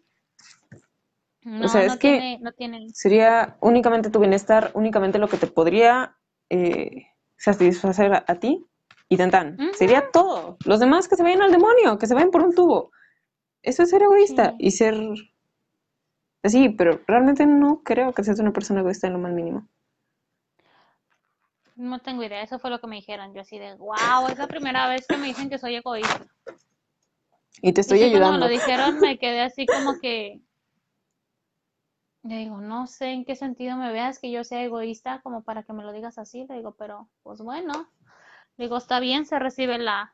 [1.48, 2.90] No, sea, es que- tiene, no tiene.
[2.94, 6.18] Sería únicamente tu bienestar, únicamente lo que te podría
[6.50, 7.08] eh,
[7.38, 8.66] satisfacer a, a ti
[9.10, 9.58] y tan tan.
[9.74, 10.58] Sería todo.
[10.66, 12.92] Los demás que se vayan al demonio, que se vayan por un tubo.
[13.62, 14.56] Eso es ser egoísta Sí.
[14.60, 14.96] y ser
[16.44, 19.68] así, pero realmente no creo que seas una persona egoísta en lo más mínimo.
[21.76, 23.34] No tengo idea, eso fue lo que me dijeron.
[23.34, 26.26] Yo así de, wow, es la primera vez que me dicen que soy egoísta.
[27.62, 28.46] Y te Y estoy cuando me ayudando.
[28.48, 30.40] lo dijeron me quedé así como que,
[32.28, 35.64] le digo, no sé en qué sentido me veas que yo sea egoísta como para
[35.64, 36.46] que me lo digas así.
[36.48, 37.90] Le digo, pero pues bueno,
[38.58, 40.14] digo, está bien, se recibe la,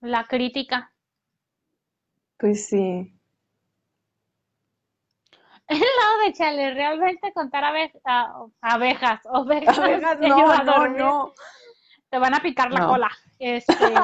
[0.00, 0.92] la crítica.
[2.36, 2.76] Pues sí.
[5.68, 11.34] El lado de Chale, realmente contar abe- a- abejas, ovejas, Abejas, no, a no, no.
[12.10, 12.88] Te van a picar la No.
[12.88, 13.10] cola.
[13.38, 13.94] Este,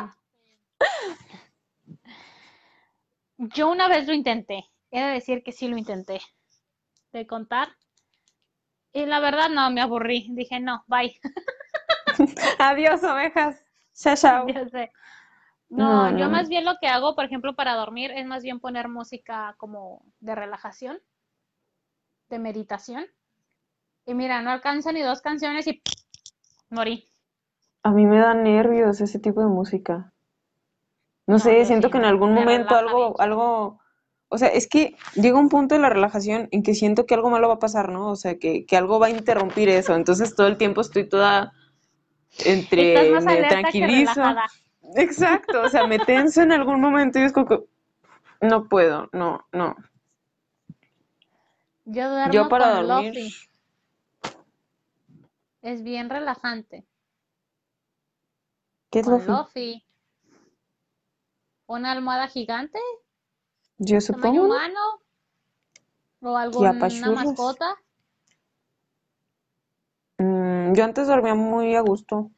[3.39, 4.65] yo una vez lo intenté.
[4.95, 6.23] He de decir que sí lo intenté.
[7.13, 7.69] De contar.
[8.95, 10.29] Y la verdad no, me aburrí.
[10.31, 11.21] Dije, no, bye.
[12.59, 13.63] Adiós, ovejas.
[13.95, 14.45] Chao, chao.
[14.55, 14.93] Ya sé.
[15.71, 16.31] No, No, yo no.
[16.31, 20.03] más bien lo que hago, por ejemplo, para dormir, es más bien poner música como
[20.21, 21.01] de relajación,
[22.29, 23.07] de meditación.
[24.07, 25.83] Y mira, no alcanza ni dos canciones y
[26.71, 27.09] morí.
[27.85, 30.13] A mí me da nervios ese tipo de música.
[31.27, 33.81] No No, sé, siento sí, que en algún me momento relaja algo, algo,
[34.29, 37.31] o sea, es que llega un punto de la relajación en que siento que algo
[37.31, 38.11] malo va a pasar, ¿no?
[38.11, 39.95] O sea, que, que algo va a interrumpir eso.
[39.95, 41.53] Entonces todo el tiempo estoy toda
[42.45, 44.23] entre, Estás más me que tranquilizo.
[44.97, 47.61] Exacto, o sea, me tenso en algún momento y es como que
[48.41, 49.77] no puedo, no, no.
[51.87, 53.35] Yo duermo Yo para con dormir, Lofi.
[55.63, 56.85] Es bien relajante.
[58.91, 59.27] ¿qué es Con?
[59.27, 59.85] Lofi.
[61.67, 62.79] Una almohada gigante,
[63.79, 64.45] Yo tamaño supongo, ¿no?
[64.45, 64.81] humano,
[66.23, 67.77] o alguna mascota.
[70.19, 72.31] Mm, yo antes dormía muy a gusto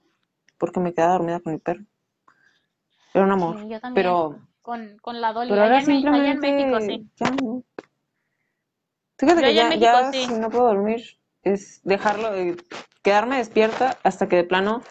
[0.59, 1.85] porque me quedaba dormida con mi perro.
[3.15, 3.95] Era un amor, Sí, yo también.
[3.95, 5.51] pero, Con, con la Dolly.
[5.51, 7.11] pero Allá ahora en, Me- allá en México, simplemente sí.
[7.17, 7.63] ya no.
[9.19, 10.27] Fíjate Yo que ya, México, ya sí.
[10.27, 11.03] si no puedo dormir
[11.43, 12.57] es dejarlo, de
[13.03, 14.83] quedarme despierta hasta que de plano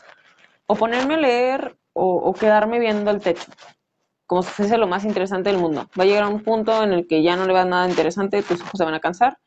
[0.67, 3.51] o ponerme a leer o, o quedarme viendo el techo,
[4.25, 5.87] como si fuese lo más interesante del mundo.
[5.99, 8.41] Va a llegar a un punto en el que ya no le va nada interesante,
[8.43, 9.37] tus ojos se van a cansar,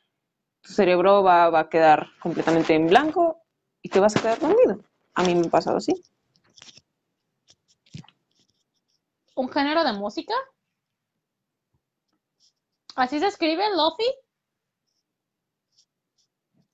[0.61, 3.43] tu cerebro va, va a quedar completamente en blanco
[3.83, 4.81] y te vas a quedar dormido.
[5.15, 5.93] A mí me ha pasado así.
[9.35, 10.35] ¿Un género de música?
[12.97, 14.05] ¿Así se escribe, Lofi?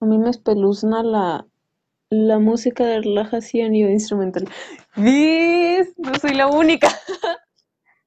[0.01, 1.47] A mí me espeluzna la,
[2.09, 4.49] la música de relajación y de instrumental.
[4.97, 6.89] No soy la única.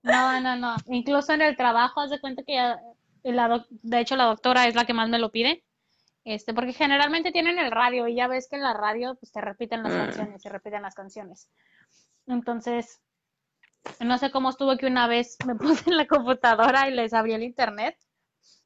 [0.08, 0.76] No, no, no.
[0.88, 2.80] Incluso en el trabajo, haz de cuenta que ya,
[3.24, 5.64] la doc- de hecho la doctora es la que más me lo pide.
[6.24, 9.40] Este, porque generalmente tienen el radio y ya ves que en la radio pues te
[9.40, 9.98] repiten las Mm.
[9.98, 11.50] canciones, se repiten las canciones.
[12.28, 13.00] Entonces,
[14.02, 15.56] no sé cómo estuvo que una vez me
[15.86, 17.98] puse en la computadora y les abrí el internet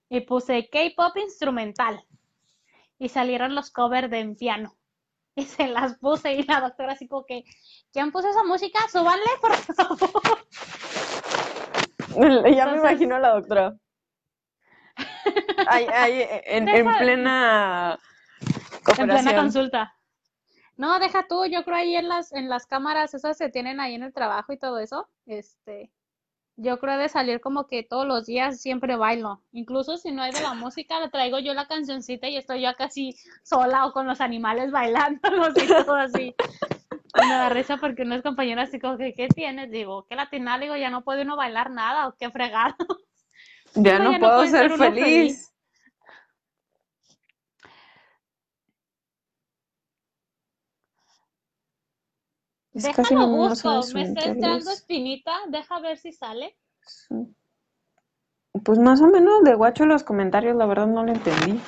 [0.10, 2.04] y puse K-pop instrumental
[2.98, 4.76] y salieron los covers de en piano.
[5.36, 7.46] Y se las puse y la doctora así como que,
[7.94, 8.80] ¿quién puso esa música?
[8.92, 10.40] Súbanle, por favor.
[12.56, 13.76] Ya me imagino a la doctora.
[15.68, 18.00] Ay, ay, en, plena En plena
[18.84, 19.36] cooperación.
[19.36, 19.96] consulta.
[20.78, 23.94] No, deja tú, yo creo ahí en las, en las cámaras esas se tienen ahí
[23.94, 25.92] en el trabajo y todo eso, este,
[26.56, 29.42] yo creo de salir como que todos los días siempre bailo.
[29.52, 32.70] Incluso si no hay de la música, le traigo yo la cancioncita y estoy yo
[32.78, 35.20] casi sola o con los animales bailando,
[35.56, 36.36] y todo así.
[37.14, 39.70] Me da risa porque unos compañeros así como que, ¿qué tienes?
[39.70, 40.58] Digo, ¿qué latina?
[40.58, 42.76] Digo, ya no puede uno bailar nada o qué fregado.
[43.76, 44.94] Ya No, no no puedo ser feliz.
[45.04, 45.52] feliz.
[52.74, 56.58] Es casi Déjalo son busco, me está entrando espinita, deja ver si sale.
[56.86, 57.16] Sí.
[58.64, 61.62] Pues más o menos de guacho los comentarios, la verdad no lo entendí.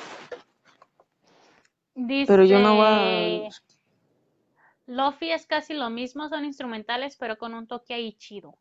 [2.26, 3.50] Pero yo me voy a...
[4.86, 8.58] Lofi es casi lo mismo, son instrumentales, pero con un toque ahí chido.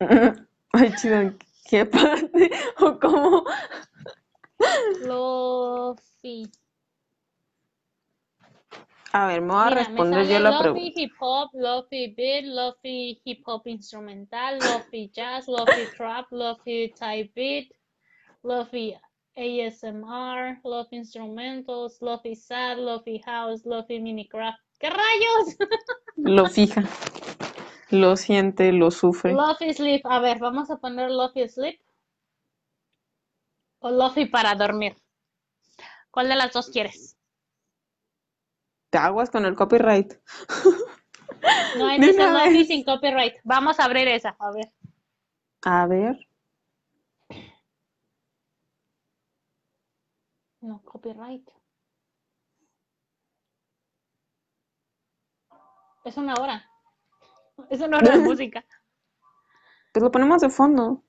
[0.72, 2.50] Ay, chido, ¿en ¿qué parte?
[2.80, 3.44] ¿O cómo?
[5.06, 6.50] Lofi.
[9.12, 11.00] A ver, me voy a Mira, responder yo la Lofi pregunta.
[11.00, 17.72] hip hop, Lofi beat, Lofi hip hop instrumental, Lofi jazz, Lofi trap, Lofi type beat,
[18.42, 18.94] Lofi
[19.38, 24.58] ASMR, Lofi instrumentals, Lofi sad, Lofi house, Lofi minecraft.
[24.78, 25.56] ¿Qué rayos?
[26.16, 26.82] Lo fija,
[27.90, 29.32] lo siente, lo sufre.
[29.32, 30.04] Lofi sleep.
[30.06, 31.80] A ver, vamos a poner Lofi sleep
[33.80, 34.96] o Lofi para dormir.
[36.10, 37.16] ¿Cuál de las dos quieres?
[38.90, 40.14] Te aguas con el copyright.
[41.78, 42.66] No, De es una Lofi vez.
[42.66, 43.34] sin copyright.
[43.44, 44.34] Vamos a abrir esa.
[44.40, 44.72] A ver.
[45.62, 46.27] A ver,
[50.68, 51.48] No, copyright.
[56.04, 56.70] Es una hora.
[57.70, 58.62] Es una hora de música.
[59.94, 61.02] pues lo ponemos de fondo.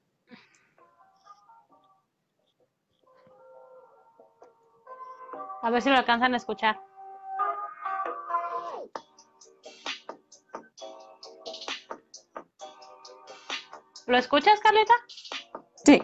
[5.61, 6.79] A ver si lo alcanzan a escuchar.
[14.07, 14.93] ¿Lo escuchas, Carlita?
[15.85, 16.01] Sí.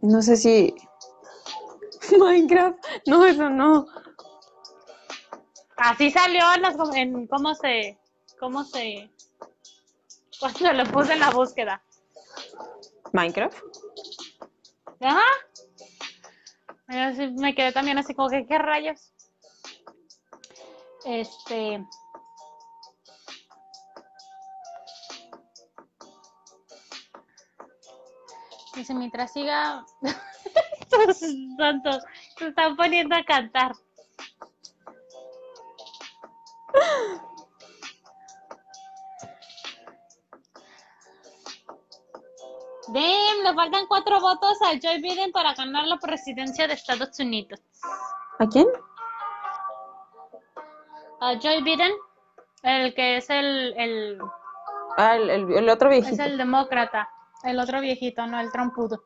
[0.00, 0.74] No sé si...
[2.18, 2.78] Minecraft.
[3.06, 3.86] No, eso no.
[5.76, 7.98] Así salió en, las com- en cómo se,
[8.40, 9.10] cómo se,
[10.40, 11.82] cuando lo puse en la búsqueda.
[13.12, 13.58] Minecraft.
[15.00, 15.22] Ajá.
[16.88, 19.12] Yo me quedé también así como que, ¿qué rayos?
[21.04, 21.84] Este.
[28.78, 29.84] Dice, mientras siga.
[30.80, 31.20] Estos
[31.58, 32.04] tontos
[32.38, 33.72] se están poniendo a cantar.
[42.88, 47.60] Damn, le faltan cuatro votos a Joe Biden para ganar la presidencia de Estados Unidos.
[48.38, 48.66] ¿A quién?
[51.20, 51.92] A Joe Biden,
[52.62, 54.18] el que es el, el,
[54.96, 56.22] Ah, el, el- el otro es viejito.
[56.24, 57.10] el demócrata,
[57.44, 59.02] el otro viejito, no el trompudo,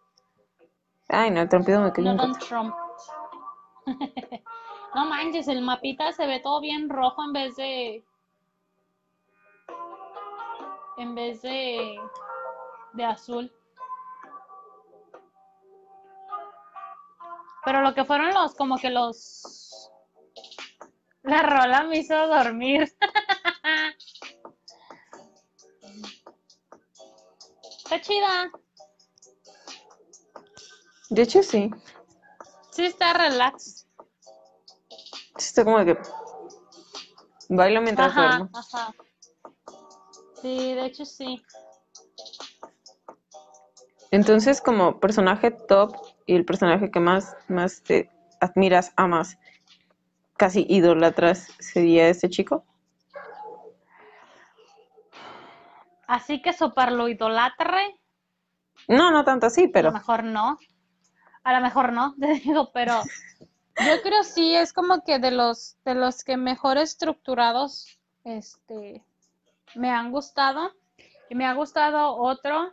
[1.09, 2.49] Ay, no, el trompido me cayó no contra.
[2.49, 2.75] Trump.
[4.95, 8.05] No manches, el mapita se ve todo bien rojo en vez de,
[10.99, 11.99] en vez de,
[12.93, 13.51] de azul.
[17.65, 19.91] Pero lo que fueron los, como que los...
[21.23, 22.95] La rola me hizo dormir.
[27.93, 28.51] Está chida.
[31.11, 31.71] De hecho, sí.
[32.71, 33.87] Sí, está relax.
[35.37, 35.99] Está como que...
[37.51, 38.51] Bailo mientras Ajá, duermo.
[38.55, 38.95] ajá.
[40.41, 41.45] Sí, de hecho sí.
[44.11, 45.95] Entonces, como personaje top
[46.25, 48.09] y el personaje que más, más te
[48.41, 49.37] admiras, amas,
[50.39, 52.65] casi idolatras, sería este chico.
[56.07, 57.99] Así que super lo idolatre.
[58.89, 60.59] No, no tanto así, A lo pero mejor no.
[61.45, 63.01] A lo mejor no, te digo, pero
[63.41, 69.03] yo creo sí es como que de los de los que mejor estructurados este
[69.75, 70.73] me han gustado
[71.31, 72.73] y me ha gustado otro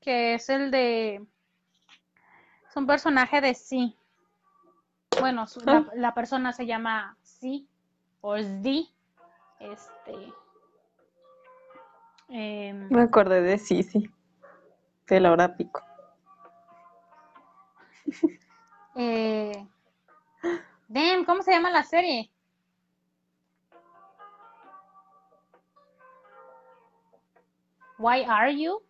[0.00, 1.16] que es el de
[2.68, 3.96] es un personaje de sí.
[5.20, 7.68] Bueno, su- la, la persona se llama sí
[8.20, 8.68] o Z.
[9.60, 10.32] Este
[12.28, 14.10] em, me acordé de Sisi,
[15.06, 15.82] de Laura Pico.
[18.94, 19.66] Eh,
[20.88, 22.32] damn, ¿cómo se llama la serie?
[27.98, 28.82] Why Are You?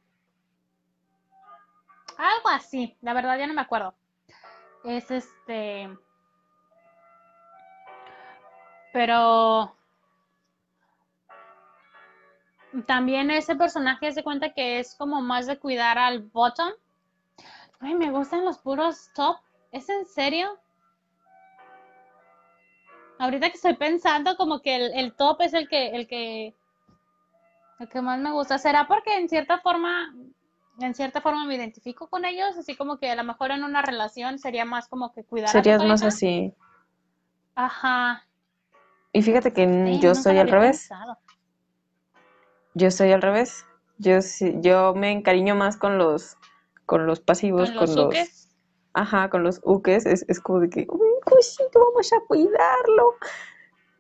[2.19, 3.94] Algo así, la verdad ya no me acuerdo.
[4.85, 5.89] Es este.
[8.93, 9.78] Pero.
[12.86, 16.70] También ese personaje se cuenta que es como más de cuidar al bottom.
[17.81, 19.36] Ay, me gustan los puros top.
[19.73, 20.59] ¿Es en serio?
[23.19, 26.55] Ahorita que estoy pensando, como que el, el top es el que, el que,
[27.81, 28.59] el que más me gusta.
[28.59, 30.15] ¿Será porque en cierta forma,
[30.78, 32.57] en cierta forma me identifico con ellos?
[32.57, 35.53] Así como que a lo mejor en una relación sería más como que cuidar a
[35.53, 36.55] Serías más así.
[37.55, 38.24] Ajá.
[39.12, 40.89] Y fíjate que Sí, yo soy al revés.
[40.89, 41.19] pensado.
[42.79, 43.65] Yo soy al revés.
[43.99, 44.19] Yo
[44.61, 46.37] yo me encariño más con los
[46.87, 48.49] con los pasivos, Con los con los
[48.95, 53.15] ajá, con los uques, es, es como de que un cosito, vamos a cuidarlo.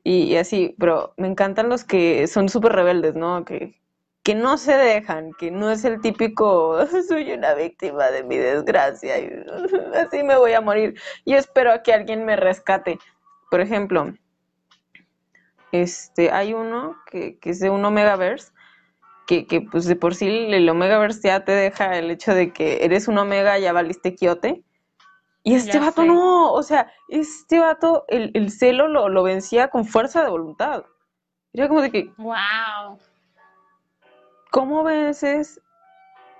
[0.04, 3.44] Y, y así, pero me encantan los que son súper rebeldes, ¿no?
[3.44, 3.80] Que,
[4.22, 9.18] que no se dejan, que no es el típico, soy una víctima de mi desgracia
[9.18, 9.30] y
[9.94, 10.98] así me voy a morir.
[11.26, 12.98] Yo espero a que alguien me rescate.
[13.50, 14.14] Por ejemplo,
[15.72, 18.52] este, hay uno que, que es de un Omegaverse,
[19.28, 22.84] que, que pues de por sí el Omegaverse ya te deja el hecho de que
[22.84, 24.64] eres un Omega, ya valiste quiote.
[25.44, 26.08] Y este Ya vato sé.
[26.08, 30.84] no, o sea, este vato, el, el celo lo, lo vencía con fuerza de voluntad.
[31.52, 32.98] Era como de que, Wow.
[34.50, 35.60] ¿cómo vences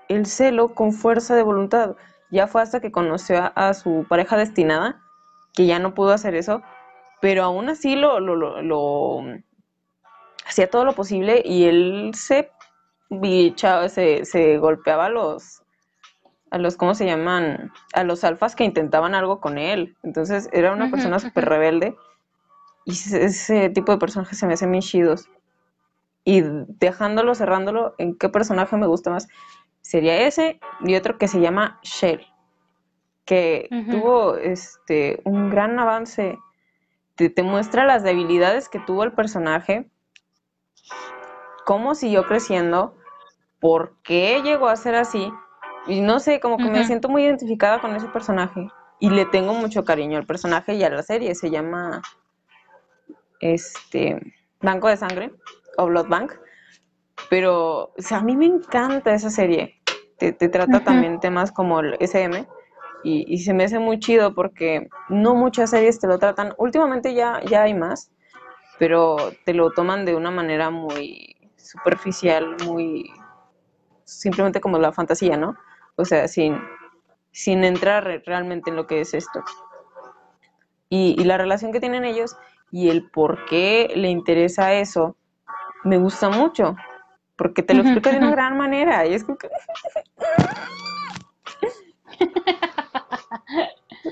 [0.07, 1.95] el celo con fuerza de voluntad?
[2.31, 4.99] Ya fue hasta que conoció a, a su pareja destinada,
[5.53, 6.63] que ya no pudo hacer eso,
[7.21, 9.23] pero aún así lo, lo, lo, lo-
[10.45, 12.51] hacía todo lo posible y él se,
[13.09, 15.61] bicha- se, se golpeaba a los,
[16.51, 17.71] a los, ¿cómo se llaman?
[17.93, 19.95] A los alfas que intentaban algo con él.
[20.03, 21.95] Entonces era una persona súper rebelde
[22.85, 25.29] y ese, ese tipo de personajes se me hacen bien chidos.
[26.23, 29.27] Y dejándolo, cerrándolo, ¿en qué personaje me gusta más?
[29.81, 32.25] Sería ese y otro que se llama Shell,
[33.25, 36.37] que tuvo este, un gran avance.
[37.15, 39.89] Te, te muestra las debilidades que tuvo el personaje,
[41.65, 42.95] cómo siguió creciendo,
[43.59, 45.31] por qué llegó a ser así.
[45.87, 48.67] Y no sé, como que me siento muy identificada con ese personaje.
[48.99, 51.33] Y le tengo mucho cariño al personaje y a la serie.
[51.35, 52.01] Se llama
[53.39, 54.19] este
[54.61, 55.31] Banco de Sangre
[55.77, 56.33] o Blood Bank.
[57.29, 59.81] Pero, o sea, a mí me encanta esa serie.
[60.17, 62.45] Te, te trata también temas como el SM.
[63.03, 66.53] Y, y se me hace muy chido porque no muchas series te lo tratan.
[66.57, 68.11] Últimamente ya, ya hay más,
[68.77, 69.15] pero
[69.45, 73.09] te lo toman de una manera muy superficial, muy
[74.09, 75.55] simplemente como la fantasía, ¿no?
[75.95, 76.57] O sea, sin,
[77.31, 79.43] sin entrar re- realmente en lo que es esto.
[80.89, 82.35] Y, y la relación que tienen ellos
[82.71, 85.15] y el por qué le interesa eso,
[85.83, 86.75] me gusta mucho,
[87.35, 89.05] porque te lo explica de una gran manera.
[89.05, 89.49] Y es como que...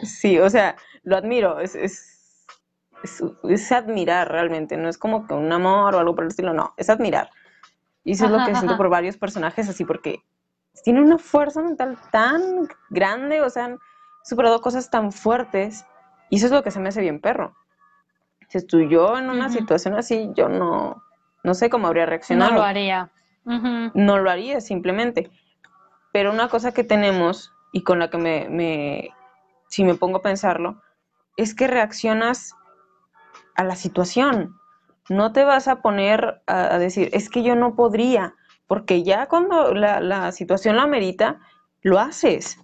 [0.04, 2.46] Sí, o sea, lo admiro, es, es,
[3.04, 6.54] es, es admirar realmente, no es como que un amor o algo por el estilo,
[6.54, 7.30] no, es admirar.
[8.08, 10.22] Y eso es lo Ajá, que siento por varios personajes así, porque
[10.82, 12.42] tienen una fuerza mental tan
[12.90, 13.80] grande, o sea, han
[14.24, 15.86] superado cosas tan fuertes,
[16.30, 17.54] y eso es lo que se me hace bien perro.
[18.48, 21.04] Si estoy yo en una situación así, yo no,
[21.44, 23.12] no sé cómo habría No reaccionado lo haría.
[23.94, 25.30] No lo haría simplemente.
[26.14, 29.10] Pero una cosa que tenemos y con la que me, me-
[29.68, 30.82] si me pongo a pensarlo,
[31.36, 32.54] es que reaccionas
[33.56, 34.56] a la situación.
[35.10, 38.36] No te vas a poner a, a decir, es que yo no podría,
[38.68, 41.40] porque ya cuando la, la situación lo amerita,
[41.82, 42.60] lo haces.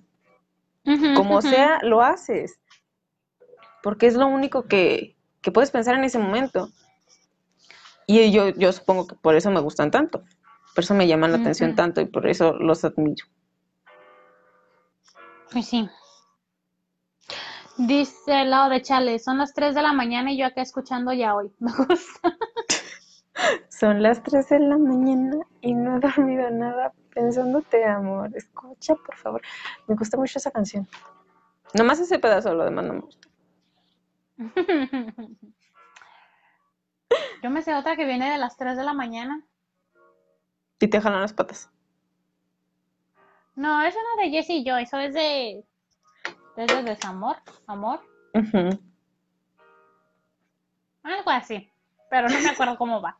[1.16, 2.60] Como sea, lo haces.
[3.82, 6.70] Porque es lo único que, que puedes pensar en ese momento.
[8.06, 10.24] Y yo, yo supongo que por eso me gustan tanto.
[10.76, 13.26] Por eso me llaman la atención tanto y por eso los admiro.
[15.52, 15.90] Pues sí.
[17.78, 21.12] Dice el lado de Chale, son las 3 de la mañana y yo acá escuchando
[21.12, 21.52] ya hoy.
[21.60, 22.38] Me gusta.
[23.70, 28.30] Son las 3 de la mañana y no he dormido nada pensándote, amor.
[28.36, 29.42] Escucha, por favor.
[29.88, 30.88] Me gusta mucho esa canción.
[31.74, 33.28] Nomás ese pedazo, lo demás no me gusta.
[37.44, 39.44] Yo me sé otra que viene de las 3 de la mañana.
[40.80, 41.70] Y te jalan las patas.
[43.56, 45.64] No, es una de Jessie y yo, eso es de...
[46.56, 48.00] Es de desamor, amor,
[51.04, 51.70] algo así.
[52.10, 53.18] Pero no me acuerdo cómo va.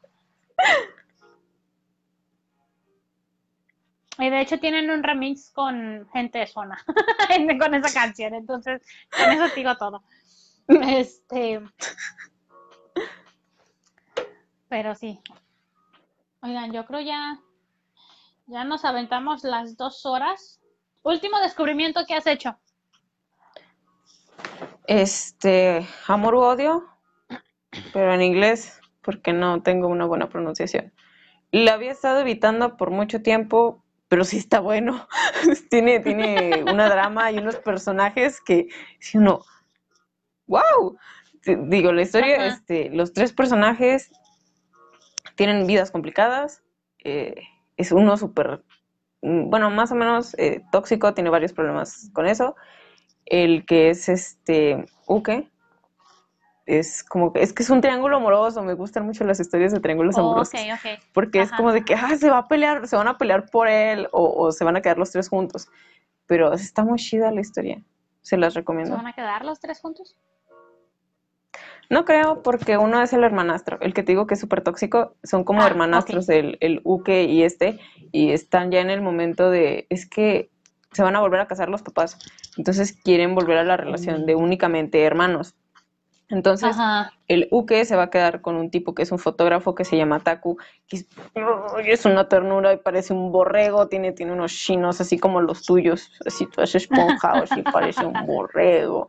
[4.20, 6.78] Y de hecho tienen un remix con gente de zona,
[7.60, 10.04] con esa canción, entonces con eso digo todo.
[10.68, 11.62] Este,
[14.70, 15.20] pero sí.
[16.42, 17.40] Oigan, yo creo ya,
[18.46, 20.62] ya nos aventamos las dos horas.
[21.02, 22.58] Último descubrimiento que has hecho.
[24.88, 26.86] Este, amor u odio,
[27.94, 30.94] pero en inglés, porque no tengo una buena pronunciación.
[31.52, 35.08] La había estado evitando por mucho tiempo, pero sí está bueno.
[35.70, 38.68] tiene, tiene una drama y unos personajes que,
[39.00, 39.42] si uno,
[40.48, 40.98] wow,
[41.46, 44.12] digo, la historia, este, los tres personajes
[45.36, 46.64] tienen vidas complicadas,
[47.04, 47.36] eh,
[47.78, 48.64] es uno súper,
[49.22, 52.56] mm, bueno, más o menos eh, tóxico, tiene varios problemas con eso.
[53.26, 55.50] El que es este Uke,
[56.66, 59.80] es como que es que es un triángulo amoroso, me gustan mucho las historias de
[59.80, 60.60] triángulos oh, amorosos.
[61.14, 63.68] Porque es como de que ah, se va a pelear, se van a pelear por
[63.68, 65.68] él o, o, se van a quedar los tres juntos.
[66.26, 67.82] Pero está muy chida la historia.
[68.22, 68.96] Se las recomiendo.
[68.96, 70.16] ¿Se van a quedar los tres juntos?
[71.90, 75.16] No creo, porque uno es el hermanastro, el que te digo que es súper tóxico,
[75.24, 77.80] son como ah, hermanastros el, el Uke y este,
[78.12, 80.50] y están ya en el momento de, es que
[80.92, 82.18] se van a volver a casar los papás,
[82.58, 85.56] entonces quieren volver a la relación de únicamente hermanos.
[86.30, 86.76] Entonces,
[87.28, 89.98] el Uke se va a quedar con un tipo que es un fotógrafo que se
[89.98, 90.58] llama Taku,
[90.88, 91.06] que
[91.86, 96.12] es, una ternura y parece un borrego, tiene, tiene unos chinos así como los tuyos,
[96.26, 99.08] así todos esponjados y parece un borrego.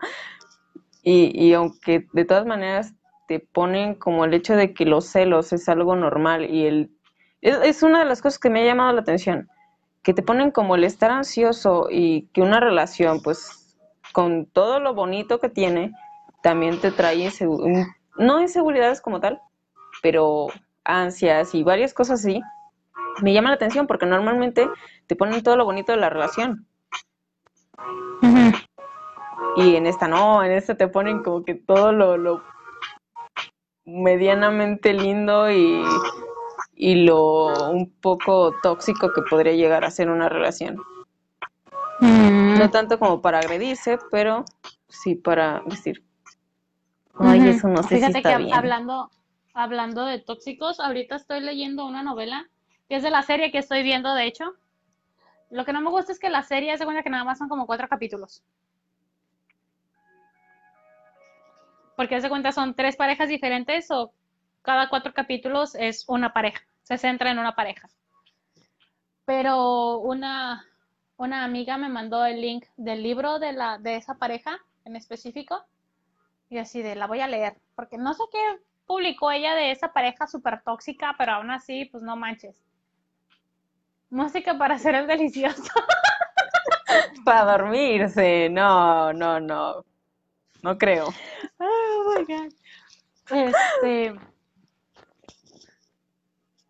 [1.03, 2.95] Y, aunque de todas maneras
[3.29, 6.91] te ponen como el hecho de que los celos es algo normal y el...
[7.41, 9.49] Es, una de las cosas que me ha llamado la atención,
[10.05, 13.77] que te ponen como el estar ansioso y que una relación, pues,
[14.13, 15.93] con todo lo bonito que tiene,
[16.43, 17.31] también te trae
[18.17, 19.41] no inseguridades como tal,
[20.03, 20.49] pero
[20.85, 22.41] ansias y varias cosas así.
[23.23, 24.69] Me llama la atención porque normalmente
[25.07, 26.67] te ponen todo lo bonito de la relación.
[29.57, 32.43] Y en esta no, en esta te ponen como que todo lo,
[33.85, 35.83] medianamente lindo y,
[36.77, 40.83] lo un poco tóxico que podría llegar a ser una relación.
[42.01, 42.59] Mm.
[42.59, 44.45] No tanto como para agredirse, pero
[44.89, 46.03] sí para decir,
[47.19, 49.11] ay, eso no sé Fíjate si está que hablando
[49.57, 52.49] hablando de tóxicos, ahorita estoy leyendo una novela
[52.89, 54.53] que es de la serie que estoy viendo, de hecho.
[55.51, 57.49] Lo que no me gusta es que la serie se cuenta que nada más son
[57.49, 58.43] como cuatro capítulos.
[61.97, 64.13] porque de cuenta son tres parejas diferentes o
[64.65, 67.89] cada cuatro capítulos es una pareja, se centra en una pareja.
[69.27, 70.65] Pero una,
[71.17, 75.65] una amiga me mandó el link del libro de, la, de esa pareja en específico
[76.49, 79.93] y así de la voy a leer, porque no sé qué publicó ella de esa
[79.93, 82.57] pareja súper tóxica, pero aún así, pues no manches.
[84.09, 85.63] Música para hacer el delicioso.
[87.25, 89.85] para dormirse, no, no, no.
[90.63, 91.09] No creo.
[91.59, 92.53] Oh my God.
[93.31, 94.15] Este.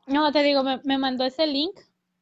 [0.06, 1.78] No, te digo, me, mandó ese link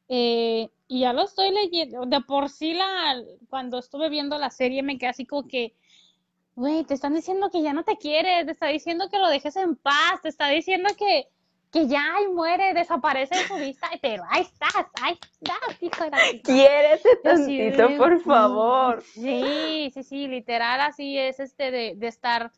[0.07, 2.05] eh, y ya lo estoy leyendo.
[2.05, 5.73] De por sí, la, cuando estuve viendo la serie me quedé así como que,
[6.55, 9.55] güey, te están diciendo que ya no te quiere, te está diciendo que lo dejes
[9.55, 11.27] en paz, te está diciendo que,
[11.71, 16.09] que ya y muere, desaparece de su vista, pero ahí estás, ahí estás, hijo de
[16.11, 19.03] la Quiérete tantito, por favor.
[19.03, 22.51] Sí, sí, sí, literal así es este de, de estar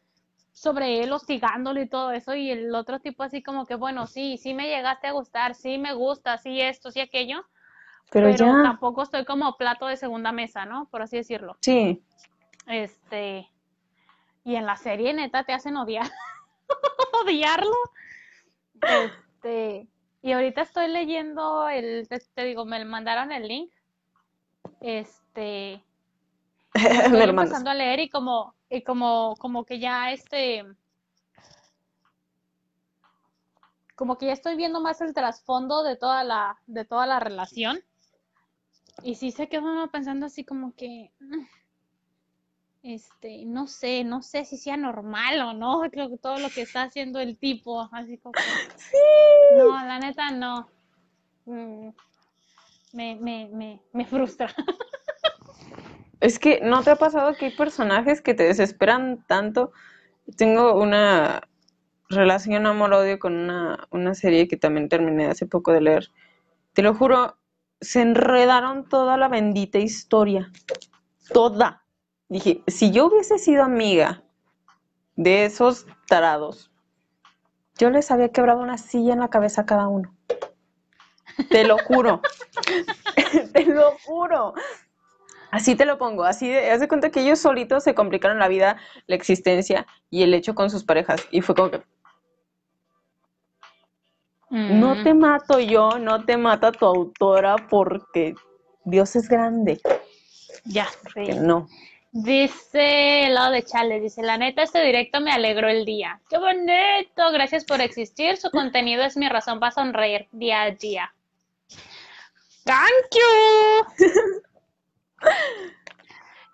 [0.55, 4.37] sobre él hostigándolo y todo eso y el otro tipo así como que bueno, sí,
[4.37, 7.45] sí me llegaste a gustar, sí me gusta, sí esto, sí aquello,
[8.09, 8.63] pero, pero ya...
[8.63, 10.87] tampoco estoy como plato de segunda mesa, ¿no?
[10.89, 11.57] Por así decirlo.
[11.61, 12.01] Sí.
[12.67, 13.49] Este,
[14.43, 16.09] y en la serie neta te hacen odiar,
[17.23, 17.75] odiarlo
[18.81, 19.87] este,
[20.21, 23.71] y ahorita estoy leyendo el, te, digo, me mandaron el link.
[24.81, 25.83] Este,
[27.05, 30.63] estoy empezando a leer y como, y como, como que ya este,
[33.95, 37.79] como que ya estoy viendo más el trasfondo de toda la, de toda la relación.
[39.03, 41.45] Y sí se quedó pensando así como que, mm,
[42.83, 46.61] este, no sé, no sé si sea normal o no, creo que todo lo que
[46.61, 48.33] está haciendo el tipo, así como
[48.75, 48.97] sí.
[49.57, 50.69] no, la neta no.
[51.45, 51.89] Mm,
[52.93, 54.53] me, me, me, me frustra.
[56.19, 59.71] Es que no te ha pasado que hay personajes que te desesperan tanto.
[60.37, 61.41] Tengo una
[62.09, 66.09] relación amor-odio con una, una serie que también terminé hace poco de leer.
[66.73, 67.37] Te lo juro,
[67.81, 70.51] se enredaron toda la bendita historia.
[71.33, 71.85] Toda
[72.29, 74.23] dije, si yo hubiese sido amiga
[75.15, 76.71] de esos tarados,
[77.77, 80.15] yo les había quebrado una silla en la cabeza a cada uno.
[81.49, 82.21] Te lo juro.
[83.53, 84.53] te lo juro.
[85.55, 88.49] Así te lo pongo, así de, haz de cuenta que ellos solitos se complicaron la
[88.49, 88.75] vida,
[89.07, 91.25] la existencia y el hecho con sus parejas.
[91.31, 91.81] Y fue como que,
[94.49, 98.35] no te mato yo, no te mata tu autora porque
[98.83, 99.79] Dios es grande.
[100.65, 101.69] Ya, porque no.
[102.11, 106.19] Dice el lado de Chale, dice, la neta, este directo me alegró el día.
[106.29, 107.31] ¡Qué bonito!
[107.31, 108.35] Gracias por existir.
[108.35, 111.15] Su contenido es mi razón para sonreír día a día.
[112.65, 114.45] ¡Thank you!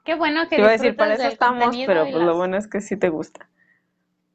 [0.03, 2.68] Qué bueno que Te iba a decir, para eso estamos, pero pues lo bueno es
[2.68, 3.48] que sí te gusta.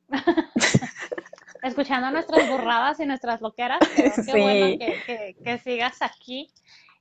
[1.62, 3.80] Escuchando nuestras burradas y nuestras loqueras.
[4.24, 6.48] qué bueno que, sigas aquí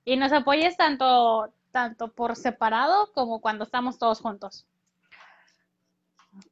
[0.04, 4.66] y nos apoyes tanto, tanto por separado como cuando estamos todos juntos.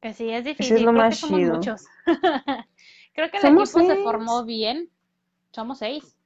[0.00, 0.76] Que sí, es difícil.
[0.76, 1.86] Es Creo que somos muchos.
[3.14, 4.88] Creo que el equipo se formó bien.
[5.52, 6.16] Somos seis.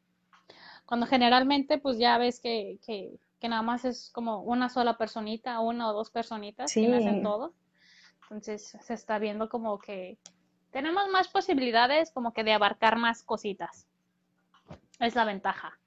[0.86, 5.60] Cuando generalmente, pues ya ves que, que, que, nada más es como una sola personita,
[5.60, 7.54] una o dos personitas que hacen todo.
[8.22, 10.18] Entonces se está viendo como que
[10.70, 13.86] tenemos más posibilidades como que de abarcar más cositas.
[15.00, 15.78] Es la ventaja.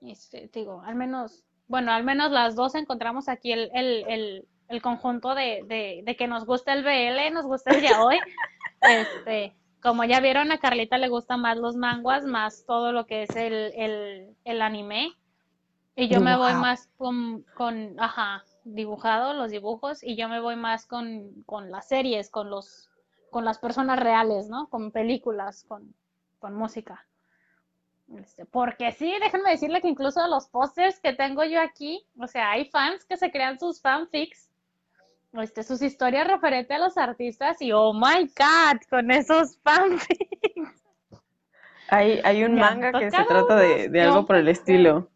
[0.00, 4.82] Este, digo, al menos, bueno, al menos las dos encontramos aquí el, el, el, el
[4.82, 8.18] conjunto de, de, de, que nos gusta el BL, nos gusta el hoy
[8.80, 13.22] Este, como ya vieron, a Carlita le gustan más los manguas, más todo lo que
[13.22, 15.12] es el, el, el anime.
[15.98, 20.54] Y yo me voy más con, con, ajá, dibujado, los dibujos, y yo me voy
[20.54, 22.90] más con, con las series, con los,
[23.30, 24.68] con las personas reales, ¿no?
[24.68, 25.94] Con películas, con,
[26.38, 27.06] con música.
[28.14, 32.50] Este, porque sí, déjenme decirle que incluso los pósters que tengo yo aquí, o sea,
[32.50, 34.50] hay fans que se crean sus fanfics,
[35.32, 40.84] este, sus historias referentes a los artistas y oh my god, con esos fanfics.
[41.88, 45.08] Hay, hay un manga que se trata de, de algo por el estilo.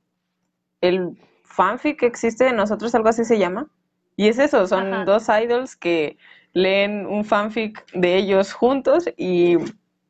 [0.80, 3.68] El fanfic que existe de nosotros, algo así se llama.
[4.16, 6.18] Y es eso, son dos idols que
[6.52, 9.56] leen un fanfic de ellos juntos y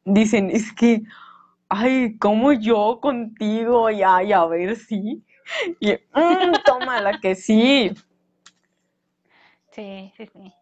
[0.04, 1.02] dicen, es que
[1.70, 5.24] ay, como yo contigo, y ay, a ver si.
[5.80, 7.90] Y, mm, toma la que sí.
[9.70, 10.52] Sí, sí, sí.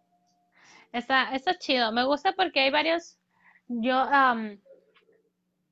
[0.92, 1.92] Está, está chido.
[1.92, 3.18] Me gusta porque hay varios.
[3.68, 4.06] Yo,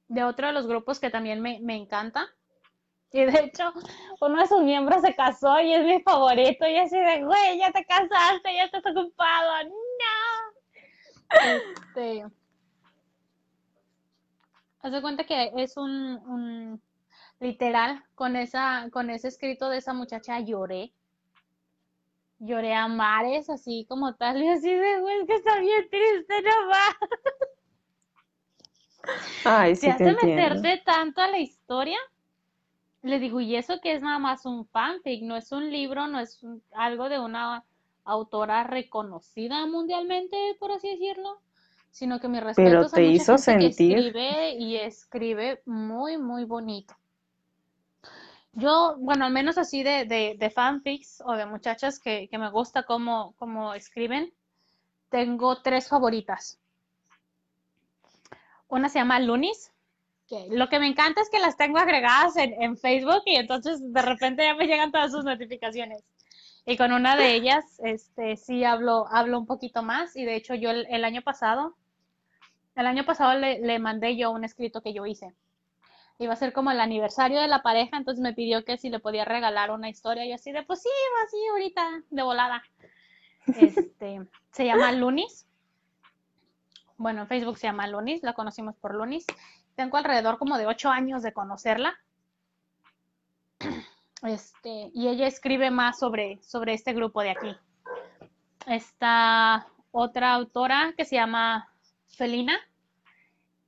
[0.08, 2.26] de otro de los grupos que también me, me encanta.
[3.12, 3.72] Y de hecho,
[4.20, 6.66] uno de sus miembros se casó y es mi favorito.
[6.66, 9.64] Y así de, güey, ya te casaste, ya estás ocupado.
[9.64, 10.46] No.
[11.44, 12.24] Este.
[14.80, 16.80] Haz de cuenta que es un,
[17.40, 20.92] literal, con esa, con ese escrito de esa muchacha lloré.
[22.38, 26.96] Lloré a mares, así como tal, y así de, güey, que está bien triste nomás.
[29.44, 31.98] Ay, sí, te hace meterte tanto a la historia.
[33.06, 36.20] Le digo, y eso que es nada más un fanfic, no es un libro, no
[36.20, 36.40] es
[36.72, 37.64] algo de una
[38.04, 41.40] autora reconocida mundialmente, por así decirlo
[41.96, 43.96] sino que mi respeto Pero te hizo sentir.
[43.96, 46.94] escribe y escribe muy, muy bonito.
[48.52, 53.34] Yo, bueno, al menos así de, de, fanfics o de muchachas que, me gusta cómo,
[53.38, 54.30] cómo escriben,
[55.08, 56.58] tengo tres favoritas.
[58.68, 59.72] Una se llama Lunis,
[60.28, 63.80] que lo que me encanta es que las tengo agregadas en, en, Facebook y entonces
[63.92, 66.02] de repente ya me llegan todas sus notificaciones.
[66.64, 70.54] Y con una de ellas, este, sí hablo, hablo un poquito más y de hecho
[70.54, 71.76] yo el año pasado
[72.76, 75.34] el año pasado le, mandé yo un escrito que yo hice.
[76.18, 79.00] Iba a ser como el aniversario de la pareja, entonces me pidió que si le
[79.00, 80.90] podía regalar una historia y así de, pues sí,
[81.24, 82.62] así ahorita, de volada.
[83.46, 84.20] Este,
[84.52, 85.46] se llama Lunis.
[86.98, 89.26] Bueno, en Facebook se llama Lunis, la conocimos por Lunis.
[89.76, 91.94] Tengo alrededor como de ocho años de conocerla.
[94.22, 97.54] Este, y ella escribe más sobre, sobre este grupo de aquí.
[98.66, 101.70] Está otra autora que se llama
[102.08, 102.58] Felina.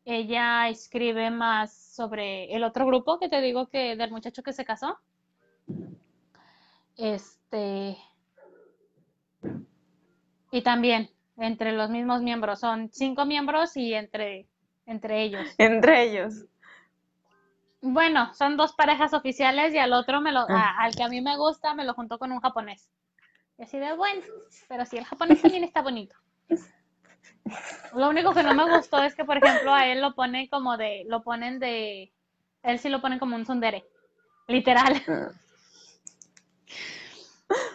[0.07, 4.65] Ella escribe más sobre el otro grupo que te digo que del muchacho que se
[4.65, 4.99] casó.
[6.97, 7.99] Este.
[10.51, 12.61] Y también entre los mismos miembros.
[12.61, 14.49] Son cinco miembros y entre,
[14.89, 15.55] entre ellos.
[15.59, 16.47] Entre ellos.
[17.81, 20.74] Bueno, son dos parejas oficiales y al otro me lo, ah.
[20.78, 22.90] al que a mí me gusta me lo juntó con un japonés.
[23.59, 24.23] Y así de bueno,
[24.69, 26.16] pero si el japonés también está bonito.
[27.94, 30.77] Lo único que no me gustó es que, por ejemplo, a él lo pone como
[30.77, 32.12] de, lo ponen de,
[32.62, 33.85] él sí lo ponen como un sondere,
[34.48, 35.02] literal.
[35.09, 35.31] Ah.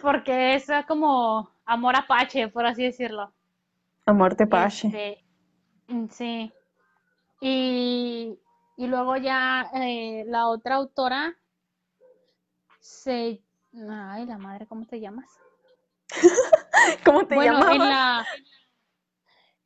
[0.02, 3.32] Porque es como amor apache, por así decirlo.
[4.06, 4.86] Amor tepache.
[4.86, 5.24] Este,
[5.88, 6.52] mm, sí.
[7.40, 8.38] Y,
[8.76, 11.36] y luego ya eh, la otra autora
[12.80, 13.42] se...
[13.90, 15.28] Ay, la madre, ¿cómo te llamas?
[17.04, 17.72] ¿Cómo te bueno, llamas?
[17.72, 18.26] En la,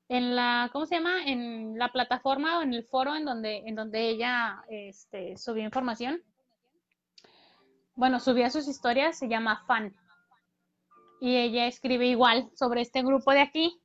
[0.09, 1.25] en la, ¿cómo se llama?
[1.27, 6.23] En la plataforma o en el foro en donde, en donde ella este, subió información.
[7.95, 9.95] Bueno, subía sus historias, se llama Fan.
[11.21, 13.83] y ella escribe igual sobre este grupo de aquí,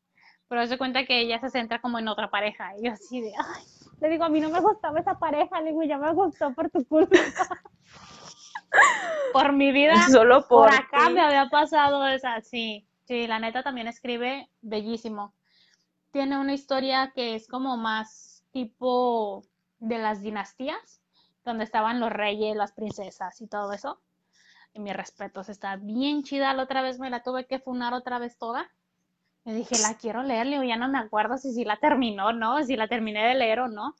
[0.54, 2.78] pero se cuenta que ella se centra como en otra pareja.
[2.78, 3.64] Y yo así de, ay,
[4.00, 6.70] le digo, a mí no me gustaba esa pareja, le digo, ya me gustó por
[6.70, 7.18] tu culpa.
[9.34, 11.14] por mi vida, Solo por, por acá ti.
[11.14, 15.34] me había pasado esa, sí, sí, la neta también escribe bellísimo.
[16.12, 19.42] Tiene una historia que es como más tipo
[19.80, 21.02] de las dinastías,
[21.44, 24.00] donde estaban los reyes, las princesas y todo eso.
[24.72, 26.54] Y mis respetos, está bien chida.
[26.54, 28.70] La otra vez me la tuve que funar otra vez toda.
[29.45, 32.32] Y dije, la quiero leer, le digo, ya no me acuerdo si, si la terminó,
[32.32, 32.64] ¿no?
[32.64, 33.95] Si la terminé de leer o no.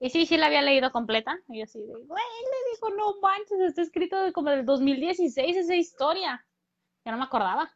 [0.00, 1.38] Y sí, sí la había leído completa.
[1.48, 5.74] Y yo así güey, le digo, no manches, está escrito de como del 2016 esa
[5.74, 6.44] historia.
[7.04, 7.70] Ya no me acordaba.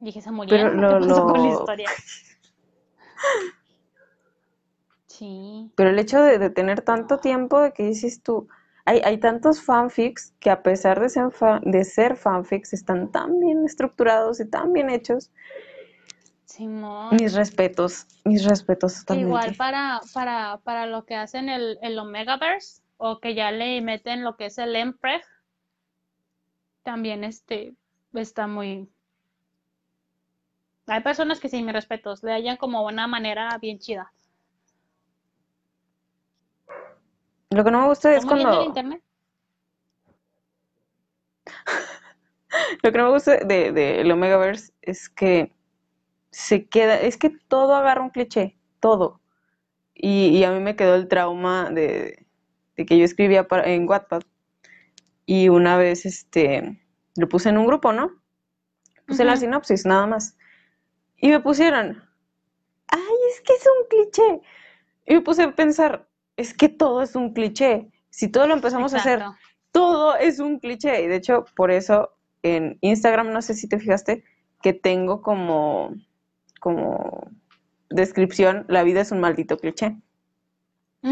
[0.00, 1.88] Dije, se murieron, Pero ¿qué lo- pasó con la lo- historia?
[5.06, 5.72] Sí.
[5.74, 8.46] Pero el hecho de, de tener tanto tiempo de que dices tú,
[8.84, 11.24] hay, hay tantos fanfics que a pesar de ser,
[11.62, 15.30] de ser fanfics están tan bien estructurados y tan bien hechos.
[16.48, 17.14] Simón.
[17.20, 19.28] Mis respetos, mis respetos totalmente.
[19.28, 24.24] Igual para, para, para lo que hacen el, el Omegaverse, o que ya le meten
[24.24, 25.22] lo que es el Empreg,
[26.82, 27.74] también este
[28.14, 28.90] está muy.
[30.86, 34.10] Hay personas que sí, mis respetos, le hallan como una manera bien chida.
[37.50, 39.02] Lo que no me gusta es ¿Está muriendo el cuando, internet?
[42.82, 45.57] lo que no me gusta de, de el Omegaverse es que
[46.30, 49.20] se queda, es que todo agarra un cliché, todo.
[49.94, 52.26] Y, y a mí me quedó el trauma de,
[52.76, 54.22] de que yo escribía para- en Wattpad
[55.26, 56.80] y una vez este
[57.16, 58.12] lo puse en un grupo, ¿no?
[59.06, 60.36] Puse la sinopsis, nada más.
[61.16, 62.02] Y me pusieron,
[62.88, 64.40] ay, es que es un cliché.
[65.06, 67.90] Y me puse a pensar, es que todo es un cliché.
[68.10, 69.18] Si todo lo empezamos a hacer,
[69.72, 71.02] todo es un cliché.
[71.02, 74.24] Y de hecho, por eso en Instagram, no sé si te fijaste,
[74.62, 75.94] que tengo como,
[76.58, 77.30] como
[77.90, 79.96] descripción, la vida es un maldito cliché.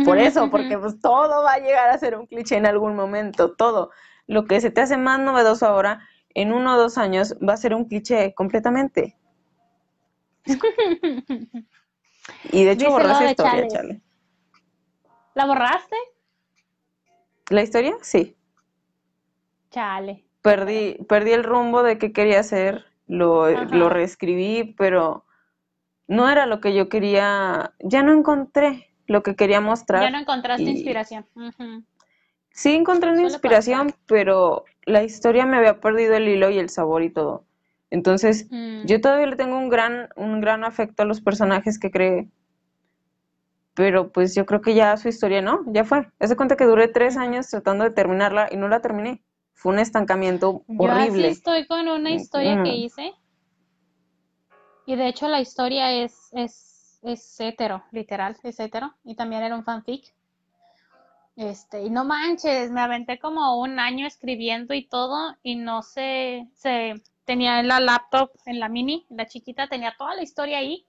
[0.05, 3.55] Por eso, porque pues todo va a llegar a ser un cliché en algún momento,
[3.55, 3.91] todo.
[4.27, 6.01] Lo que se te hace más novedoso ahora,
[6.35, 9.17] en uno o dos años, va a ser un cliché completamente.
[12.51, 13.73] Y de hecho borré esa de historia, Chales.
[13.73, 14.03] chale.
[15.35, 15.97] ¿La borraste?
[17.51, 17.97] ¿La historia?
[18.03, 18.37] Sí.
[19.71, 20.25] Chale.
[20.43, 23.65] Perdí, perdí el rumbo de qué quería hacer, lo, Ajá.
[23.67, 25.26] lo reescribí, pero
[26.09, 30.03] no era lo que yo quería, ya no encontré lo que quería mostrar.
[30.03, 31.27] Ya no encontraste y- inspiración.
[32.51, 37.03] Sí encontré una inspiración, pero la historia me había perdido el hilo y el sabor
[37.03, 37.45] y todo.
[37.91, 38.85] Entonces, Mm.
[38.87, 42.29] yo todavía le tengo un gran, un gran afecto a los personajes que creé,
[43.75, 46.09] pero pues yo creo que ya su historia no, ya fue.
[46.19, 49.23] Haz de cuenta que duré tres años tratando de terminarla y no la terminé.
[49.53, 51.29] Fue un estancamiento Yo así horrible.
[51.29, 52.75] estoy con una historia que Mm.
[52.75, 53.13] hice.
[54.87, 58.95] Y de hecho la historia es, es, es hetero, literal, es hetero.
[59.05, 60.15] Y también era un fanfic.
[61.37, 66.49] Este, y no manches, me aventé como un año escribiendo y todo, y no sé,
[66.55, 66.95] se
[67.27, 70.87] tenía en la laptop, en la mini, en la chiquita, tenía toda la historia ahí,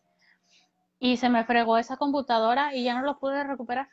[1.00, 3.90] y se me fregó esa computadora y ya no lo pude recuperar.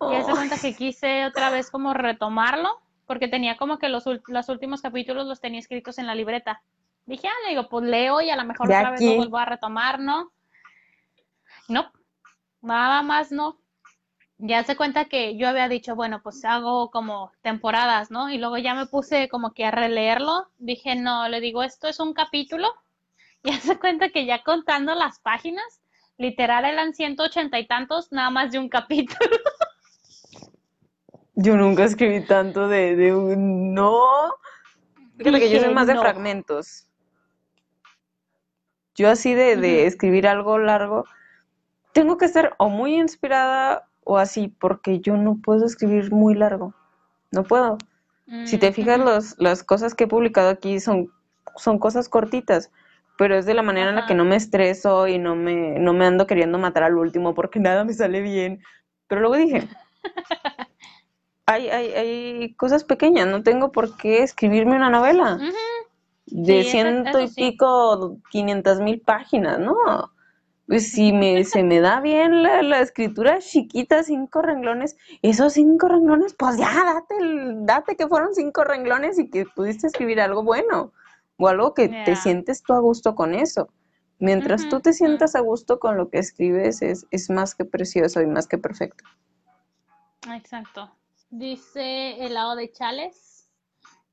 [0.00, 2.70] Y haz de Oh, cuenta que quise otra vez como retomarlo,
[3.06, 6.62] porque tenía como que los, los últimos capítulos los tenía escritos en la libreta.
[7.06, 9.16] Dije, ah, le digo, pues leo y a lo mejor De otra vez lo aquí.
[9.16, 10.32] vuelvo a retomar, ¿no?
[11.68, 11.90] No,
[12.60, 13.58] nada más no.
[14.38, 18.28] Ya se cuenta que yo había dicho, bueno, pues hago como temporadas, ¿no?
[18.30, 20.48] Y luego ya me puse como que a releerlo.
[20.58, 22.68] Dije, no, le digo, esto es un capítulo.
[23.44, 25.64] Y se cuenta que ya contando las páginas,
[26.16, 29.18] literal eran ciento ochenta y tantos, nada más de un capítulo.
[31.34, 33.74] yo nunca escribí tanto de, de un...
[33.74, 34.00] No.
[35.18, 36.02] Fíjate que yo soy Dije, más de no.
[36.02, 36.86] fragmentos.
[38.94, 41.04] Yo así de, de escribir algo largo,
[41.92, 46.74] tengo que estar o muy inspirada o así, porque yo no puedo escribir muy largo.
[47.30, 47.78] No puedo.
[48.44, 51.12] Si te fijas, los, las cosas que he publicado aquí son,
[51.56, 52.70] son cosas cortitas,
[53.18, 55.92] pero es de la manera en la que no me estreso y no me, no
[55.92, 58.62] me ando queriendo matar al último porque nada me sale bien.
[59.06, 59.68] Pero luego dije,
[61.46, 65.56] hay, hay, hay cosas pequeñas, no tengo por qué escribirme una novela Ujú.
[66.32, 67.52] De Sí, ciento y sí.
[67.52, 69.74] pico, quinientas mil páginas, ¿no?
[70.66, 75.88] Pues si me, se me da bien la, la escritura chiquita, cinco renglones, esos cinco
[75.88, 80.42] renglones, pues ya, date, el- date que fueron cinco renglones y que pudiste escribir algo
[80.42, 80.92] bueno
[81.38, 83.68] o algo que te sientes tú a gusto con eso.
[84.18, 88.20] Mientras tú te sientas a gusto con lo que escribes, es, es más que precioso
[88.22, 89.04] y más que perfecto.
[90.32, 90.90] Exacto.
[91.30, 93.31] Dice el lado de Chales.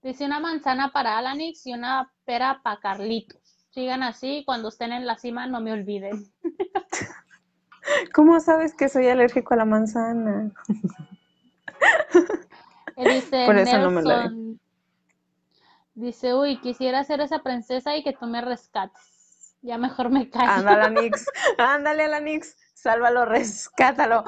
[0.01, 3.67] Dice una manzana para Alanix y una pera para Carlitos.
[3.71, 6.31] Sigan así, cuando estén en la cima no me olviden.
[8.13, 10.51] ¿Cómo sabes que soy alérgico a la manzana?
[12.97, 14.59] Dice Por eso no me lo
[15.95, 19.57] Dice, uy, quisiera ser esa princesa y que tú me rescates.
[19.61, 20.49] Ya mejor me callo.
[20.49, 21.25] Ándale, Alanix.
[21.57, 22.55] Ándale, Alanix.
[22.73, 24.23] Sálvalo, rescátalo.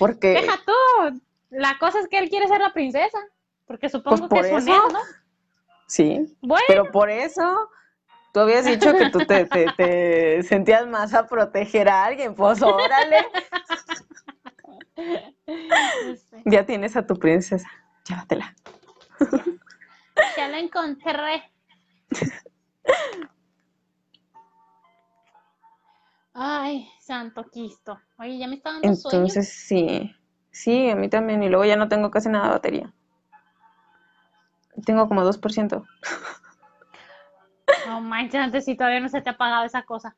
[0.00, 0.32] Porque.
[0.32, 1.20] Deja tú.
[1.54, 3.18] La cosa es que él quiere ser la princesa.
[3.66, 5.00] Porque supongo pues que es eso, ¿no?
[5.86, 6.36] Sí.
[6.42, 6.64] Bueno.
[6.68, 7.70] Pero por eso
[8.32, 12.34] tú habías dicho que tú te, te, sentías más a proteger a alguien.
[12.34, 13.26] Pues órale.
[16.46, 17.68] Ya tienes a tu princesa.
[18.08, 18.54] Llévatela.
[20.36, 21.52] Ya la encontré.
[26.32, 27.98] Ay, santo Cristo.
[28.18, 29.18] Oye, ya me está dando sueño.
[29.18, 30.14] Entonces, sí.
[30.54, 31.42] Sí, a mí también.
[31.42, 32.92] Y luego ya no tengo casi nada de batería.
[34.86, 35.84] Tengo como 2%.
[37.88, 40.16] No manches, antes sí todavía no se te ha apagado esa cosa.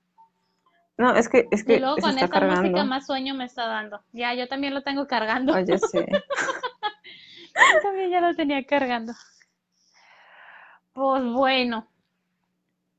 [0.98, 1.76] No, es que, es que.
[1.76, 4.02] Y luego con esta música más sueño me está dando.
[4.12, 5.54] Ya, yo también lo tengo cargando.
[5.54, 6.04] Oye, sí.
[7.82, 9.14] también ya lo tenía cargando.
[10.92, 11.88] Pues bueno,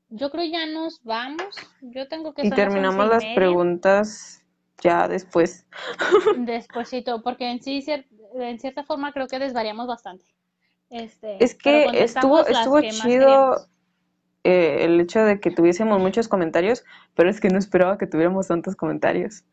[0.08, 1.56] yo creo ya nos vamos.
[1.82, 2.46] Yo tengo que...
[2.46, 4.44] Y terminamos las preguntas
[4.82, 5.66] ya después.
[6.38, 7.84] Despuésito, porque en sí,
[8.34, 10.24] en cierta forma, creo que desvariamos bastante.
[10.90, 13.68] Este, es que estuvo, estuvo chido
[14.44, 16.84] eh, el hecho de que tuviésemos muchos comentarios,
[17.14, 19.44] pero es que no esperaba que tuviéramos tantos comentarios.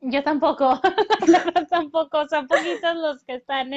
[0.00, 0.80] Yo tampoco,
[1.70, 3.70] tampoco, son poquitos los que están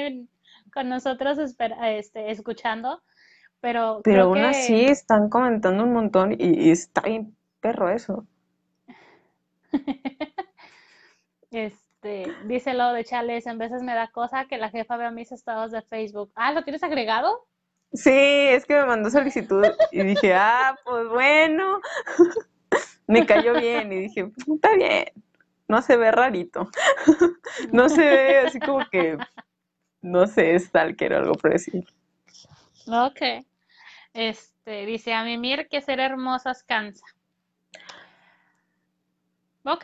[0.72, 3.02] con nosotros este, escuchando,
[3.60, 8.26] pero, Pero aún así están comentando un montón y, está bien perro eso.
[11.52, 15.32] este, dice lo de Chales, en veces me da cosa que la jefa vea mis
[15.32, 16.32] estados de Facebook.
[16.36, 17.48] Ah, ¿lo tienes agregado?
[17.94, 21.82] Sí, es que me mandó solicitud y dije, ah, pues bueno,
[23.08, 25.06] me cayó bien y dije, está bien,
[25.68, 26.70] no se ve rarito,
[27.72, 29.18] no se ve así como que,
[30.02, 31.84] no sé, es tal que era algo por decir.
[32.88, 33.46] Ok.
[34.14, 37.06] Este, dice a mimir que ser hermosas cansa.
[39.64, 39.84] Ok.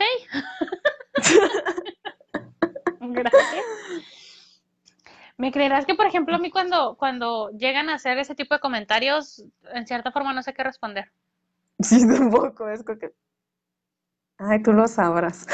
[3.00, 3.64] Gracias.
[5.38, 8.60] ¿Me creerás que, por ejemplo, a mí cuando, cuando llegan a hacer ese tipo de
[8.60, 11.12] comentarios, en cierta forma no sé qué responder?
[11.80, 13.12] Sí, tampoco, es que...
[14.38, 15.46] Ay, tú lo sabrás.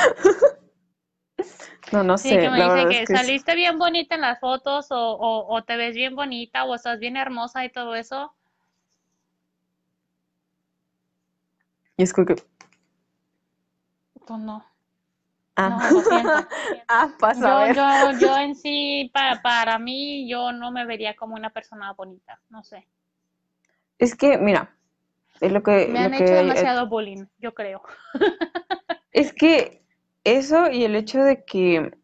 [1.92, 2.30] no, no sé.
[2.30, 5.76] Sí, que me dice que, saliste bien bonita en las fotos o, o, o, te
[5.76, 8.34] ves bien bonita o estás bien hermosa y todo eso.
[11.98, 12.36] Y es como que...
[14.26, 14.64] Pues no.
[15.56, 16.32] Ah, no, lo siento.
[16.88, 21.34] ah, pasa yo, yo, yo, en sí, para, para mí, yo no me vería como
[21.34, 22.86] una persona bonita, no sé.
[23.98, 24.74] Es que, mira,
[25.40, 25.88] es lo que...
[25.88, 27.82] Me han hecho demasiado bullying, yo creo.
[29.12, 29.84] es que
[30.24, 31.96] eso y el hecho de que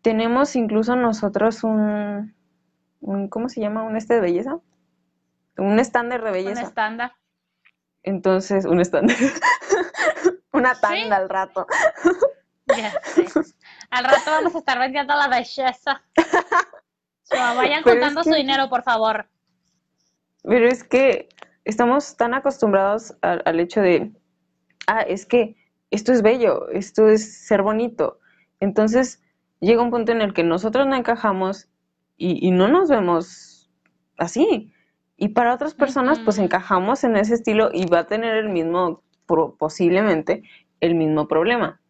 [0.00, 2.34] tenemos incluso nosotros un,
[3.00, 3.82] un ¿cómo se llama?
[3.82, 4.58] ¿Un este de belleza?
[5.56, 6.60] Un estándar de belleza.
[6.60, 7.12] Un estándar.
[8.02, 9.16] Entonces, un estándar.
[10.52, 11.66] Una tanda al rato.
[12.66, 13.26] Ya sé.
[13.90, 16.02] Al rato vamos a estar vendiendo la belleza.
[17.30, 19.28] vayan contando su dinero, por favor.
[20.42, 21.28] Pero es que
[21.64, 24.12] estamos tan acostumbrados al, hecho de,
[24.86, 25.56] ah, es que
[25.90, 28.18] esto es bello, esto es ser bonito.
[28.60, 29.22] Entonces
[29.60, 31.68] llega un punto en el que nosotros no encajamos
[32.16, 33.70] y, y no nos vemos
[34.18, 34.72] así.
[35.16, 39.02] Y para otras personas, pues encajamos en ese estilo y va a tener el mismo,
[39.58, 40.42] posiblemente,
[40.80, 41.80] el mismo problema.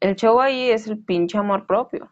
[0.00, 2.10] El show ahí es el pinche amor propio.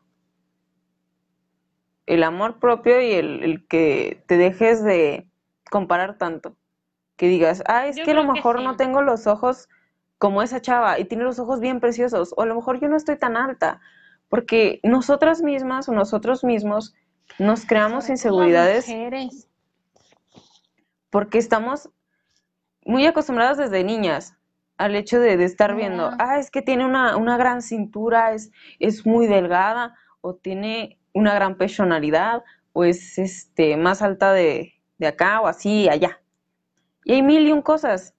[2.07, 5.29] El amor propio y el, que te dejes de
[5.71, 6.57] comparar tanto.
[7.17, 9.69] Que digas, ah, es que a lo mejor no tengo los ojos
[10.19, 12.33] como esa chava y tiene los ojos bien preciosos.
[12.37, 13.81] O a lo mejor yo no estoy tan alta.
[14.29, 16.95] Porque nosotras mismas o nosotros mismos
[17.39, 18.87] nos creamos inseguridades
[21.11, 21.89] porque estamos
[22.85, 24.36] muy acostumbradas desde niñas
[24.79, 29.27] al hecho de, estar viendo, ah, es que tiene una, gran cintura, es, es muy
[29.27, 34.75] delgada, o tiene una gran personalidad, o es este, más alta de,
[35.07, 36.21] acá, o así, allá.
[37.05, 38.15] Y hay mil y un cosas.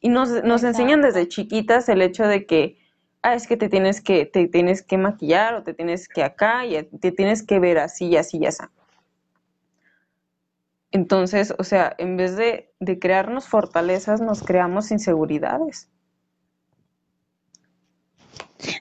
[0.00, 2.78] Y nos, nos enseñan desde chiquitas el hecho de que,
[3.22, 6.66] ah, es que te tienes que, te tienes que maquillar, o te tienes que acá,
[6.66, 8.62] y te tienes que ver así, y así, y así.
[10.96, 15.90] Entonces, o sea, en vez de, crearnos fortalezas, nos creamos inseguridades.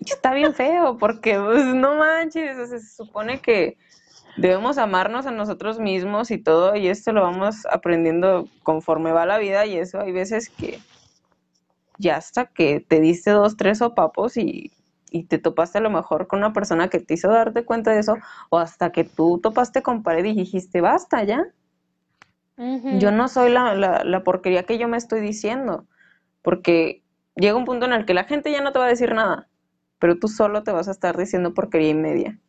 [0.06, 3.78] Está bien feo, porque pues, no manches, se supone que
[4.38, 9.38] debemos amarnos a nosotros mismos y todo, y esto lo vamos aprendiendo conforme va la
[9.38, 10.80] vida, y eso hay veces que
[11.98, 14.72] ya hasta que te diste dos, tres sopapos y,
[15.10, 18.00] y te topaste a lo mejor con una persona que te hizo darte cuenta de
[18.00, 18.18] eso,
[18.50, 21.48] o hasta que tú topaste con pared y dijiste, basta ya.
[22.58, 25.86] Yo no soy la, la, la porquería que yo me estoy diciendo,
[26.42, 27.04] porque
[27.36, 29.50] llega un punto en el que la gente ya no te va a decir nada,
[30.00, 32.40] pero tú solo te vas a estar diciendo porquería y media.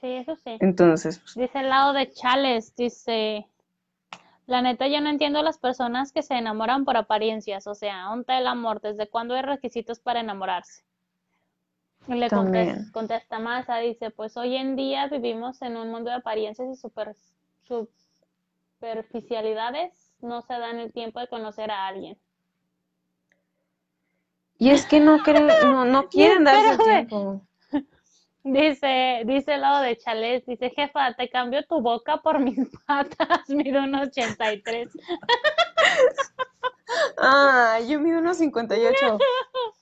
[0.00, 0.56] Sí, eso sí.
[0.60, 3.46] Entonces, pues, Dice el lado de Chales, dice,
[4.46, 8.04] la neta yo no entiendo a las personas que se enamoran por apariencias, o sea,
[8.04, 8.80] ¿dónde el amor?
[8.82, 10.84] ¿Desde cuándo hay requisitos para enamorarse?
[12.06, 12.90] Y le contes- También.
[12.92, 17.14] contesta Masa, dice, pues hoy en día vivimos en un mundo de apariencias y super,
[18.78, 22.18] superficialidades, no se dan el tiempo de conocer a alguien.
[24.58, 27.42] Y es que no creen, no, no quieren darse el tiempo.
[28.44, 33.48] Dice, dice el lado de Chales, dice, jefa, te cambio tu boca por mis patas,
[33.48, 34.90] mido un 83.
[37.18, 39.18] Ah, yo mido unos 58.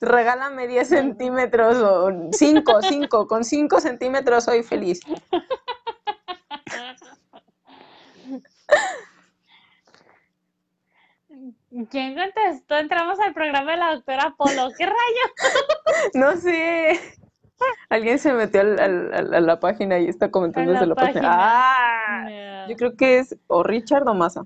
[0.01, 3.27] Regálame 10 centímetros o 5, 5.
[3.27, 5.01] Con 5 centímetros soy feliz.
[11.89, 12.77] ¿Quién contestó?
[12.77, 14.69] Entramos al programa de la doctora Polo.
[14.77, 14.95] ¿Qué rayos?
[16.13, 16.99] No sé.
[17.89, 21.21] Alguien se metió al- al- al- a la página y está comentando desde la página.
[21.21, 22.63] página.
[22.63, 24.45] Ah, yo creo que es o Richard o Massa.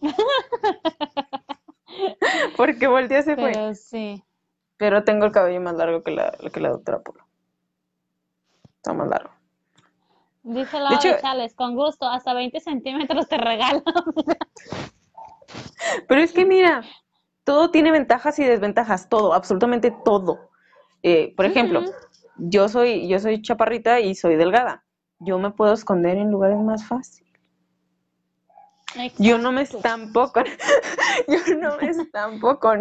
[2.56, 3.52] Porque volteé se fue.
[3.52, 4.24] Pero sí.
[4.78, 7.24] Pero tengo el cabello más largo que la, que la doctora Polo.
[8.76, 9.30] Está más largo.
[10.44, 13.82] Dice de Chales, con gusto, hasta 20 centímetros te regalo.
[16.08, 16.82] Pero es que mira,
[17.44, 20.50] todo tiene ventajas y desventajas, todo, absolutamente todo.
[21.02, 21.82] Eh, por ejemplo,
[22.36, 24.84] yo soy, yo soy chaparrita y soy delgada.
[25.18, 27.32] Yo me puedo esconder en lugares más fáciles.
[29.18, 32.80] Yo no me estampo con, yo no me estampo con,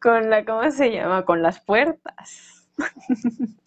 [0.00, 1.26] con la, ¿cómo se llama?
[1.26, 2.66] Con las puertas.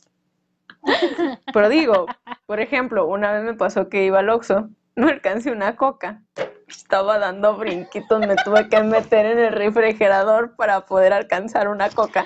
[1.54, 2.08] Pero digo,
[2.46, 6.22] por ejemplo, una vez me pasó que iba al Oxxo, no alcancé una coca.
[6.68, 12.26] Estaba dando brinquitos, me tuve que meter en el refrigerador para poder alcanzar una coca.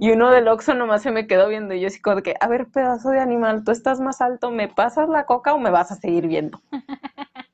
[0.00, 2.34] Y uno del Oxxo nomás se me quedó viendo y yo así como de que,
[2.40, 5.70] a ver, pedazo de animal, tú estás más alto, ¿me pasas la coca o me
[5.70, 6.60] vas a seguir viendo?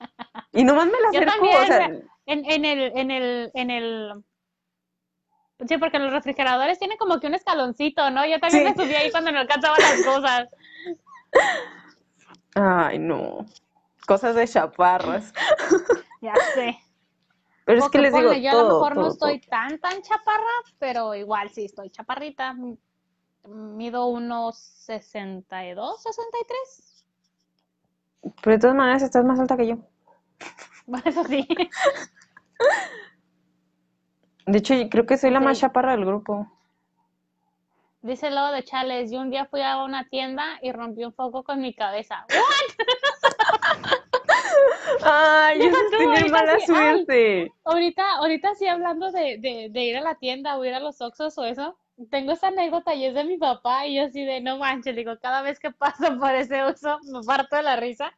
[0.55, 1.87] Y nomás me la Yo acercó, también, o sea,
[2.27, 4.23] En, en el, en el, en el...
[5.67, 8.27] Sí, porque los refrigeradores tienen como que un escaloncito, ¿no?
[8.27, 8.75] Yo también Sí.
[8.77, 10.49] me subí ahí cuando no alcanzaba las cosas.
[12.55, 13.47] ay, no.
[14.07, 15.33] Cosas de chaparras.
[16.23, 16.79] Ya sé.
[17.65, 19.51] Pero es que Porque les digo, ponle, yo a lo mejor no estoy todo.
[19.51, 22.55] tan, tan chaparra, pero igual sí estoy chaparrita.
[23.45, 27.05] Mido unos 62, 63.
[28.41, 29.79] Pero de todas maneras estás más alta que yo.
[31.05, 31.45] Eso sí.
[34.47, 36.53] De hecho, yo creo que soy la más chaparra del grupo.
[38.03, 41.12] Dice el lobo de Chales, yo un día fui a una tienda y rompí un
[41.12, 42.27] foco con mi cabeza.
[45.05, 47.53] Ay, tú, tenía ahorita mala sí, ay.
[47.65, 51.01] Ahorita, ahorita sí hablando de, de, de ir a la tienda o ir a los
[51.01, 51.77] Oxxos o eso,
[52.11, 55.19] tengo esa anécdota y es de mi papá y yo así de no manches, digo,
[55.20, 58.12] cada vez que paso por ese Oxxo me parto de la risa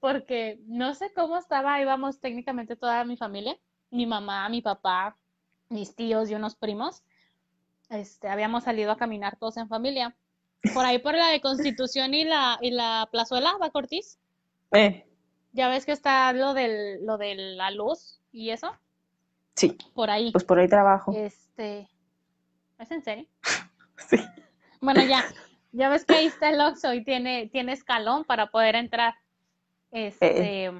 [0.00, 3.56] porque no sé cómo estaba, íbamos técnicamente toda mi familia,
[3.90, 5.16] mi mamá, mi papá,
[5.70, 7.02] mis tíos y unos primos,
[7.88, 10.14] este, habíamos salido a caminar todos en familia.
[10.74, 14.18] Por ahí por la de Constitución y la, y la plazuela, va Cortiz.
[14.72, 15.06] Eh,
[15.54, 18.76] Ya ves que está lo del, lo de la luz y eso,
[19.54, 20.32] sí, por ahí.
[20.32, 21.12] pues por ahí trabajo.
[21.16, 21.88] Este,
[22.78, 23.26] ¿es en serio?
[24.08, 24.16] Sí.
[24.80, 25.24] Bueno, ya,
[25.72, 29.14] ya ves que ahí está el Oxxo y tiene, tiene escalón para poder entrar.
[29.92, 30.72] Este,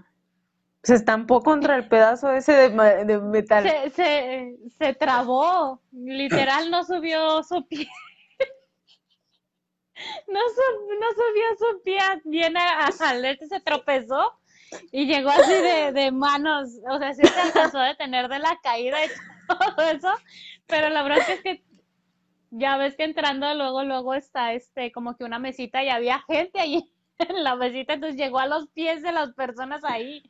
[0.83, 3.63] Se estampó contra el pedazo ese de, metal.
[3.63, 7.89] se, se, se trabó, literal no subió su pie.
[10.27, 14.33] No, su- no subió su pie bien a- a- al este, se tropezó
[14.93, 18.59] y llegó así de, de manos, o sea, sí se alcanzó a detener de la
[18.63, 19.09] caída y
[19.77, 20.11] todo eso,
[20.67, 21.65] pero la verdad es que
[22.51, 26.61] ya ves que entrando luego, luego está este, como que una mesita y había gente
[26.61, 30.23] ahí en la mesita, entonces llegó a los pies de las personas ahí.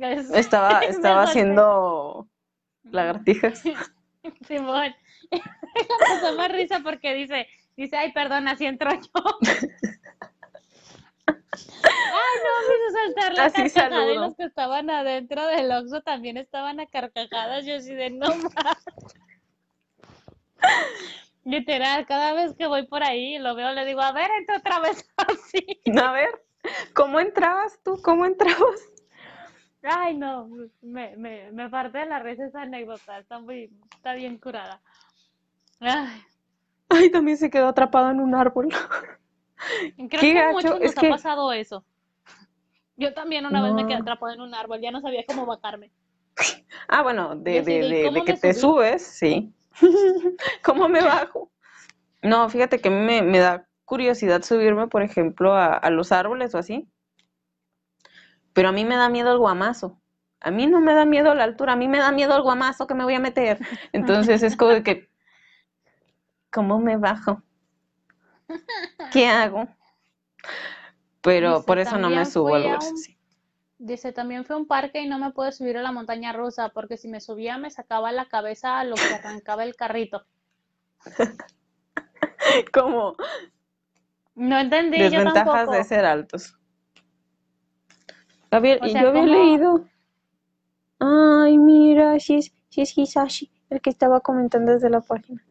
[0.00, 2.28] Es- Estaba, estaba haciendo
[2.84, 3.62] lagartijas.
[4.46, 4.94] Simón.
[5.30, 9.38] Me más risa porque dice, dice, ay, perdón, así entro yo.
[11.28, 16.02] Ay, no, me hizo saltar la Así carcajada y los que estaban adentro del Oxxo
[16.02, 17.64] también estaban a carcajadas.
[17.64, 18.84] Yo así de no más.
[21.44, 24.80] Literal, cada vez que voy por ahí lo veo, le digo, a ver, entra otra
[24.80, 25.80] vez así.
[25.98, 26.28] A ver,
[26.94, 28.00] ¿cómo entrabas tú?
[28.02, 28.80] ¿Cómo entrabas?
[29.82, 30.48] Ay, no,
[30.82, 34.82] me, me, me parte de la risa esa anécdota, está muy, está bien curada.
[35.80, 36.22] Ay,
[36.90, 38.68] Ay, también se quedó atrapado en un árbol.
[40.08, 41.84] Creo Qué que a muchos nos que- ha pasado eso.
[42.96, 45.90] Yo también una vez me quedé atrapada en un árbol, ya no sabía cómo bajarme.
[46.90, 48.60] Ah, bueno, de, Yo así de, de, de, de ¿cómo que te subí?
[48.60, 49.52] subes, sí.
[50.64, 51.50] ¿Cómo me bajo?
[52.22, 56.58] No, fíjate que me, me da curiosidad subirme, por ejemplo, a, a los árboles o
[56.58, 56.88] así.
[58.54, 60.00] Pero a mí me da miedo el guamazo.
[60.40, 62.86] A mí no me da miedo la altura, a mí me da miedo el guamazo
[62.86, 63.58] que me voy a meter.
[63.92, 65.08] Entonces es como de que,
[66.50, 67.42] ¿cómo me bajo?
[69.12, 69.68] ¿Qué hago?
[71.22, 73.18] Pero Dice, por eso no me subo fui a a lugares un así.
[73.78, 76.70] Dice, también fue a un parque y no me pude subir a la montaña rusa
[76.70, 80.24] porque si me subía me sacaba la cabeza a lo que arrancaba el carrito.
[82.72, 83.16] Como
[84.34, 85.72] No entendí, yo desventajas tampoco.
[85.72, 86.54] de ser altos.
[88.80, 89.32] O sea, yo había ¿cómo?
[89.32, 89.84] leído.
[91.00, 95.42] Ay, mira, si es, si es Hisashi, el que estaba comentando desde la página.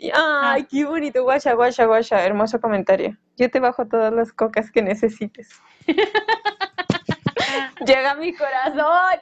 [0.00, 0.56] Ay, Ah.
[0.70, 3.16] qué bonito, guasha, guasha, guasha, hermoso comentario.
[3.36, 5.48] Yo te bajo todas las cocas que necesites.
[7.86, 9.20] Llega a mi corazón.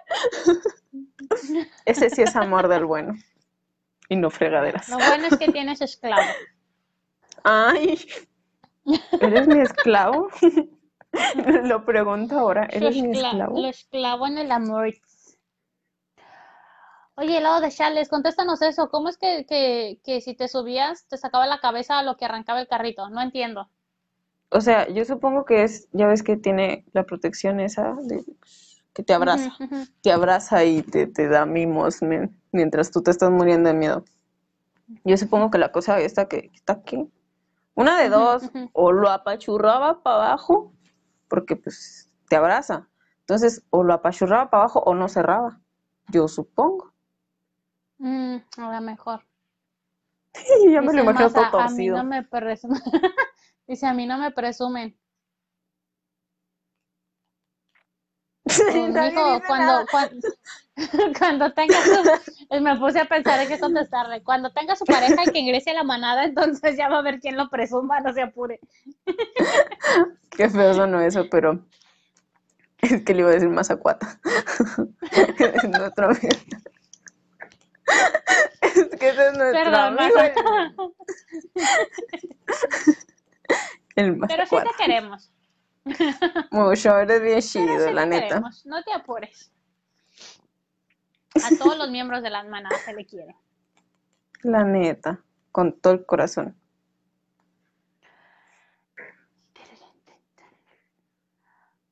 [1.85, 3.15] Ese sí es amor del bueno.
[4.09, 4.89] Y no fregaderas.
[4.89, 6.23] Lo bueno es que tienes esclavo.
[7.45, 7.99] Ay,
[9.21, 10.29] ¿eres mi esclavo?
[11.65, 13.61] Lo pregunto ahora, ¿eres mi escla- esclavo?
[13.61, 14.93] Lo esclavo en el amor.
[17.15, 18.89] Oye, helado de Charles, contéstanos eso.
[18.89, 22.25] ¿Cómo es que, que, que si te subías te sacaba la cabeza a lo que
[22.25, 23.11] arrancaba el carrito?
[23.11, 23.69] No entiendo.
[24.51, 28.23] O sea, yo supongo que es, ya ves que tiene la protección esa de
[28.93, 29.57] que te abraza,
[30.03, 34.05] te abraza y te, te da mimos men, mientras tú te estás muriendo de miedo.
[35.05, 37.11] Yo supongo que la cosa esta que está aquí,
[37.75, 40.75] una de dos, o lo apachurraba para abajo,
[41.29, 42.89] porque pues te abraza.
[43.21, 45.61] Entonces, o lo apachurraba para abajo o no cerraba.
[46.09, 46.92] Yo supongo.
[48.03, 49.23] Mm, a lo mejor.
[50.73, 51.97] ya me lo imagino todo Masa, a mí torcido.
[51.99, 52.83] no me presumen.
[53.69, 54.99] Dice, a mí no me presumen.
[58.75, 60.29] Mijo, dice cuando, cuando,
[61.17, 64.25] cuando tenga su, me puse a pensar en qué contestarle.
[64.25, 67.21] Cuando tenga su pareja y que ingrese a la manada, entonces ya va a ver
[67.21, 68.59] quién lo presuma, no se apure.
[70.31, 71.65] Qué feo sonó eso, pero
[72.79, 74.19] es que le iba a decir Mazacuata.
[75.39, 76.29] es nuestro amigo.
[78.63, 80.19] Es que ese es nuestro Perdón, amigo.
[83.97, 85.33] El, el Pero sí te queremos.
[86.51, 88.29] Mucho, eres bien chido, sí la neta.
[88.29, 88.65] queremos.
[88.67, 89.53] No te apures.
[91.35, 93.37] A todos los miembros de las manadas se le quiere.
[94.43, 95.21] La neta,
[95.51, 96.57] con todo el corazón.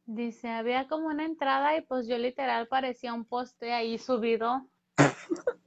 [0.07, 4.67] Dice, había como una entrada y pues yo literal parecía un poste ahí subido.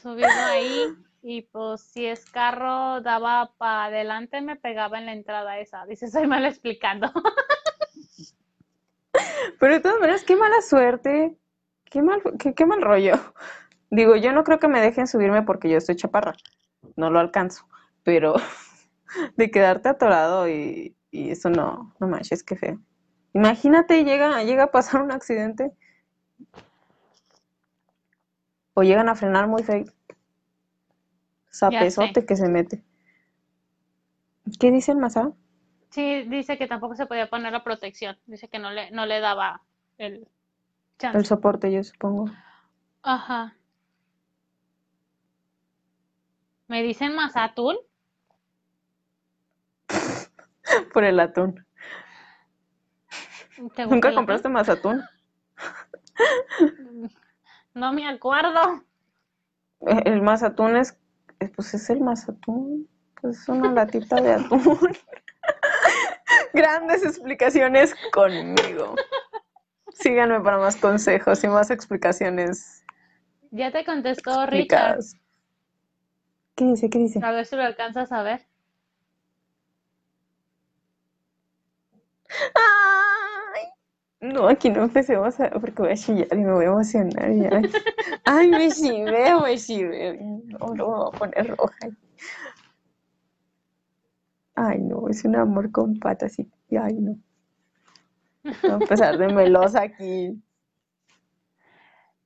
[0.00, 5.58] Subido ahí y pues si es carro daba para adelante me pegaba en la entrada
[5.58, 5.86] esa.
[5.86, 7.12] Dice, soy mal explicando.
[9.60, 11.36] Pero de todas maneras, qué mala suerte.
[11.84, 13.14] Qué mal, qué, qué mal rollo.
[13.90, 16.34] Digo, yo no creo que me dejen subirme porque yo estoy chaparra.
[16.96, 17.68] No lo alcanzo.
[18.02, 18.34] Pero
[19.36, 22.80] de quedarte atorado y, y eso no, no manches, qué feo.
[23.34, 25.72] Imagínate, llega, llega a pasar un accidente.
[28.74, 29.84] O llegan a frenar muy feo.
[31.50, 32.82] Sapezote que se mete.
[34.58, 35.32] ¿Qué dice el Mazá?
[35.90, 38.18] Sí, dice que tampoco se podía poner la protección.
[38.26, 39.62] Dice que no le, no le daba
[39.98, 40.26] el
[40.98, 41.18] chance.
[41.18, 42.30] El soporte, yo supongo.
[43.02, 43.54] Ajá.
[46.68, 47.78] ¿Me dicen Mazatul?
[50.94, 51.66] Por el atún.
[53.56, 55.02] ¿Te gusta ¿Nunca compraste más atún?
[57.74, 57.80] atún?
[57.80, 58.84] No me acuerdo.
[59.86, 60.96] Eh, El mazatún es,
[61.40, 62.88] eh, pues es el mazatún,
[63.20, 64.78] pues es una latita de atún.
[66.54, 68.94] Grandes explicaciones conmigo.
[69.94, 72.82] Síganme para más consejos y más explicaciones
[73.50, 75.00] Ya te contestó Richard.
[76.54, 76.88] ¿Qué dice?
[76.90, 77.20] ¿Qué dice?
[77.22, 78.46] A ver si lo alcanzas a ver.
[82.54, 83.11] ¡Ay!
[84.22, 87.32] No, aquí no empecemos a, porque voy a chillar y me voy a emocionar.
[87.34, 87.60] ya.
[88.24, 90.16] Ay, me chivé, me chivé.
[90.16, 91.88] No, no, me voy a poner roja.
[94.54, 97.18] Ay, no, es un amor con patas y, y ay, no.
[98.44, 100.40] Voy a empezar de melosa aquí.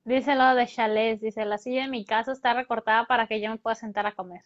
[0.05, 3.49] Dice lo de chalés, dice, la silla de mi casa está recortada para que yo
[3.49, 4.43] me pueda sentar a comer.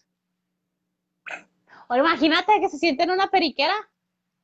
[1.89, 3.75] O imagínate que se siente en una periquera.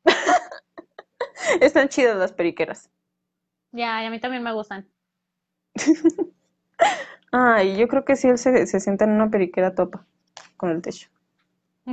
[1.62, 2.92] Están chidas las periqueras.
[3.72, 4.88] Ya, y a mí también me gustan.
[7.32, 10.06] Ay, yo creo que sí él se, se sienta en una periquera topa
[10.56, 11.10] con el techo.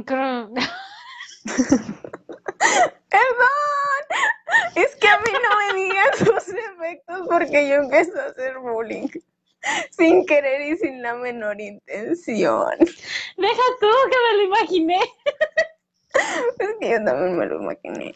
[0.05, 0.51] Creo-
[3.11, 3.49] ¡Perdón!
[4.75, 9.09] Es que a mí no me digan sus efectos porque yo empiezo a hacer bullying.
[9.91, 12.77] Sin querer y sin la menor intención.
[12.79, 15.01] Deja tú que me lo imaginé.
[16.59, 18.15] Es que yo también me lo imaginé.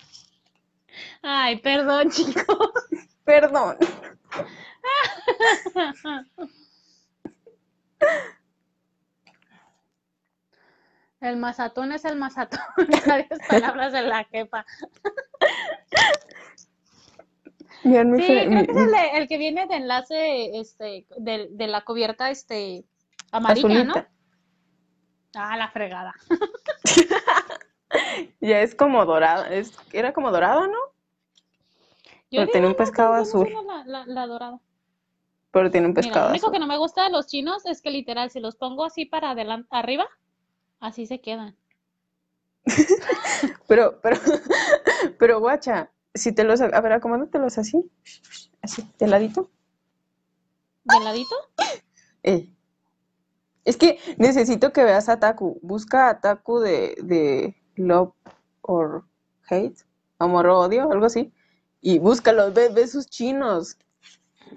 [1.22, 2.44] Ay, perdón, chicos.
[3.28, 3.76] Perdón.
[11.20, 12.60] El mazatón es el mazatón.
[13.06, 14.26] Varias palabras de la.
[17.84, 21.06] Vean mi Sí, creo mi- que es el, de- el que viene de enlace este,
[21.18, 22.84] de, de la cubierta este,
[23.30, 23.94] amarilla, ¿no?
[25.34, 26.14] Ah, la fregada.
[28.40, 29.44] Ya es como dorado.
[29.46, 30.76] Es, era como dorado, ¿no?
[32.30, 33.46] Yo Pero tiene un pescado ¿cómo azul.
[33.46, 34.60] se llama La, la, la dorada.
[35.50, 36.52] Pero tiene un Mira, pescado lo único azul.
[36.52, 39.30] que no me gusta de los chinos es que literal, si los pongo así para
[39.32, 40.06] adelante, arriba,
[40.80, 41.56] así se quedan.
[43.68, 44.16] Pero, pero,
[45.18, 47.90] pero guacha, si te los, a ver, acomódatelos así,
[48.62, 49.50] así, de ladito.
[50.84, 51.36] ¿De ladito?
[52.24, 52.52] Eh.
[53.64, 55.58] Es que necesito que veas a Taku.
[55.62, 58.12] Busca a Taku de, de Love
[58.62, 59.04] or
[59.48, 59.76] Hate,
[60.18, 61.32] Amor o Odio, algo así.
[61.80, 63.78] Y búscalo, ve, ve sus chinos.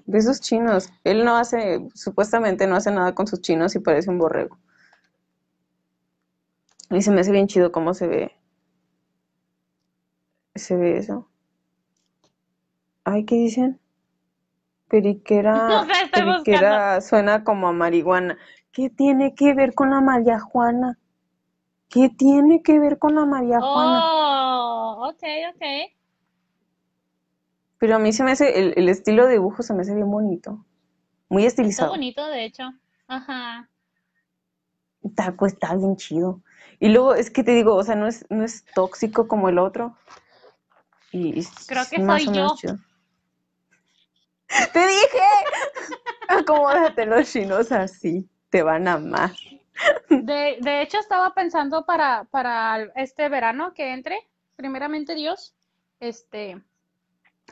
[0.06, 0.90] Ve sus chinos.
[1.04, 4.58] Él no hace, supuestamente no hace nada con sus chinos y parece un borrego.
[6.90, 8.32] Y se me hace bien chido cómo se ve.
[10.54, 11.28] Se ve eso.
[13.04, 13.80] Ay, ¿qué dicen?
[14.88, 18.36] Periquera, No sé, estoy periquera suena como a marihuana.
[18.72, 20.98] ¿Qué tiene que ver con la María Juana?
[21.88, 24.00] ¿Qué tiene que ver con la María Juana?
[24.02, 25.22] Oh, ok,
[25.54, 25.92] ok.
[27.82, 30.08] Pero a mí se me hace, el, el estilo de dibujo se me hace bien
[30.08, 30.64] bonito.
[31.28, 31.90] Muy Está estilizado.
[31.90, 32.62] bonito, de hecho.
[33.08, 33.68] Ajá.
[35.16, 36.44] Taco está bien chido.
[36.78, 39.58] Y luego es que te digo, o sea, no es, no es tóxico como el
[39.58, 39.96] otro.
[41.10, 42.54] Y, y Creo que soy o menos yo.
[42.56, 42.76] chido.
[44.72, 45.26] ¡Te dije!
[46.28, 48.30] Acomódate los chinos así.
[48.50, 49.32] Te van a amar.
[50.08, 54.20] De, de hecho, estaba pensando para, para este verano que entre,
[54.54, 55.56] primeramente Dios,
[55.98, 56.62] este,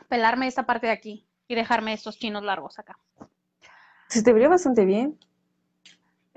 [0.08, 2.98] pelarme esta parte de aquí y dejarme estos chinos largos acá.
[4.08, 5.18] Se te vería bastante bien.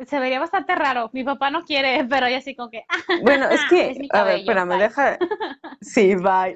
[0.08, 1.10] Se vería bastante raro.
[1.14, 4.10] Mi papá no quiere, pero yo así como que, ah, Bueno, es que, Es mi
[4.12, 4.78] a ver, espérame, bye.
[4.80, 5.18] deja.
[5.82, 6.56] Sí, bye.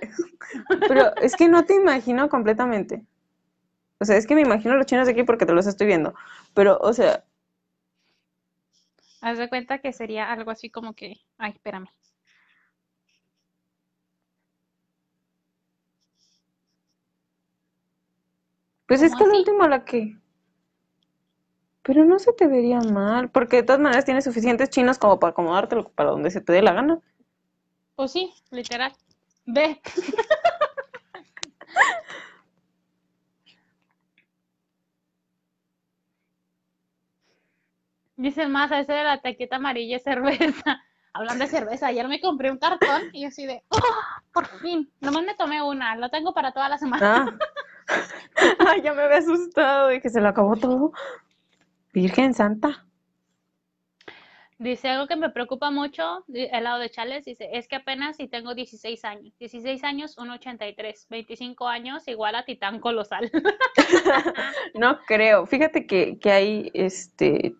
[0.87, 3.03] Pero es que no te imagino completamente.
[3.99, 6.13] O sea, es que me imagino los chinos de aquí porque te los estoy viendo.
[6.53, 7.23] Pero, o sea,
[9.21, 11.87] haz de cuenta que sería algo así como que, ay, espérame.
[18.87, 19.37] Pues es ¿Cómo que así?
[19.39, 20.17] último la que.
[21.83, 25.31] Pero no se te vería mal, porque de todas maneras tienes suficientes chinos como para
[25.31, 26.99] acomodártelo para donde se te dé la gana.
[27.95, 28.93] Pues sí, literal.
[29.45, 29.79] Ve.
[38.17, 40.81] Dice más, ese de la taqueta amarilla es cerveza.
[41.13, 43.79] Hablando de cerveza, ayer me compré un cartón y yo así de, ¡oh!
[44.33, 47.25] Por fin, nomás me tomé una, lo tengo para toda la semana.
[47.27, 47.37] Ah.
[48.67, 50.91] Ay, ya me había asustado, dije, se lo acabó todo.
[51.93, 52.85] Virgen Santa.
[54.59, 58.27] Dice algo que me preocupa mucho, el lado de Chales, dice, es que apenas si
[58.27, 59.37] tengo 16 años.
[59.37, 61.05] 16 años, 1,83.
[61.09, 63.31] 25 años, igual a Titán Colosal.
[64.73, 65.45] No creo.
[65.45, 67.55] Fíjate que, que hay este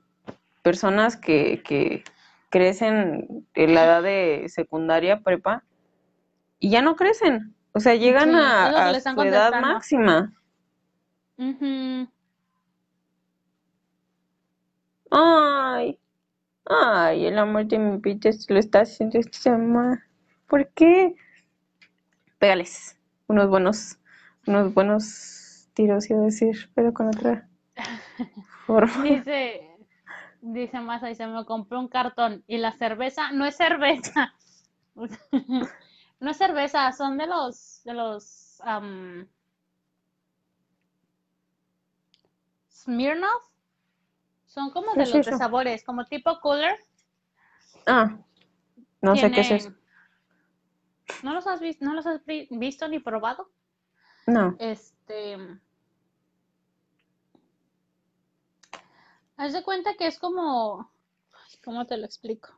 [0.62, 2.04] personas que, que
[2.49, 5.64] crecen en la edad de secundaria, prepa,
[6.60, 7.56] y ya no crecen.
[7.78, 10.34] O sea, llegan Sí, a, a su edad máxima.
[15.12, 15.99] Ay,
[16.66, 19.99] ay, el amor de mi vida se lo está haciendo este amor.
[20.48, 21.14] ¿Por qué?
[22.40, 22.98] Pégales
[23.28, 23.99] unos buenos,
[24.48, 27.48] unos buenos tiros, iba a decir, pero con otra
[28.66, 29.04] forma.
[29.04, 29.70] Dice,
[30.41, 34.34] dice Masa, dice, me compré un cartón y la cerveza no es cerveza.
[36.19, 39.27] No es cerveza, son de los, de los, am,
[42.72, 43.44] Smirnoff.
[44.45, 46.76] Son como ¿Qué de es los de sabores, como tipo cooler.
[47.85, 48.18] Ah,
[49.02, 49.73] no sé qué es eso.
[51.23, 53.49] ¿No los has visto, no los has vi- visto ni probado?
[54.26, 54.56] No.
[54.60, 55.38] Este,
[59.38, 60.91] Haz de cuenta que es como,
[61.64, 62.49] ¿cómo te lo explico?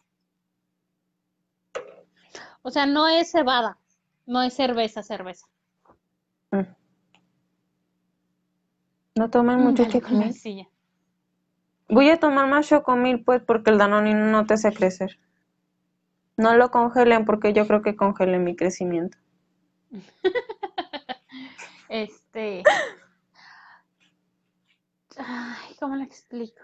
[2.62, 3.78] O sea, no es cebada,
[4.26, 5.48] no es cerveza, cerveza.
[6.52, 6.62] Mm.
[9.16, 10.68] No toman mucho Dale con la chocomil.
[11.90, 15.20] Voy a tomar más chocomil, pues, porque el danonino no te hace crecer.
[16.38, 19.18] No lo congelen porque yo creo que congelen mi crecimiento.
[21.90, 22.62] Este,
[25.18, 26.62] ay, ¿cómo lo explico?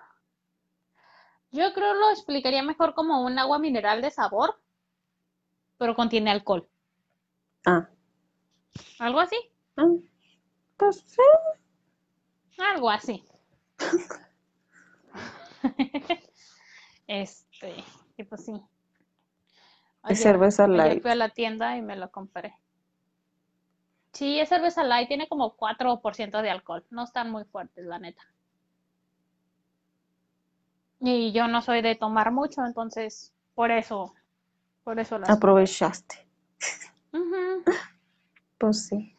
[1.49, 4.59] Yo creo lo explicaría mejor como un agua mineral de sabor,
[5.77, 6.67] pero contiene alcohol.
[7.65, 7.89] Ah,
[8.99, 9.35] Algo así,
[9.77, 9.87] ah,
[10.77, 11.21] pues sí.
[12.57, 13.23] algo así.
[17.07, 17.75] Este,
[18.17, 18.53] y pues sí.
[20.09, 21.01] Es cerveza light.
[21.03, 22.55] fui a la tienda y me lo compré.
[24.11, 26.85] Sí, es cerveza light, tiene como 4% de alcohol.
[26.89, 28.21] No están muy fuertes, la neta.
[30.99, 34.13] Y yo no soy de tomar mucho, entonces por eso,
[34.85, 35.29] por eso las.
[35.29, 36.25] Aprovechaste.
[38.57, 39.13] Pues sí.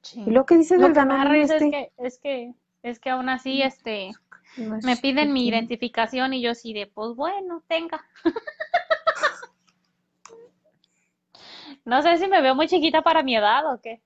[0.00, 0.24] sí.
[0.26, 1.70] ¿Y lo que dices del danonino risa es este?
[1.70, 4.12] que, es que, es que aún así, este,
[4.56, 8.02] Más me piden mi identificación y yo sí de, pues bueno, tenga.
[11.84, 14.02] No sé si me veo muy chiquita para mi edad o qué.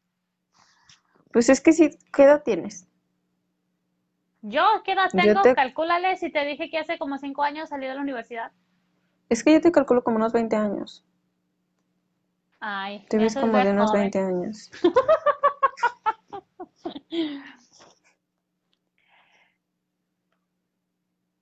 [1.32, 2.86] Pues es que sí, ¿qué edad tienes?
[4.40, 5.42] Yo, ¿qué edad tengo?
[5.42, 8.52] te, Calcúlale si te dije que hace como cinco años salí de la universidad.
[9.32, 11.04] Es que yo te calculo como unos 20 años.
[12.60, 14.10] Ay, Te ves como de unos joven.
[14.12, 14.70] 20 años.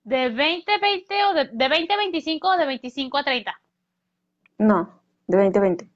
[0.03, 3.61] ¿De 20 20 o de, de 20 a 25 o de 25 a 30?
[4.57, 5.89] No, de 20 a 20.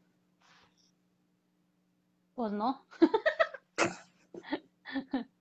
[2.35, 2.85] Pues no.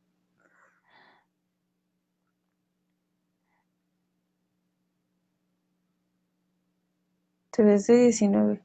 [7.55, 8.61] Te ves de 19.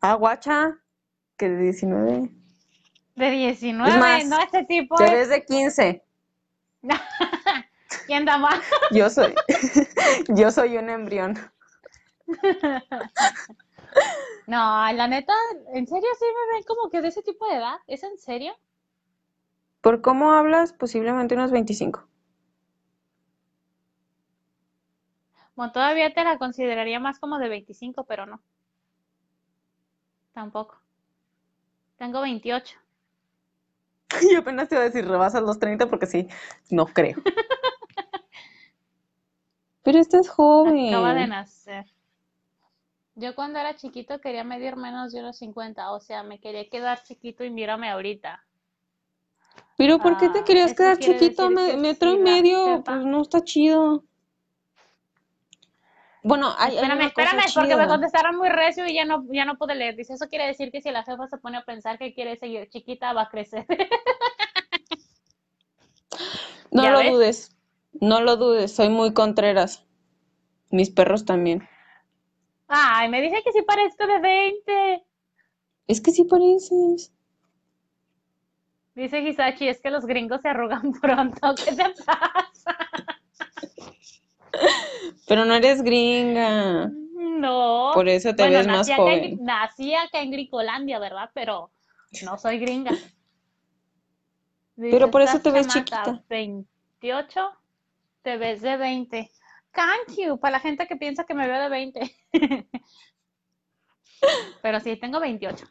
[0.00, 0.78] Ah, guacha,
[1.36, 2.30] que de 19.
[3.16, 5.10] De Es 19, más, no, este tipo te es...
[5.12, 6.04] ves de 15.
[8.06, 8.58] ¿Quién da más?
[8.92, 9.34] Yo soy,
[10.28, 11.38] yo soy un embrión.
[14.46, 15.34] No, la neta,
[15.74, 17.76] ¿en serio sí me ven como que de ese tipo de edad?
[17.86, 18.54] ¿Es en serio?
[19.82, 22.08] Por cómo hablas, posiblemente unos 25.
[25.56, 28.42] Bueno, todavía te la consideraría más como de 25, pero no,
[30.32, 30.76] tampoco.
[31.96, 32.76] Tengo 28.
[34.32, 36.28] Yo apenas te iba a decir, rebasas los 30 porque sí,
[36.70, 37.16] no creo.
[39.84, 40.28] Pero estás
[40.64, 41.28] Acaba de joven.
[41.28, 41.86] nacer.
[43.14, 47.02] Yo cuando era chiquito quería medir menos de unos 50, o sea, me quería quedar
[47.02, 48.44] chiquito y mírame ahorita.
[49.76, 51.50] Pero ¿por qué te Ah, querías quedar chiquito?
[51.50, 52.18] decir Me- que metro y
[52.62, 54.02] sí, medio, pues no está chido.
[56.24, 59.44] Bueno, hay, hay Espérame, cosa espérame, porque me contestaron muy recio y ya no, ya
[59.44, 59.96] no pude leer.
[59.96, 62.68] Dice, eso quiere decir que si la jefa se pone a pensar que quiere seguir
[62.68, 63.66] chiquita, va a crecer.
[66.70, 67.12] No ¿Ya lo ves?
[67.12, 67.56] dudes,
[68.00, 69.84] no lo dudes, soy muy contreras.
[70.70, 71.68] Mis perros también.
[72.66, 75.04] Ay, me dice que sí parezco de 20.
[75.86, 77.12] Es que sí pareces.
[78.94, 81.54] Dice Hisachi, es que los gringos se arrugan pronto.
[81.62, 82.78] ¿Qué te pasa?
[85.26, 86.90] Pero no eres gringa.
[87.14, 87.90] No.
[87.94, 89.38] Por eso te Bueno, ves más en, joven.
[89.42, 91.30] nací acá en Gringolandia, ¿verdad?
[91.34, 91.70] Pero
[92.24, 92.92] no soy gringa.
[94.76, 96.22] Pero por eso te ves chiquita.
[96.28, 97.52] 28,
[98.22, 99.30] te ves de 20.
[99.72, 102.16] Thank you, para la gente que piensa que me veo de 20.
[104.62, 105.66] Pero sí, tengo 28.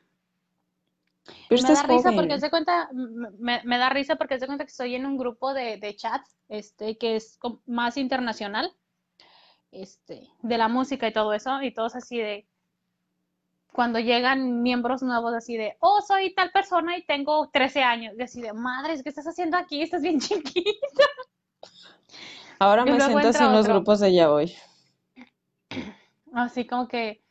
[1.50, 4.72] Pero Me da risa porque se cuenta, me, me da risa porque se cuenta que
[4.72, 8.74] estoy en un grupo de, de chat, este, que es más internacional,
[9.72, 12.48] este, de la música y todo eso, y todos así de,
[13.72, 18.22] cuando llegan miembros nuevos así de, oh, soy tal persona y tengo 13 años, y
[18.22, 19.82] así de, madres, ¿qué estás haciendo aquí?
[19.82, 21.06] Estás bien chiquita.
[22.60, 24.53] Ahora Y me siento así en los grupos de ya hoy.
[26.34, 27.24] así como que,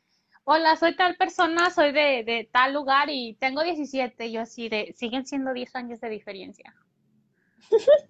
[0.44, 4.68] hola, soy tal persona, soy de, de tal lugar y tengo 17, y yo así
[4.68, 6.74] de, siguen siendo 10 años de diferencia.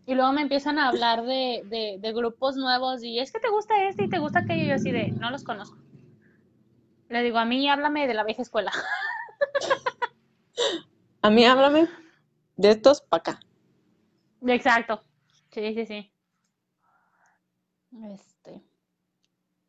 [0.07, 3.51] Y luego me empiezan a hablar de, de, de grupos nuevos y es que te
[3.51, 5.77] gusta este y te gusta aquello, y yo así de, no los conozco.
[7.09, 8.73] Le digo, a mí háblame de la vieja escuela.
[11.23, 11.87] A mí háblame
[12.57, 13.41] de estos para acá.
[14.47, 15.05] Exacto.
[15.51, 16.13] Sí, sí, sí.
[18.15, 18.63] Este,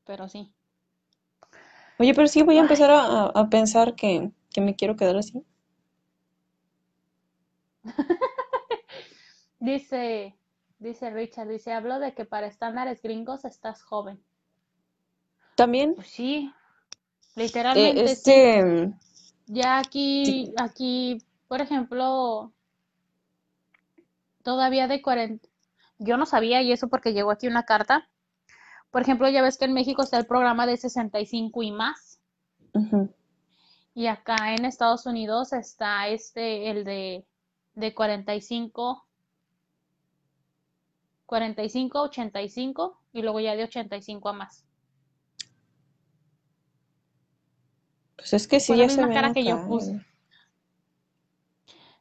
[0.05, 0.53] pero sí.
[2.01, 5.15] Oye, pero sí voy a empezar a, a- a pensar que, que me quiero quedar
[5.17, 5.45] así.
[9.59, 10.35] dice,
[10.79, 14.19] Dice Richard, dice, hablo de que para estándares gringos estás joven.
[15.55, 16.51] También, Pues sí,
[17.35, 18.31] eh, literalmente sí.
[18.31, 18.93] este,
[19.45, 22.51] Ya aquí, aquí, por ejemplo,
[24.43, 25.47] todavía de 40,
[25.99, 28.09] yo no sabía y eso porque llegó aquí una carta.
[28.91, 32.19] Por ejemplo, ya ves que en México está el programa de 65 y más.
[32.73, 33.09] ujú,
[33.93, 37.25] Y acá en Estados Unidos está este, el de,
[37.75, 39.05] de 45,
[41.25, 44.65] 45, 85 y luego ya de 85 a más.
[48.15, 49.91] Pues es que sí, Fue la ya se misma ven cara que yo puse.
[49.91, 50.05] eh.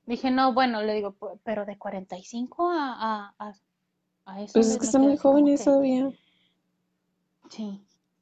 [0.07, 3.53] Dije, no, bueno, le digo, "Pu- pero de 45 a, a, a,
[4.27, 6.13] a eso Pues es que están muy jóvenes todavía.
[7.51, 7.81] Sí.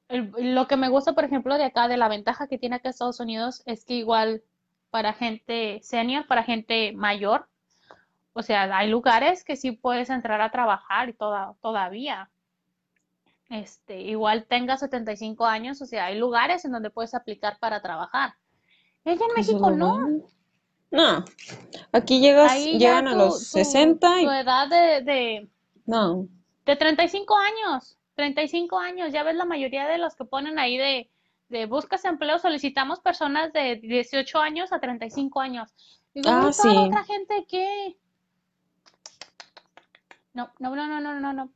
[0.08, 2.88] El- lo que me gusta, por ejemplo, de acá, de la ventaja que tiene acá
[2.88, 4.42] Estados Unidos, es que igual
[4.90, 7.46] para gente senior, para gente mayor,
[8.32, 12.30] o sea, hay lugares que sí puedes entrar a trabajar y toda, todavía.
[13.50, 18.34] Este, igual tengas 75 años, o sea, hay lugares en donde puedes aplicar para trabajar.
[19.04, 20.22] Ella en Eso es México no.
[20.90, 21.24] No,
[21.92, 25.48] aquí llegas, Ahí llegan a tu, los tu, 60 tu y edad de, de,
[25.84, 26.26] no,
[26.64, 31.08] de 35 años, 35 años, ya ves la mayoría de los que ponen ahí de,
[31.50, 35.72] de buscas empleo, solicitamos personas de 18 años a 35 años.
[36.14, 37.96] Digo, ah, ¿y toda la sí, otra gente qué?
[40.34, 41.52] No, no, no, no, no, no, no,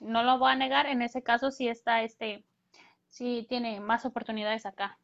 [0.00, 2.44] no lo voy a negar, en ese caso sí está, este,
[3.08, 4.98] sí tiene más oportunidades acá.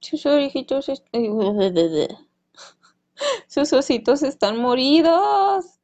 [0.00, 1.30] sus orejitos, est- eh,
[3.48, 5.78] sus ositos están moridos.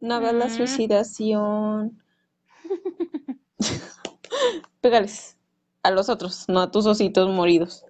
[0.00, 2.02] No hagas la suicidación.
[4.80, 5.36] Pégales
[5.82, 7.84] a los otros, no a tus ositos moridos.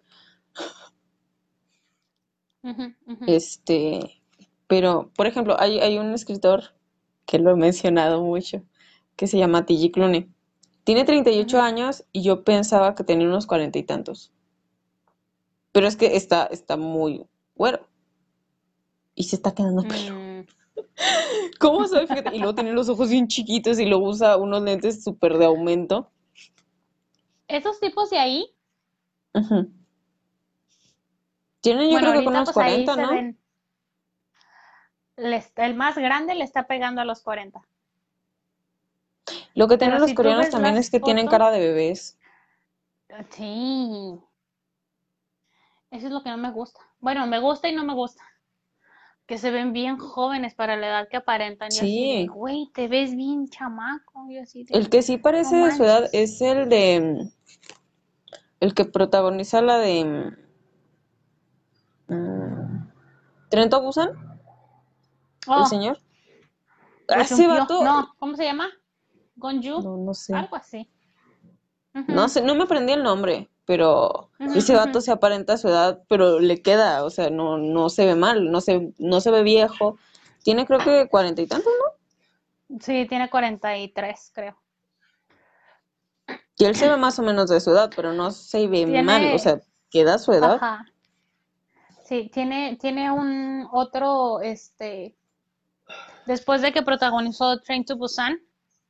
[3.26, 4.22] Este,
[4.66, 6.74] pero, por ejemplo, hay, hay un escritor
[7.24, 8.62] que lo he mencionado mucho,
[9.16, 9.92] que se llama T.G.
[9.92, 10.28] Clooney.
[10.84, 11.64] Tiene 38 ujú.
[11.64, 14.32] años y yo pensaba que tenía unos cuarenta y tantos.
[15.72, 17.86] Pero es que está, está muy güero
[19.14, 20.25] y se está quedando pelo.
[21.60, 22.06] ¿Cómo soy?
[22.06, 25.46] Fíjate, y luego tiene los ojos bien chiquitos y luego usa unos lentes súper de
[25.46, 26.10] aumento.
[27.48, 28.54] Esos tipos de ahí.
[31.60, 33.10] Tienen yo bueno, creo que unos pues ahí 40, se ¿no?
[33.10, 33.38] ven,
[35.56, 37.62] el más grande le está pegando a los 40.
[39.54, 42.18] Lo que tienen Pero los si coreanos también es que tienen cara de bebés.
[43.30, 44.20] sí,
[45.90, 46.80] eso es lo que no me gusta.
[47.00, 48.22] Bueno, me gusta y no me gusta,
[49.26, 51.70] que se ven bien jóvenes para la edad que aparentan.
[51.70, 52.26] Yo así Sí.
[52.28, 54.26] güey, te ves bien chamaco.
[54.30, 57.28] Yo así El que sí no parece de su edad es el de...
[58.60, 60.32] El que protagoniza la de...
[62.08, 62.88] mm,
[63.50, 64.10] ¿Tren to Busan?
[64.10, 64.16] ¿El
[65.48, 65.98] Oh, señor?
[67.08, 67.48] Go Ese Jumpyo.
[67.60, 67.84] vato...
[67.84, 68.68] No, ¿cómo se llama?
[69.36, 70.34] Gonju, No, no sé.
[70.34, 70.88] algo así.
[72.08, 76.02] No sé, no me aprendí el nombre, pero ese vato se aparenta a su edad,
[76.08, 79.42] pero le queda, o sea, no, no se ve mal, no se, no se ve
[79.42, 79.98] viejo.
[80.44, 82.78] Tiene creo que cuarenta y tantos, ¿no?
[82.80, 84.56] Sí, tiene 43, creo.
[86.58, 89.34] Y él se ve más o menos de su edad, pero no se ve mal,
[89.34, 90.54] o sea, queda su edad.
[90.54, 90.86] ajá,
[92.04, 95.16] sí, tiene, tiene un otro, este,
[96.24, 98.40] después de que protagonizó Train to Busan,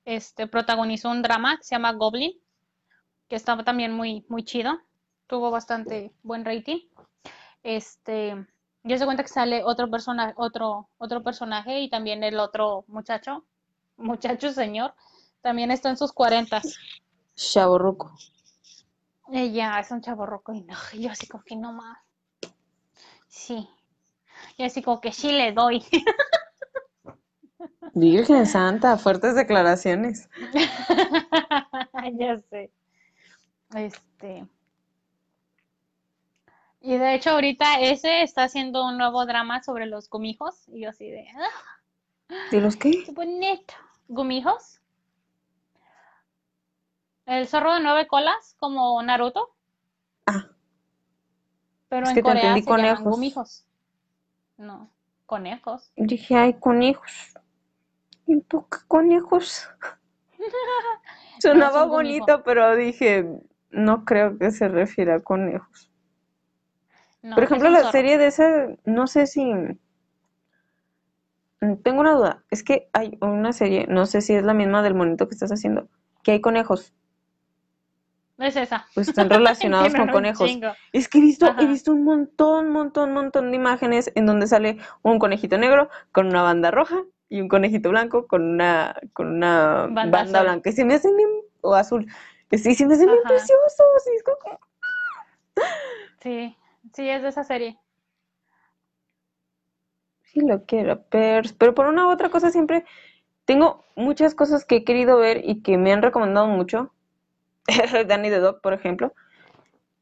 [0.05, 2.33] este, protagonizó un drama que se llama Goblin,
[3.29, 4.79] que estaba también muy, muy chido,
[5.27, 6.79] tuvo bastante buen rating.
[7.63, 8.47] Este,
[8.85, 13.45] yo se cuenta que sale otro personaje, otro, otro personaje y también el otro muchacho,
[13.97, 14.95] muchacho señor,
[15.41, 16.77] también está en sus cuarentas.
[17.35, 18.17] Chavorruco.
[19.33, 21.99] Ella es un chavorroco y no, yo así como que no más.
[23.29, 23.69] Sí,
[24.57, 25.85] yo así como que sí le doy.
[27.95, 30.29] Virgen Santa, fuertes declaraciones.
[32.13, 32.71] Ya sé.
[33.75, 34.47] Este.
[36.81, 40.91] Y de hecho ahorita ese está haciendo un nuevo drama sobre los gumijos y yo
[40.91, 43.03] así de, ah, ¿De los qué?
[43.05, 43.75] qué bonito.
[44.09, 44.81] ¿Gumijos?
[47.25, 49.53] El zorro de nueve colas, como Naruto,
[50.27, 50.47] Ah,
[51.89, 53.15] pero es en que te Corea entendí se llaman conejos.
[53.17, 53.67] gumijos.
[54.59, 54.91] No,
[55.27, 55.93] conejos.
[55.97, 57.35] Dije, ay, conejos.
[58.29, 59.69] ¿Y tú qué conejos?
[61.41, 63.25] Sonaba bonito, pero dije,
[63.77, 65.91] no creo que se refiera a conejos.
[67.23, 67.93] No, Por ejemplo, la zorro.
[67.93, 69.45] serie de esa, no sé si...
[71.61, 72.45] Mm, Tengo una duda.
[72.51, 75.51] Es que hay una serie, no sé si es la misma del monito que estás
[75.51, 75.89] haciendo,
[76.23, 76.93] que hay conejos,
[78.39, 78.87] Es esa.
[78.95, 80.47] pues están relacionados con conejos.
[80.49, 80.69] chingo.
[80.93, 84.79] Es que he visto, he visto un montón, montón, montón de imágenes en donde sale
[85.03, 89.87] un conejito negro con una banda roja y un conejito blanco con una, con una
[89.91, 90.71] Banda blanca.
[90.71, 91.29] Y se me hacen bien,
[91.63, 92.07] o azul.
[92.53, 94.07] Sí, se me hacen bien preciosos.
[94.13, 94.59] y es como-
[96.23, 96.57] Sí,
[96.93, 97.79] sí, es de esa serie.
[100.23, 102.85] Sí, lo quiero, pero, pero por una u otra cosa siempre
[103.45, 106.93] tengo muchas cosas que he querido ver y que me han recomendado mucho.
[108.07, 109.15] Danny the Dog, por ejemplo,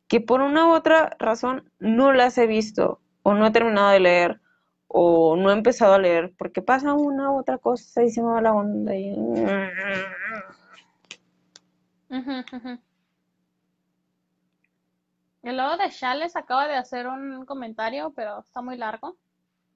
[0.08, 4.00] que por una u otra razón no las he visto o no he terminado de
[4.00, 4.40] leer
[4.89, 8.28] o no he empezado a leer porque pasa una u otra cosa y se me
[8.28, 9.14] va la onda y...
[15.42, 19.18] Y luego de Chales acaba de hacer un comentario, pero está muy largo.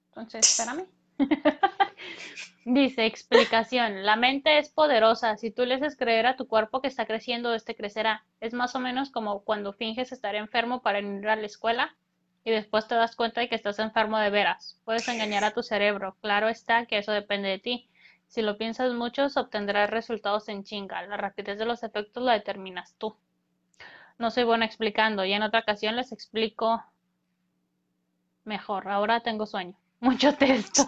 [0.07, 0.87] Entonces, espérame.
[2.65, 4.03] Dice, explicación.
[4.03, 5.37] La mente es poderosa.
[5.37, 8.25] Si tú le haces creer a tu cuerpo que está creciendo, este crecerá.
[8.39, 11.95] Es más o menos como cuando finges estar enfermo para ir a la escuela
[12.43, 14.79] y después te das cuenta de que estás enfermo de veras.
[14.85, 16.17] Puedes engañar a tu cerebro.
[16.21, 17.89] Claro está que eso depende de ti.
[18.29, 21.05] Si lo piensas mucho, obtendrás resultados en chinga.
[21.05, 23.17] La rapidez de los efectos la determinas tú.
[24.19, 25.25] No soy buena explicando.
[25.25, 26.83] Ya en otra ocasión les explico
[28.43, 28.87] mejor.
[28.89, 29.75] Ahora tengo sueño.
[30.01, 30.85] Mucho texto.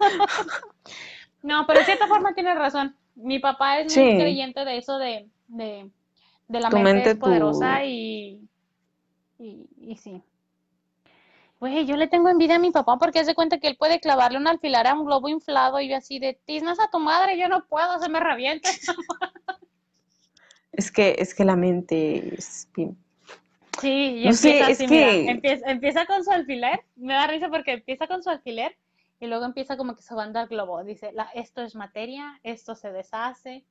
[1.42, 2.96] No, pero de cierta forma tienes razón.
[3.14, 5.90] Mi papá es muy creyente de eso de, de,
[6.48, 8.48] de la mente mente, es poderosa tu- y,
[9.38, 10.22] y, y sí.
[11.62, 14.36] Güey, yo le tengo envidia a mi papá porque hace cuenta que él puede clavarle
[14.36, 17.48] un alfiler a un globo inflado y yo así de tiznas a tu madre, yo
[17.48, 18.68] no puedo, se me revienta.
[20.72, 22.96] Es que, es que la mente es bien-
[23.80, 27.12] Sí, y No sé, empieza es así, mira, que- empieza, empieza con su alfiler, me
[27.14, 28.76] da risa porque empieza con su alfiler
[29.20, 30.82] y luego empieza como que sobando al globo.
[30.82, 33.64] Dice, la, esto es materia, esto se deshace,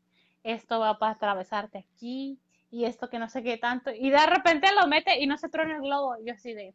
[0.44, 2.40] esto va para atravesarte aquí
[2.72, 3.92] y esto que no sé qué tanto.
[3.92, 6.16] Y de repente lo mete y no se truena el globo.
[6.26, 6.74] Yo así de...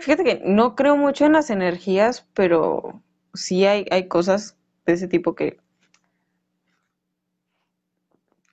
[0.00, 3.02] Fíjate que no creo mucho en las energías, pero
[3.34, 5.58] sí hay, hay cosas de ese tipo que...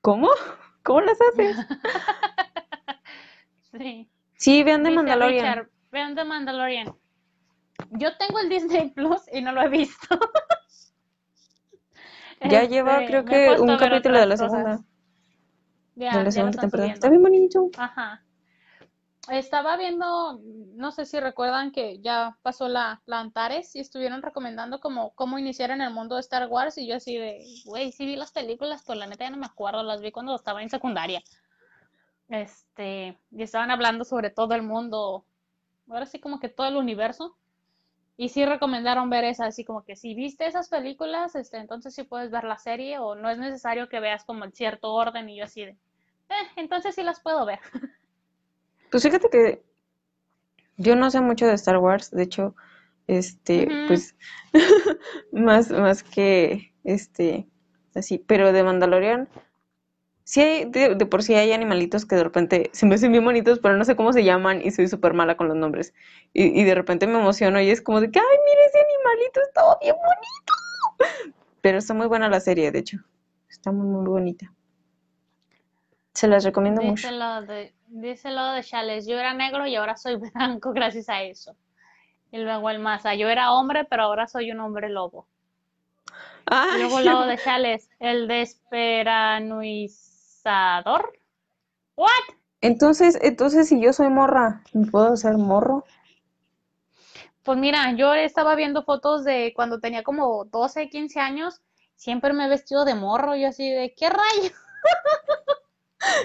[0.02, 0.30] ¿Cómo?
[0.84, 1.58] ¿Cómo las haces?
[3.78, 4.10] Sí.
[4.36, 5.46] Sí, vean Dice Mandalorian.
[5.46, 6.96] Richard, vean The Mandalorian.
[7.92, 10.08] Yo tengo el Disney Plus y no lo he visto.
[12.50, 14.52] Ya lleva, Este, creo que un capítulo de la cosas.
[14.52, 14.80] segunda,
[15.96, 16.88] Ya, de la segunda temporada.
[16.88, 16.94] subiendo.
[16.96, 17.70] Está bien bonito.
[17.78, 18.24] Ajá.
[19.32, 20.40] Estaba viendo,
[20.76, 25.38] no sé si recuerdan que ya pasó la, la Antares y estuvieron recomendando como cómo
[25.38, 28.32] iniciar en el mundo de Star Wars y yo así de, güey, sí vi las
[28.32, 31.22] películas, pero la neta ya no me acuerdo, las vi cuando estaba en secundaria.
[32.30, 35.26] Este, y estaban hablando sobre todo el mundo,
[35.90, 37.36] ahora sí como que todo el universo.
[38.18, 42.04] Y sí recomendaron ver esa, así como que si viste esas películas, este, entonces sí
[42.04, 45.46] puedes ver la serie o no es necesario que veas como cierto orden y yo
[45.46, 47.60] así de, eh, entonces sí las puedo ver.
[48.92, 49.64] Pues fíjate que
[50.78, 52.56] yo no sé mucho de Star Wars, de hecho,
[53.08, 54.16] este, pues,
[55.32, 57.48] más, más que, este,
[57.96, 59.28] así, pero de Mandalorian,
[60.24, 63.26] sí hay, de, de por sí hay animalitos que de repente se me hacen bien
[63.26, 65.94] bonitos, pero no sé cómo se llaman y soy súper mala con los nombres.
[66.34, 69.42] Y, y de repente me emociono y es como de que, ay, mira ese animalito,
[69.42, 71.36] está bien bonito.
[71.62, 73.00] Pero está muy buena la serie, de hecho,
[73.50, 74.54] está muy, muy bonita.
[76.14, 77.10] Se las recomiendo mucho.
[77.48, 81.58] De, dice lo de Chales, yo era negro y ahora soy blanco gracias a eso.
[82.32, 85.26] Y luego el Maza, yo era hombre, pero ahora soy un hombre lobo.
[86.46, 91.20] Ay, Y luego lo de Chales, el desesperanuizador.
[91.96, 92.10] ¿What?
[92.62, 95.86] Entonces, entonces si yo soy morra, ¿me puedo hacer morro?
[97.44, 101.62] Pues mira, yo estaba viendo fotos de cuando tenía como 12, 15 años,
[101.96, 104.54] siempre me he vestido de morro, yo así de, ¿qué rayo?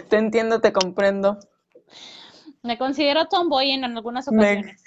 [0.09, 1.39] Te entiendo, te comprendo.
[2.65, 4.83] Me considero tomboy en algunas Me- ocasiones.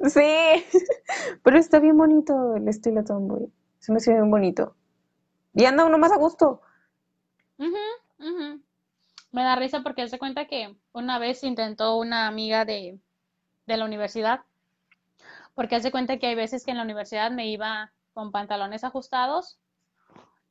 [0.00, 0.20] Sí,
[1.42, 3.52] pero está bien bonito el estilo tomboy.
[3.78, 4.74] Se me hace bien bonito.
[5.54, 6.60] Y anda uno más a gusto.
[7.58, 7.76] Ujú,
[8.20, 8.62] ujú.
[9.32, 13.00] Me da risa porque se cuenta que una vez intentó una amiga de,
[13.66, 14.40] de la universidad,
[15.54, 19.58] porque hace cuenta que hay veces que en la universidad me iba con pantalones ajustados,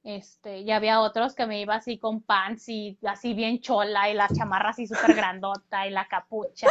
[0.05, 4.13] este, y había otros que me iba así con pants y así bien chola y
[4.13, 6.67] la chamarra así súper grandota y la capucha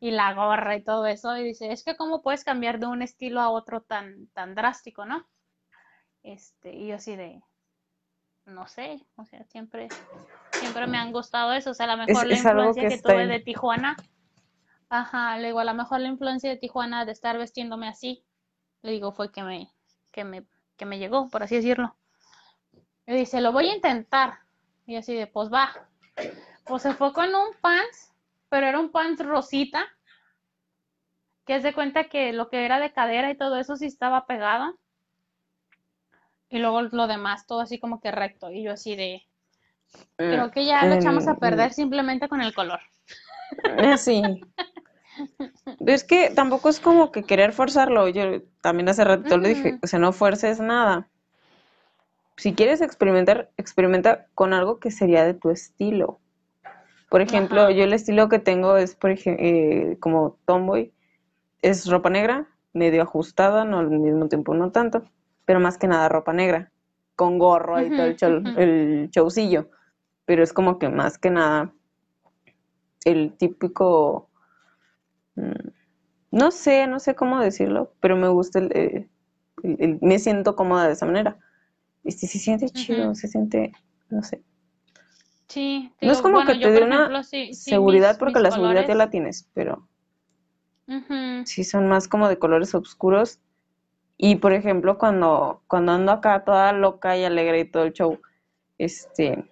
[0.00, 2.86] y, y la gorra y todo eso, y dice, es que cómo puedes cambiar de
[2.86, 5.24] un estilo a otro tan, tan drástico, ¿no?
[6.24, 7.40] Este, y yo así de,
[8.44, 9.88] no sé, o sea, siempre,
[10.50, 13.22] siempre me han gustado eso, o sea, a lo mejor la es influencia que tuve
[13.22, 13.96] en- de Tijuana,
[14.88, 18.24] ajá, le digo, a lo mejor la influencia de Tijuana de estar vestiéndome así,
[18.82, 19.70] le digo, fue que me,
[20.10, 20.44] que me,
[20.76, 21.97] que me llegó, por así decirlo.
[23.08, 24.40] Y dice, lo voy a intentar.
[24.86, 25.70] Y así de, pues va.
[26.66, 28.12] Pues se fue con un pants,
[28.50, 29.86] pero era un pants rosita,
[31.46, 34.26] que es de cuenta que lo que era de cadera y todo eso sí estaba
[34.26, 34.78] pegado.
[36.50, 38.50] Y luego lo demás, todo así como que recto.
[38.50, 39.22] Y yo así de...
[40.18, 42.80] Creo que ya lo echamos a perder simplemente con el color.
[43.78, 44.22] Eh, sí.
[45.86, 48.06] Es que tampoco es como que querer forzarlo.
[48.08, 51.08] Yo también hace rato le dije, o sea, no fuerces nada.
[52.38, 56.20] Si quieres experimentar, experimenta con algo que sería de tu estilo.
[57.10, 60.92] Por ejemplo, yo el estilo que tengo es, por ejemplo, eh, como tomboy,
[61.62, 65.02] es ropa negra, medio ajustada, no al mismo tiempo no tanto,
[65.46, 66.70] pero más que nada ropa negra,
[67.16, 69.68] con gorro y todo el, show, el showcillo.
[70.24, 71.72] Pero es como que más que nada
[73.04, 74.30] el típico,
[75.34, 75.70] mm,
[76.30, 79.08] no sé, no sé cómo decirlo, pero me gusta el,
[79.64, 81.36] el, me siento cómoda de esa manera.
[82.04, 83.72] Si se siente chido, se siente,
[84.08, 84.42] no sé.
[85.48, 89.48] Sí, no es como que te dé una seguridad porque la seguridad ya la tienes,
[89.54, 89.88] pero
[91.44, 93.40] sí son más como de colores oscuros.
[94.16, 98.20] Y por ejemplo, cuando, cuando ando acá toda loca y alegre y todo el show,
[98.76, 99.48] este,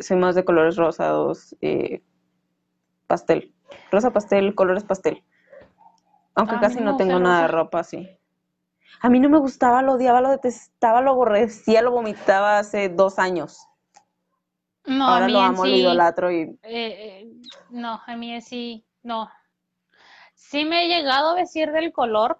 [0.00, 2.02] soy más de colores rosados, eh,
[3.06, 3.54] pastel,
[3.90, 5.22] rosa pastel, colores pastel.
[6.34, 8.08] Aunque casi no tengo nada de ropa así.
[9.00, 13.18] A mí no me gustaba, lo odiaba, lo detestaba, lo aborrecía, lo vomitaba hace dos
[13.18, 13.66] años.
[14.86, 16.42] No, Ahora a mí lo amo, lo idolatro y...
[16.42, 17.32] Eh, eh,
[17.70, 19.30] no, a mí sí, no.
[20.34, 22.38] Sí me he llegado a decir del color,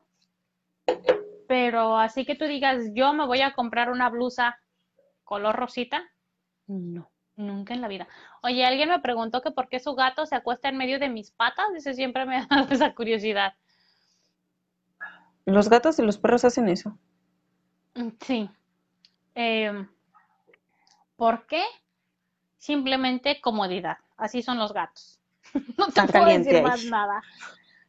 [1.48, 4.58] pero así que tú digas, yo me voy a comprar una blusa
[5.24, 6.04] color rosita,
[6.66, 7.10] no.
[7.36, 8.06] Nunca en la vida.
[8.42, 11.32] Oye, alguien me preguntó que por qué su gato se acuesta en medio de mis
[11.32, 11.66] patas.
[11.74, 13.54] Eso siempre me ha dado esa curiosidad.
[15.46, 16.98] Los gatos y los perros hacen eso.
[17.94, 18.50] Mm, sí.
[19.34, 19.88] Em,
[21.16, 21.62] ¿Por qué?
[22.58, 23.98] Simplemente comodidad.
[24.16, 25.20] Así son los gatos.
[25.78, 27.22] No te puedo decir más nada.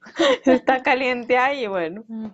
[0.46, 2.04] Está caliente ahí, bueno.
[2.08, 2.28] Mm.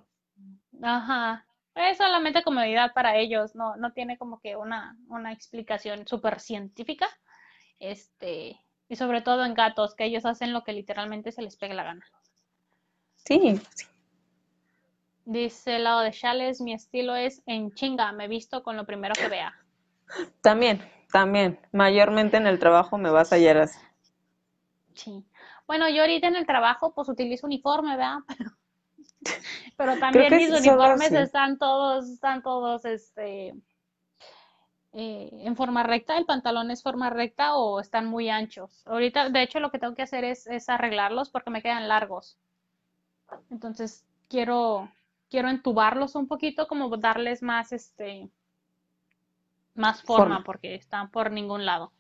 [0.84, 1.46] Ajá.
[1.76, 7.08] Es solamente comodidad para ellos, no, no tiene como que una, una explicación súper científica.
[7.80, 8.60] Este,
[8.90, 11.84] y sobre todo en gatos, que ellos hacen lo que literalmente se les pegue la
[11.84, 12.06] gana.
[13.16, 13.86] Sí, sí.
[15.26, 19.14] Dice el lado de Chales, mi estilo es en chinga, me visto con lo primero
[19.16, 19.54] que vea.
[20.42, 21.60] También, también.
[21.72, 23.80] Mayormente en el trabajo me vas a hallar así.
[24.94, 25.26] Sí.
[25.68, 28.18] Bueno, yo ahorita en el trabajo pues utilizo uniforme, ¿verdad?
[29.78, 33.54] Pero también mis uniformes están todos, están todos, este,
[34.94, 38.86] eh, en forma recta, el pantalón es forma recta o están muy anchos.
[38.86, 42.38] Ahorita, de hecho, lo que tengo que hacer es, arreglarlos porque me quedan largos.
[43.50, 44.92] Entonces, quiero,
[45.32, 48.30] quiero entubarlos un poquito, como darles más, este,
[49.74, 51.94] más forma, porque están por ningún lado.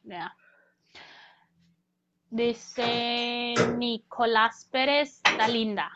[2.29, 5.89] Dice Nicolás Pérez, está linda.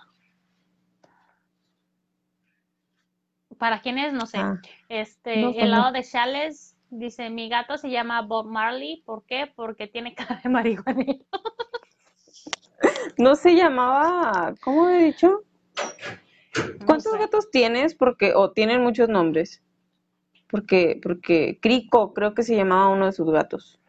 [3.58, 4.60] para quienes no sé, ah.
[4.90, 9.52] este, el pues lado de Chales dice, mi gato se llama Bob Marley, ¿por qué?
[9.56, 11.26] Porque tiene cara de marihuanero.
[13.18, 15.44] no se llamaba, ¿cómo he dicho?
[16.86, 17.96] ¿Cuántos gatos tienes?
[17.96, 19.62] Porque, o tienen muchos nombres.
[20.50, 23.80] Porque, porque Crico creo que se llamaba uno de sus gatos.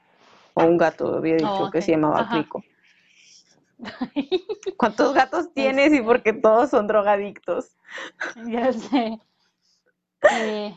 [0.54, 2.64] O un gato había dicho oh, que se llamaba Crico.
[4.78, 7.76] ¿Cuántos gatos tienes y por qué todos son drogadictos?
[8.46, 9.20] Ya sé.
[10.32, 10.74] Eh,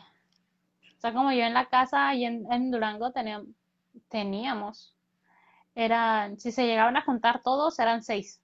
[0.98, 3.48] o sea, como yo en la casa y en, Durango teníamos,
[4.09, 4.93] teníamos,
[5.76, 8.42] eran, si se llegaban a juntar todos, eran seis.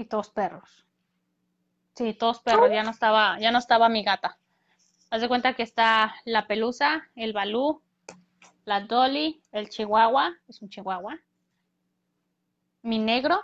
[0.00, 0.86] Y todos perros.
[1.94, 4.38] Sí, todos perros, ya no estaba, ya no estaba mi gata.
[5.10, 7.82] Haz de cuenta que está la pelusa, el balú,
[8.64, 11.18] la dolly, el chihuahua, es un chihuahua.
[12.80, 13.42] Mi negro,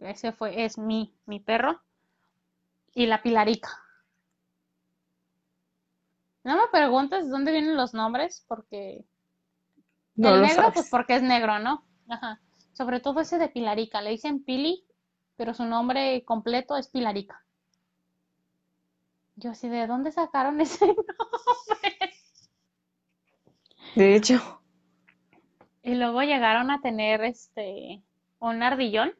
[0.00, 1.80] ese fue, es mi, mi perro
[2.92, 3.70] y la Pilarica.
[6.44, 9.06] No me preguntes dónde vienen los nombres, porque
[10.18, 11.82] el negro, pues porque es negro, ¿no?
[12.10, 12.42] Ajá.
[12.74, 14.02] Sobre todo ese de Pilarica.
[14.02, 14.84] Le dicen Pili,
[15.42, 17.44] pero su nombre completo es Pilarica.
[19.34, 22.14] Yo así, ¿de dónde sacaron ese nombre?
[23.96, 24.62] De hecho.
[25.82, 28.04] Y luego llegaron a tener este
[28.38, 29.14] un ardillón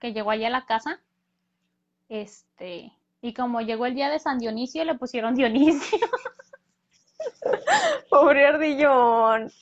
[0.00, 1.00] que llegó allá a la casa
[2.08, 6.00] este, y como llegó el día de San Dionisio, le pusieron Dionisio.
[8.10, 9.52] Pobre ardillón.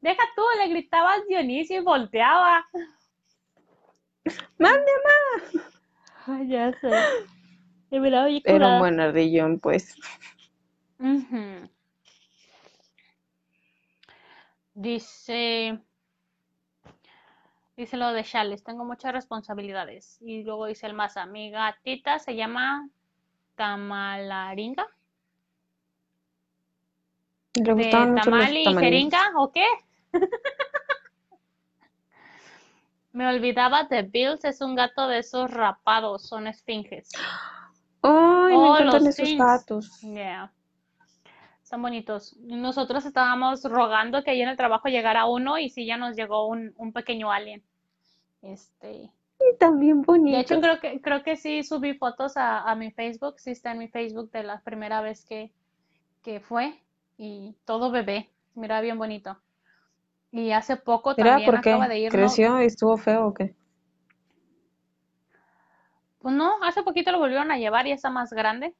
[0.00, 2.66] Deja tú, le gritabas Dionisio y volteaba.
[4.58, 4.90] ¡Mande!
[6.26, 6.90] Ay, ya sé.
[8.44, 9.96] Era un buen ardillón, pues.
[14.74, 15.78] Dice
[17.76, 20.18] Dice lo de Chales, tengo muchas responsabilidades.
[20.20, 22.88] Y luego dice el Maza, mi gatita se llama
[23.56, 24.86] Tamalaringa.
[27.54, 29.66] Le ¿De tamal y jeringa o qué?
[33.12, 37.10] Me olvidaba de Bills, es un gato de esos rapados, son esfinges.
[38.02, 39.90] Ay, me Oh, encantan los esos gatos.
[40.02, 40.52] Yeah.
[41.64, 42.36] Son bonitos.
[42.40, 46.46] Nosotros estábamos rogando que ahí en el trabajo llegara uno y sí ya nos llegó
[46.46, 47.64] un, un pequeño alien.
[48.42, 50.40] Este, Y también de bonitos.
[50.40, 53.78] hecho creo que creo que sí subí fotos a, a mi Facebook, sí está en
[53.78, 55.52] mi Facebook de la primera vez que,
[56.22, 56.80] que fue
[57.18, 59.38] y todo bebé, mira bien bonito.
[60.32, 61.70] Y hace poco ¿Era también por qué?
[61.70, 63.54] acaba de ir, ¿Creció y estuvo feo o qué?
[66.20, 68.74] pues no, hace poquito lo volvieron a llevar y está más grande.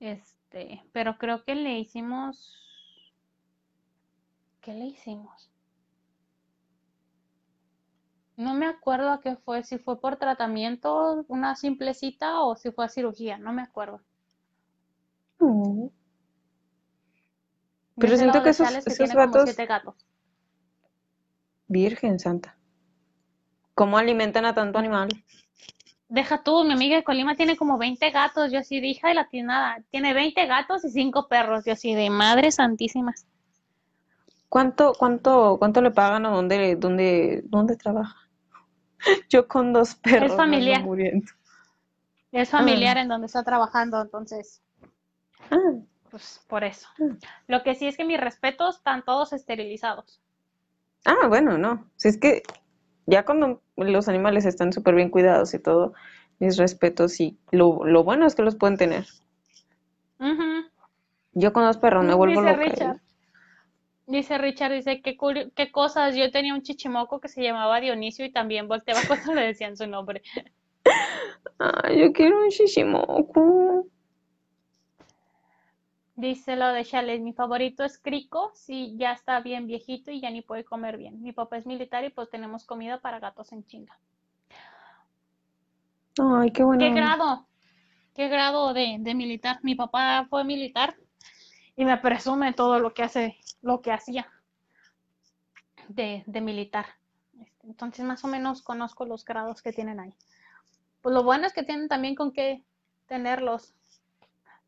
[0.00, 2.54] Este, pero creo que le hicimos,
[4.60, 5.50] ¿qué le hicimos?
[8.36, 12.70] No me acuerdo a qué fue, si fue por tratamiento, una simple cita o si
[12.70, 14.00] fue a cirugía, no me acuerdo.
[15.40, 15.88] Mm.
[17.98, 19.94] Pero Dice siento que esos, que esos gatos, siete gatos.
[21.68, 22.56] Virgen Santa,
[23.74, 25.08] ¿cómo alimentan a tanto animal?
[26.08, 29.14] Deja tú, mi amiga de Colima tiene como 20 gatos, yo así de hija de
[29.14, 33.12] la tiznada, tiene 20 gatos y 5 perros, yo así de madre santísima.
[34.48, 38.16] ¿Cuánto, cuánto, cuánto le pagan o dónde, dónde, dónde trabaja?
[39.28, 41.26] Yo con dos Es perros ando familiar, muriendo.
[42.30, 44.62] es Ah, familiar en donde está trabajando, entonces,
[45.50, 45.56] ah,
[46.16, 46.88] pues por eso.
[47.00, 47.16] ah.
[47.46, 50.20] Lo que sí es que mis respetos están todos esterilizados.
[51.04, 51.90] Ah, bueno, no.
[51.96, 52.42] Si es que
[53.04, 55.92] ya cuando los animales están súper bien cuidados y todo,
[56.38, 59.04] mis respetos y lo, lo bueno es que los pueden tener.
[60.18, 60.64] Ujú.
[61.32, 62.62] Yo con dos perros me vuelvo Dice loca.
[62.64, 63.00] Richard,
[64.06, 65.18] dice Richard, dice, qué,
[65.54, 69.42] qué cosas, yo tenía un chichimoco que se llamaba Dionisio y también volteaba cuando le
[69.42, 70.22] decían su nombre.
[71.58, 73.90] Ay, yo quiero un shishimoku.
[76.16, 80.30] Dice lo de Chales, mi favorito es Crico, sí, ya está bien viejito y ya
[80.30, 81.22] ni puede comer bien.
[81.22, 83.98] Mi papá es militar y pues tenemos comida para gatos en chinga.
[86.18, 87.46] Ay, qué buena ¿Qué grado?
[88.14, 89.58] ¿Qué grado de, de militar?
[89.62, 90.96] Mi papá fue militar
[91.76, 94.26] y me presume todo lo que hace, lo que hacía
[95.88, 96.86] de, de militar.
[97.38, 100.14] Este, Entonces más o menos conozco los grados que tienen ahí.
[101.02, 102.64] Pues lo bueno es que tienen también con qué
[103.06, 103.74] tenerlos.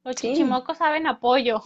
[0.04, 0.28] Los Sí.
[0.28, 1.62] chichimocos saben apoyo.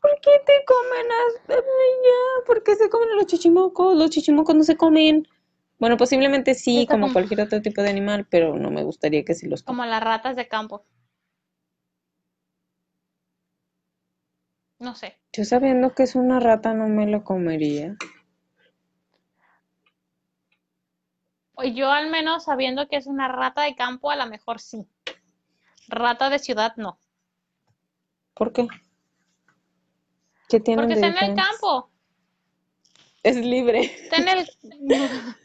[0.00, 1.06] ¿Por qué te comen
[1.48, 3.96] ya, ¿por qué se comen los chichimocos?
[3.96, 5.26] Los chichimocos no se comen.
[5.80, 9.24] Bueno, posiblemente sí, Está como como, cualquier otro tipo de animal, pero no me gustaría
[9.24, 9.76] que sí los coman.
[9.78, 10.84] como las ratas de campo.
[14.78, 15.16] No sé.
[15.32, 17.96] Yo sabiendo que es una rata no me lo comería.
[21.54, 24.86] O Yo al menos sabiendo que es una rata de campo, a lo mejor sí.
[25.88, 26.98] Rata de ciudad no.
[28.34, 28.68] ¿Por qué?
[30.48, 31.90] ¿Qué tienen Porque está en el campo.
[33.22, 33.80] Es libre.
[33.80, 34.48] Está en el...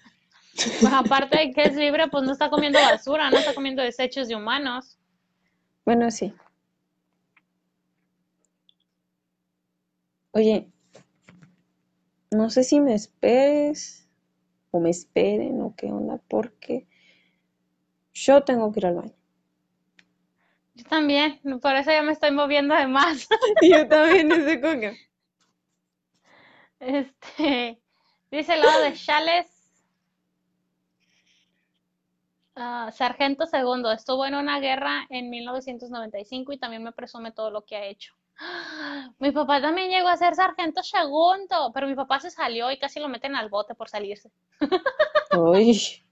[0.56, 4.28] Pues aparte de que es libre, pues no está comiendo basura, no está comiendo desechos
[4.28, 5.00] de humanos.
[5.84, 6.32] Bueno, sí.
[10.32, 10.72] Oye,
[12.30, 14.08] no sé si me esperes
[14.70, 16.88] o me esperen o qué onda, porque
[18.14, 19.23] yo tengo que ir al baño.
[20.76, 23.28] Yo también, por eso ya me estoy moviendo de más.
[23.62, 24.30] Yo también
[24.62, 24.98] con que...
[26.80, 27.80] Este,
[28.32, 29.48] dice el lado de Chales,
[32.56, 37.64] ah, Sargento Segundo, estuvo en una guerra en 1995 y también me presume todo lo
[37.64, 38.14] que ha hecho.
[38.38, 39.10] ¡Ah!
[39.20, 43.00] Mi papá también llegó a ser Sargento Segundo, pero mi papá se salió y casi
[43.00, 44.32] lo meten al bote por salirse.
[45.38, 46.04] Uy,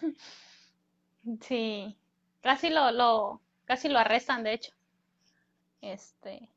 [1.40, 1.96] Sí,
[2.40, 4.72] casi lo, lo, casi lo arrestan, de hecho.
[5.80, 6.48] Este,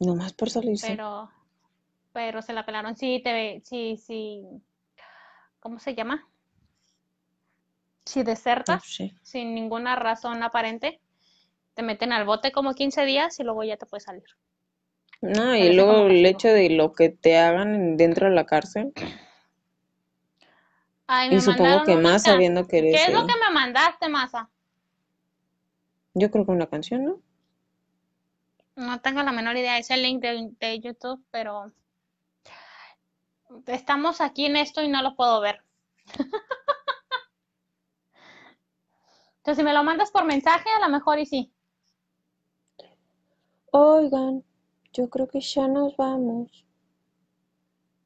[0.00, 0.88] nomás por salirse.
[0.88, 1.30] pero,
[2.12, 2.96] pero se la pelaron.
[2.96, 4.42] Sí, te, sí, sí,
[5.60, 6.26] ¿cómo se llama?
[8.04, 9.14] Si desertas sé.
[9.22, 11.00] sin ninguna razón aparente,
[11.74, 14.24] te meten al bote como 15 días y luego ya te puedes salir.
[15.22, 18.92] No, y luego el hecho de lo que te hagan en- dentro de la cárcel.
[21.06, 24.50] Ay, Y supongo que más sabiendo que ¿Qué eres es lo que me mandaste, Masa?
[26.14, 27.20] Yo creo que una canción, ¿no?
[28.76, 29.78] No tengo la menor idea.
[29.78, 31.72] Es el link de, de YouTube, pero
[33.66, 35.62] estamos aquí en esto y no lo puedo ver.
[39.38, 41.52] Entonces, si me lo mandas por mensaje, a lo mejor y sí.
[43.72, 44.42] Oigan,
[44.92, 46.64] yo creo que ya nos vamos.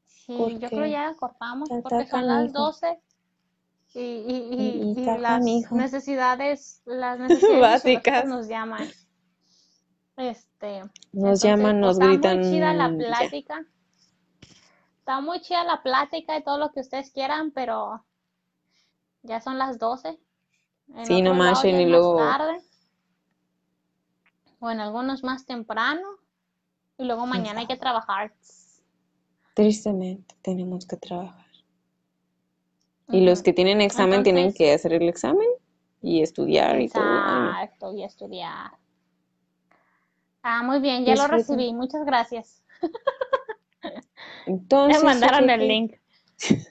[0.06, 2.64] Sí, yo creo ya cortamos porque son las canijo.
[2.64, 3.00] 12
[4.00, 8.24] y, las necesidades, las necesidades Básicas.
[8.26, 8.88] nos llaman.
[10.16, 10.80] Este,
[11.12, 12.96] Nos entonces, llaman, pues nos está muy gritan, chida la ya.
[12.96, 13.66] plática.
[14.98, 18.04] Está muy chida la plática y todo lo que ustedes quieran, pero
[19.22, 20.18] ya son las 12.
[20.94, 22.60] En Sí, no manchen y luego, tarde,
[24.60, 26.06] o en algunos más temprano,
[26.98, 28.32] y luego mañana hay que trabajar.
[29.54, 31.47] Tristemente, tenemos que trabajar.
[33.10, 35.48] Y los que tienen examen tienen que hacer el examen
[36.02, 37.04] y estudiar y todo.
[37.04, 38.72] Exacto, y estudiar.
[40.42, 41.72] Ah, muy bien, ya lo recibí.
[41.72, 42.62] Muchas gracias.
[44.46, 45.96] Me Entonces, mandaron el link.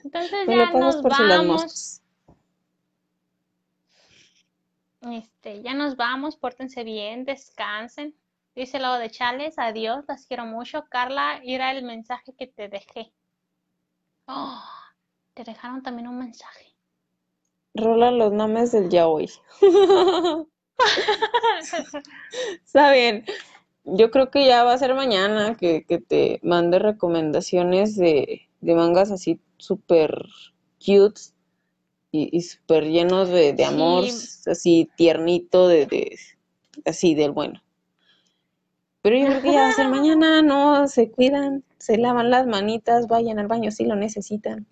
[0.04, 2.02] Entonces me lo ya pasas nos por vamos.
[5.02, 6.36] Este, ya nos vamos.
[6.36, 8.14] Pórtense bien, descansen.
[8.54, 10.84] Dice lo de Chales, adiós, las quiero mucho.
[10.88, 13.12] Carla, era el mensaje que te dejé.
[14.26, 14.62] Oh,
[15.38, 16.74] te dejaron también un mensaje.
[17.72, 19.30] Rola los nombres del yaoi.
[22.64, 23.24] Está bien.
[23.84, 28.74] Yo creo que ya va a ser mañana que, que te mande recomendaciones de, de
[28.74, 30.26] mangas así súper
[30.84, 31.20] cute
[32.10, 36.18] y, y súper llenos de, de amor, Sí, así tiernito, de, de
[36.84, 37.62] así del bueno.
[39.02, 42.48] Pero yo creo que ya va a ser mañana, no, se cuidan, se lavan las
[42.48, 44.66] manitas, vayan al baño si lo necesitan.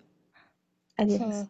[0.97, 1.47] Adiós.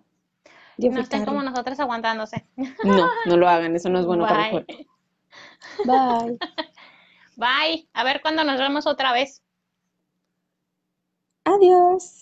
[0.78, 0.90] sí.
[0.90, 1.50] No estén como tarde.
[1.52, 2.46] nosotras aguantándose.
[2.84, 4.66] No, no lo hagan, eso no es bueno para el Bye.
[4.66, 4.74] cuerpo.
[5.86, 6.38] Bye.
[7.36, 7.90] Bye.
[7.94, 9.42] A ver cuándo nos vemos otra vez.
[11.46, 12.14] Adiós.